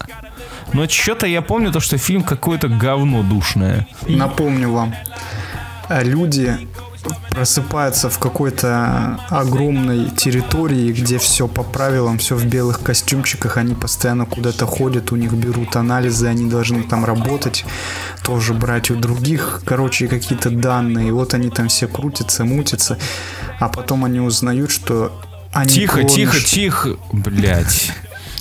Но 0.73 0.87
что-то 0.87 1.27
я 1.27 1.41
помню 1.41 1.71
то, 1.71 1.79
что 1.79 1.97
фильм 1.97 2.23
какое-то 2.23 2.67
говно 2.67 3.23
душное. 3.23 3.87
Напомню 4.07 4.71
вам, 4.71 4.95
э, 5.89 6.03
люди 6.03 6.67
просыпаются 7.33 8.09
в 8.09 8.19
какой-то 8.19 9.19
огромной 9.29 10.11
территории, 10.11 10.91
где 10.91 11.17
все 11.17 11.47
по 11.47 11.63
правилам, 11.63 12.19
все 12.19 12.35
в 12.35 12.45
белых 12.45 12.81
костюмчиках, 12.81 13.57
они 13.57 13.73
постоянно 13.73 14.25
куда-то 14.25 14.67
ходят, 14.67 15.11
у 15.11 15.15
них 15.15 15.33
берут 15.33 15.75
анализы, 15.75 16.27
они 16.27 16.47
должны 16.47 16.83
там 16.83 17.03
работать, 17.03 17.65
тоже 18.23 18.53
брать 18.53 18.91
у 18.91 18.95
других, 18.95 19.63
короче, 19.65 20.07
какие-то 20.07 20.51
данные, 20.51 21.11
вот 21.11 21.33
они 21.33 21.49
там 21.49 21.69
все 21.69 21.87
крутятся, 21.87 22.45
мутятся, 22.45 22.99
а 23.59 23.67
потом 23.67 24.05
они 24.05 24.19
узнают, 24.19 24.69
что 24.69 25.11
они 25.51 25.69
Тихо, 25.69 26.01
клоны 26.01 26.09
тихо, 26.09 26.39
тихо. 26.39 26.89
Блять. 27.11 27.91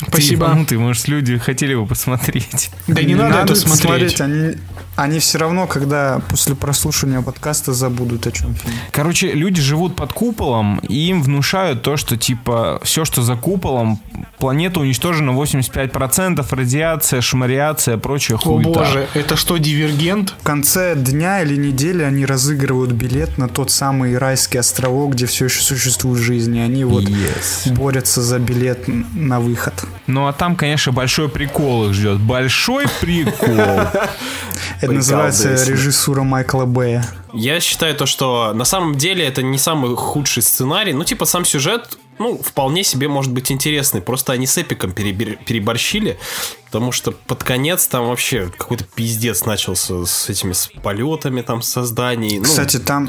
Спасибо. 0.08 0.64
Ты, 0.68 0.78
может, 0.78 1.08
люди 1.08 1.38
хотели 1.38 1.74
бы 1.74 1.86
посмотреть. 1.86 2.70
Да 2.86 3.02
не, 3.02 3.14
надо, 3.14 3.38
это 3.40 3.54
смотреть. 3.54 4.20
Они, 4.20 4.56
они 4.96 5.18
все 5.20 5.38
равно, 5.38 5.66
когда 5.66 6.20
после 6.28 6.54
прослушивания 6.54 7.20
подкаста 7.22 7.72
забудут 7.72 8.26
о 8.26 8.32
чем 8.32 8.54
фильм. 8.54 8.74
Короче, 8.90 9.32
люди 9.32 9.60
живут 9.60 9.96
под 9.96 10.12
куполом, 10.12 10.78
и 10.78 10.94
им 11.08 11.22
внушают 11.22 11.82
то, 11.82 11.96
что, 11.96 12.16
типа, 12.16 12.80
все, 12.82 13.04
что 13.04 13.22
за 13.22 13.36
куполом, 13.36 14.00
планета 14.38 14.80
уничтожена 14.80 15.30
85%, 15.30 16.46
радиация, 16.54 17.20
шмариация, 17.20 17.96
прочая 17.96 18.36
О 18.38 18.40
хуйта. 18.40 18.70
боже, 18.70 19.08
это 19.14 19.36
что, 19.36 19.56
дивергент? 19.58 20.34
В 20.40 20.42
конце 20.44 20.94
дня 20.94 21.42
или 21.42 21.56
недели 21.56 22.02
они 22.02 22.26
разыгрывают 22.26 22.92
билет 22.92 23.38
на 23.38 23.48
тот 23.48 23.70
самый 23.70 24.18
райский 24.18 24.58
островок, 24.58 25.12
где 25.14 25.26
все 25.26 25.46
еще 25.46 25.62
существует 25.62 26.20
жизнь, 26.22 26.56
и 26.56 26.60
они 26.60 26.84
вот 26.84 27.04
Yes. 27.04 27.72
борются 27.74 28.22
за 28.22 28.38
билет 28.38 28.84
на 29.14 29.40
выход. 29.40 29.74
Ну, 30.06 30.26
а 30.26 30.32
там, 30.32 30.56
конечно, 30.56 30.92
большой 30.92 31.28
прикол 31.28 31.86
их 31.86 31.94
ждет. 31.94 32.18
Большой 32.18 32.86
прикол. 33.00 33.56
Это 34.80 34.92
называется 34.92 35.52
режиссура 35.64 36.22
Майкла 36.22 36.64
Бэя. 36.64 37.04
Я 37.32 37.60
считаю 37.60 37.94
то, 37.94 38.06
что 38.06 38.52
на 38.54 38.64
самом 38.64 38.96
деле 38.96 39.24
это 39.24 39.42
не 39.42 39.56
самый 39.56 39.96
худший 39.96 40.42
сценарий. 40.42 40.92
Ну, 40.92 41.02
типа, 41.04 41.24
сам 41.24 41.44
сюжет, 41.46 41.96
ну, 42.18 42.36
вполне 42.36 42.84
себе 42.84 43.08
может 43.08 43.32
быть 43.32 43.50
интересный. 43.50 44.02
Просто 44.02 44.32
они 44.32 44.46
с 44.46 44.58
эпиком 44.58 44.92
переборщили. 44.92 46.18
Потому 46.66 46.92
что 46.92 47.12
под 47.12 47.42
конец 47.42 47.86
там 47.86 48.08
вообще 48.08 48.50
какой-то 48.56 48.84
пиздец 48.84 49.46
начался 49.46 50.04
с 50.04 50.28
этими 50.28 50.52
с 50.52 50.68
полетами 50.82 51.42
там 51.42 51.62
созданий. 51.62 52.38
Ну, 52.38 52.44
Кстати, 52.44 52.78
там 52.78 53.08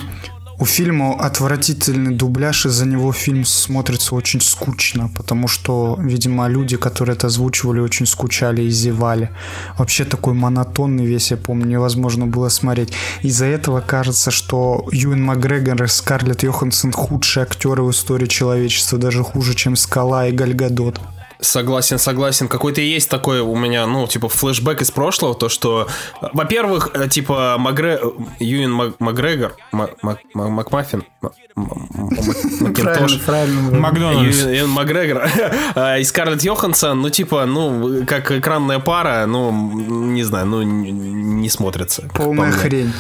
У 0.64 0.65
фильма 0.65 1.15
отвратительный 1.19 2.15
дубляж, 2.15 2.65
из-за 2.65 2.85
него 2.85 3.11
фильм 3.11 3.44
смотрится 3.44 4.15
очень 4.15 4.40
скучно, 4.40 5.10
потому 5.14 5.49
что, 5.49 5.98
видимо, 5.99 6.48
люди, 6.48 6.77
которые 6.77 7.18
это 7.18 7.27
озвучивали, 7.27 7.81
очень 7.81 8.06
скучали 8.06 8.61
и 8.61 8.69
зевали. 8.69 9.30
Вообще 9.77 10.06
такой 10.06 10.34
монотонный 10.34 11.06
весь, 11.06 11.31
я 11.31 11.38
помню, 11.38 11.65
невозможно 11.65 12.27
было 12.27 12.48
смотреть. 12.48 12.94
Из-за 13.23 13.45
этого 13.48 13.81
кажется, 13.81 14.31
что 14.31 14.88
Юэн 14.94 15.22
Макгрегор 15.22 15.84
и 15.84 15.88
Скарлетт 15.88 16.44
Йоханссон 16.44 16.94
худшие 16.94 17.44
актеры 17.44 17.84
в 17.84 17.91
истории 17.91 18.27
человечества, 18.27 18.98
даже 18.98 19.22
хуже, 19.22 19.56
чем 19.56 19.76
Скала 19.76 20.27
и 20.27 20.31
Гальгадот. 20.31 20.98
Согласен, 21.40 21.98
согласен. 22.00 22.48
Какой-то 22.48 22.82
есть 22.82 23.10
такой 23.10 23.42
у 23.42 23.56
меня, 23.56 23.86
ну, 23.86 24.08
типа, 24.08 24.30
флешбэк 24.30 24.82
из 24.82 24.92
прошлого, 24.92 25.36
то, 25.36 25.50
что, 25.50 25.88
во-первых, 26.34 26.92
э, 26.94 27.08
типа, 27.10 27.56
Магре... 27.60 28.00
Юэн 28.40 28.72
Мак- 28.72 28.96
Макгрегор, 29.00 29.56
Мак- 29.72 29.96
Мак- 30.02 30.20
Мак- 30.34 30.50
Макмаффин, 30.50 31.04
Макинтош. 31.56 33.20
Макдональдс. 33.72 34.44
Юэн 34.46 34.70
Макгрегор 34.70 35.24
э, 35.76 36.00
и 36.02 36.04
Скарлетт 36.04 36.44
Йоханссон, 36.44 37.02
ну, 37.02 37.10
типа, 37.10 37.46
ну, 37.46 38.06
как 38.06 38.32
экранная 38.32 38.80
пара, 38.80 39.26
ну, 39.28 39.52
не 39.52 40.24
знаю, 40.24 40.46
ну, 40.48 40.62
не 40.64 41.50
смотрится. 41.50 42.10
Полная 42.14 42.52
хрень. 42.52 42.92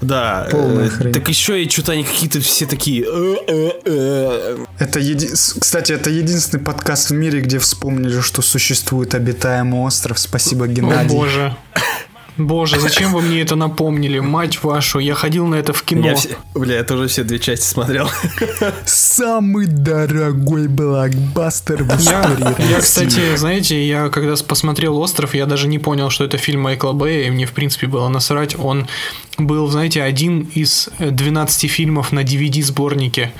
Да. 0.00 0.48
Полная 0.50 0.86
э, 0.86 0.90
хрень. 0.90 1.12
Так 1.12 1.28
еще 1.28 1.62
и 1.62 1.68
что-то 1.68 1.92
они 1.92 2.04
какие-то 2.04 2.40
все 2.40 2.66
такие... 2.66 3.04
э. 3.04 4.58
Это 4.78 4.98
еди... 4.98 5.28
Кстати, 5.28 5.92
это 5.92 6.10
единственный 6.10 6.60
подкаст 6.60 7.10
в 7.10 7.14
мире, 7.14 7.40
где 7.40 7.58
вспомнили, 7.92 8.20
что 8.20 8.42
существует 8.42 9.14
обитаемый 9.14 9.80
остров. 9.80 10.18
Спасибо, 10.18 10.64
О 10.64 10.68
Геннадий. 10.68 11.14
боже. 11.14 11.56
Боже, 12.38 12.80
зачем 12.80 13.12
вы 13.12 13.20
мне 13.20 13.42
это 13.42 13.56
напомнили? 13.56 14.18
Мать 14.18 14.62
вашу, 14.64 15.00
я 15.00 15.14
ходил 15.14 15.46
на 15.46 15.56
это 15.56 15.74
в 15.74 15.82
кино. 15.82 16.06
Я 16.08 16.14
все- 16.14 16.30
Бля, 16.54 16.76
я 16.76 16.82
тоже 16.84 17.06
все 17.08 17.24
две 17.24 17.38
части 17.38 17.66
смотрел. 17.66 18.08
Самый 18.86 19.66
дорогой 19.66 20.66
блокбастер 20.66 21.84
в 21.84 21.88
Я, 22.00 22.22
истории 22.22 22.70
я, 22.70 22.76
России. 22.76 22.80
кстати, 22.80 23.36
знаете, 23.36 23.86
я 23.86 24.08
когда 24.08 24.34
посмотрел 24.36 24.96
«Остров», 24.98 25.34
я 25.34 25.44
даже 25.44 25.68
не 25.68 25.78
понял, 25.78 26.08
что 26.08 26.24
это 26.24 26.38
фильм 26.38 26.62
Майкла 26.62 26.92
Бэя, 26.92 27.26
и 27.26 27.30
мне, 27.30 27.44
в 27.44 27.52
принципе, 27.52 27.86
было 27.86 28.08
насрать. 28.08 28.58
Он 28.58 28.88
был, 29.38 29.68
знаете, 29.68 30.02
один 30.02 30.50
из 30.54 30.88
э, 30.98 31.10
12 31.10 31.70
фильмов 31.70 32.12
на 32.12 32.20
DVD-сборнике. 32.20 33.32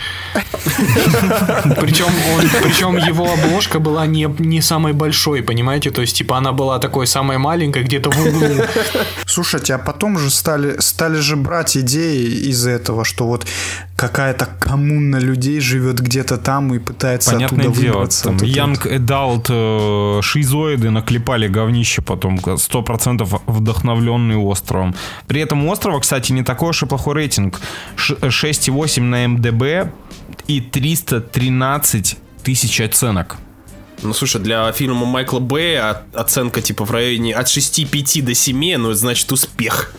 Причем 2.60 2.97
его 2.97 3.31
обложка 3.32 3.78
была 3.78 4.06
не, 4.06 4.28
не 4.39 4.60
самой 4.60 4.93
большой, 4.93 5.43
понимаете? 5.43 5.90
То 5.90 6.01
есть, 6.01 6.16
типа, 6.16 6.39
она 6.39 6.52
была 6.52 6.78
такой 6.78 7.06
самой 7.06 7.39
маленькой, 7.39 7.85
где-то 7.85 8.10
в 8.10 8.27
углу. 8.27 8.64
Слушайте, 9.27 9.74
а 9.74 9.78
потом 9.78 10.19
же 10.19 10.31
стали, 10.31 10.81
стали 10.81 11.19
же 11.19 11.36
брать 11.36 11.77
идеи 11.77 12.48
из 12.51 12.66
этого, 12.66 13.05
что 13.05 13.27
вот 13.27 13.47
какая-то 14.03 14.47
коммуна 14.59 15.19
людей 15.19 15.61
живет 15.61 16.01
где-то 16.01 16.37
там 16.37 16.74
и 16.74 16.81
пытается 16.81 17.31
Понятное 17.33 17.66
оттуда 17.69 17.81
дело, 17.81 17.93
выбраться. 17.95 18.24
там 18.24 18.37
Вот 18.39 18.49
Young 18.49 18.99
Adult 18.99 19.47
э, 20.19 20.23
шизоиды 20.23 20.91
наклепали 20.91 21.47
говнище 21.47 22.03
потом, 22.03 22.37
100% 22.39 23.41
вдохновленный 23.47 24.37
островом. 24.37 24.95
При 25.29 25.41
этом 25.41 25.65
у 25.65 25.70
острова, 25.70 26.01
кстати, 26.01 26.33
не 26.33 26.43
такой 26.43 26.70
уж 26.70 26.83
и 26.83 26.87
плохой 26.87 27.15
рейтинг. 27.15 27.61
Ш- 27.95 28.15
6,8 28.15 29.01
на 29.03 29.29
МДБ 29.29 29.93
и 30.49 30.61
313 30.61 32.16
тысяч 32.43 32.81
оценок. 32.81 33.37
Ну, 34.03 34.12
слушай, 34.12 34.41
для 34.41 34.73
фильма 34.73 35.07
Майкла 35.07 35.39
Бэя 35.39 36.03
оценка 36.12 36.61
типа 36.61 36.85
в 36.85 36.91
районе 36.91 37.35
от 37.37 37.47
6,5 37.47 38.23
до 38.23 38.35
7, 38.35 38.77
ну, 38.79 38.91
это 38.91 38.99
значит 38.99 39.31
успех. 39.31 39.95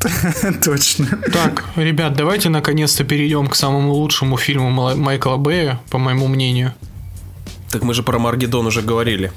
Точно. 0.64 1.06
Так, 1.32 1.64
ребят, 1.76 2.14
давайте 2.14 2.48
наконец-то 2.48 3.04
перейдем 3.04 3.48
к 3.48 3.54
самому 3.54 3.92
лучшему 3.92 4.36
фильму 4.36 4.70
Майкла 4.96 5.36
Бэя, 5.36 5.80
по 5.90 5.98
моему 5.98 6.26
мнению. 6.28 6.72
Так 7.70 7.82
мы 7.82 7.94
же 7.94 8.02
про 8.02 8.18
Маргедон 8.18 8.66
уже 8.66 8.82
говорили. 8.82 9.30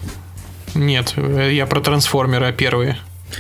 Нет, 0.74 1.14
э, 1.18 1.54
я 1.54 1.66
про 1.66 1.82
трансформера 1.82 2.52
первые. 2.52 2.98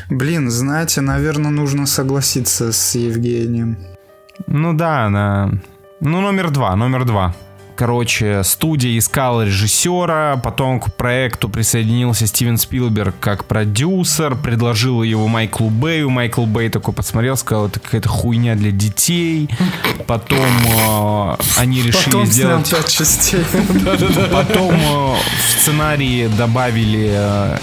Блин, 0.09 0.49
знаете, 0.49 1.01
наверное, 1.01 1.51
нужно 1.51 1.85
согласиться 1.85 2.71
с 2.71 2.95
Евгением. 2.95 3.77
Ну 4.47 4.73
да, 4.73 5.09
да. 5.09 5.49
Ну, 5.99 6.21
номер 6.21 6.51
два, 6.51 6.75
номер 6.75 7.05
два. 7.05 7.35
Короче, 7.75 8.43
студия 8.43 8.97
искала 8.97 9.45
режиссера, 9.45 10.39
потом 10.43 10.79
к 10.79 10.93
проекту 10.93 11.49
присоединился 11.49 12.27
Стивен 12.27 12.57
Спилберг 12.57 13.15
как 13.19 13.45
продюсер, 13.45 14.35
предложил 14.35 15.01
его 15.01 15.27
Майклу 15.27 15.69
Бэю. 15.69 16.09
Майкл 16.09 16.45
Бэй 16.45 16.69
такой 16.69 16.93
посмотрел, 16.93 17.35
сказал, 17.35 17.67
это 17.67 17.79
какая-то 17.79 18.09
хуйня 18.09 18.55
для 18.55 18.71
детей. 18.71 19.49
Потом 20.05 20.39
э, 20.39 21.35
они 21.57 21.81
решили 21.81 22.05
Потом 22.05 22.25
сделать... 22.25 22.69
пять 22.69 22.89
частей. 22.89 23.43
Потом 24.31 24.73
э, 24.75 25.15
в 25.15 25.59
сценарии 25.59 26.27
добавили 26.37 27.09
э, 27.11 27.57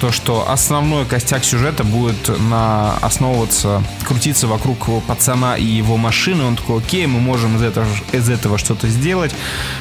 то, 0.00 0.12
что 0.12 0.50
основной 0.50 1.04
костяк 1.04 1.44
сюжета 1.44 1.84
будет 1.84 2.30
на 2.40 2.96
основываться, 2.98 3.82
крутиться 4.06 4.46
вокруг 4.46 5.02
пацана 5.06 5.56
и 5.56 5.64
его 5.64 5.96
машины. 5.96 6.44
Он 6.44 6.56
такой, 6.56 6.78
окей, 6.78 7.06
мы 7.06 7.20
можем 7.20 7.56
из 7.56 7.62
этого, 7.62 7.86
из 8.12 8.28
этого 8.28 8.58
что-то 8.58 8.88
сделать. 8.88 9.32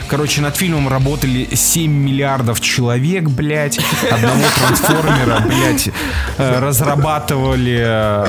Короче, 0.07 0.41
над 0.41 0.55
фильмом 0.55 0.87
работали 0.89 1.47
7 1.53 1.91
миллиардов 1.91 2.61
человек, 2.61 3.23
блядь. 3.23 3.79
Одного 4.11 4.43
трансформера, 4.57 5.39
блядь, 5.45 5.89
э, 6.37 6.59
разрабатывали 6.59 7.79
э, 7.81 8.27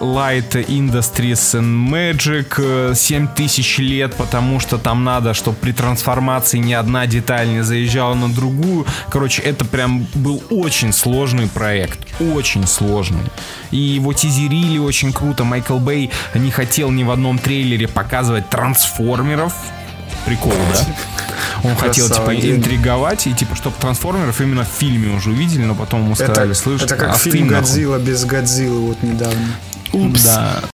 Light 0.00 0.52
Industries 0.66 1.60
and 1.60 1.88
Magic 1.90 2.54
э, 2.58 2.94
7 2.94 3.28
тысяч 3.28 3.78
лет, 3.78 4.14
потому 4.14 4.60
что 4.60 4.78
там 4.78 5.04
надо, 5.04 5.34
чтобы 5.34 5.56
при 5.56 5.72
трансформации 5.72 6.58
ни 6.58 6.72
одна 6.72 7.06
деталь 7.06 7.48
не 7.48 7.62
заезжала 7.62 8.14
на 8.14 8.28
другую. 8.28 8.86
Короче, 9.10 9.42
это 9.42 9.64
прям 9.64 10.06
был 10.14 10.42
очень 10.50 10.92
сложный 11.00 11.48
проект. 11.48 11.98
Очень 12.20 12.66
сложный. 12.66 13.24
И 13.70 13.76
его 13.76 14.12
тизерили 14.12 14.78
очень 14.78 15.12
круто. 15.12 15.44
Майкл 15.44 15.78
Бэй 15.78 16.10
не 16.34 16.50
хотел 16.50 16.90
ни 16.90 17.02
в 17.02 17.10
одном 17.10 17.38
трейлере 17.38 17.88
показывать 17.88 18.48
трансформеров. 18.50 19.54
Прикол, 20.26 20.52
да? 20.72 20.86
Он 21.68 21.76
хотел, 21.76 22.08
типа, 22.08 22.34
интриговать, 22.34 23.26
и, 23.26 23.32
типа, 23.32 23.56
чтобы 23.56 23.76
трансформеров 23.80 24.40
именно 24.40 24.64
в 24.64 24.68
фильме 24.68 25.14
уже 25.14 25.30
увидели, 25.30 25.64
но 25.64 25.74
потом 25.74 26.04
ему 26.04 26.14
сказали, 26.14 26.52
слышь, 26.52 26.82
это 26.82 26.96
как 26.96 27.14
остынь 27.14 27.32
фильм 27.32 27.46
нахуй». 27.48 27.60
Годзилла 27.60 27.98
без 27.98 28.24
Годзиллы 28.24 28.80
вот 28.80 29.02
недавно. 29.02 29.48
Да. 29.92 30.60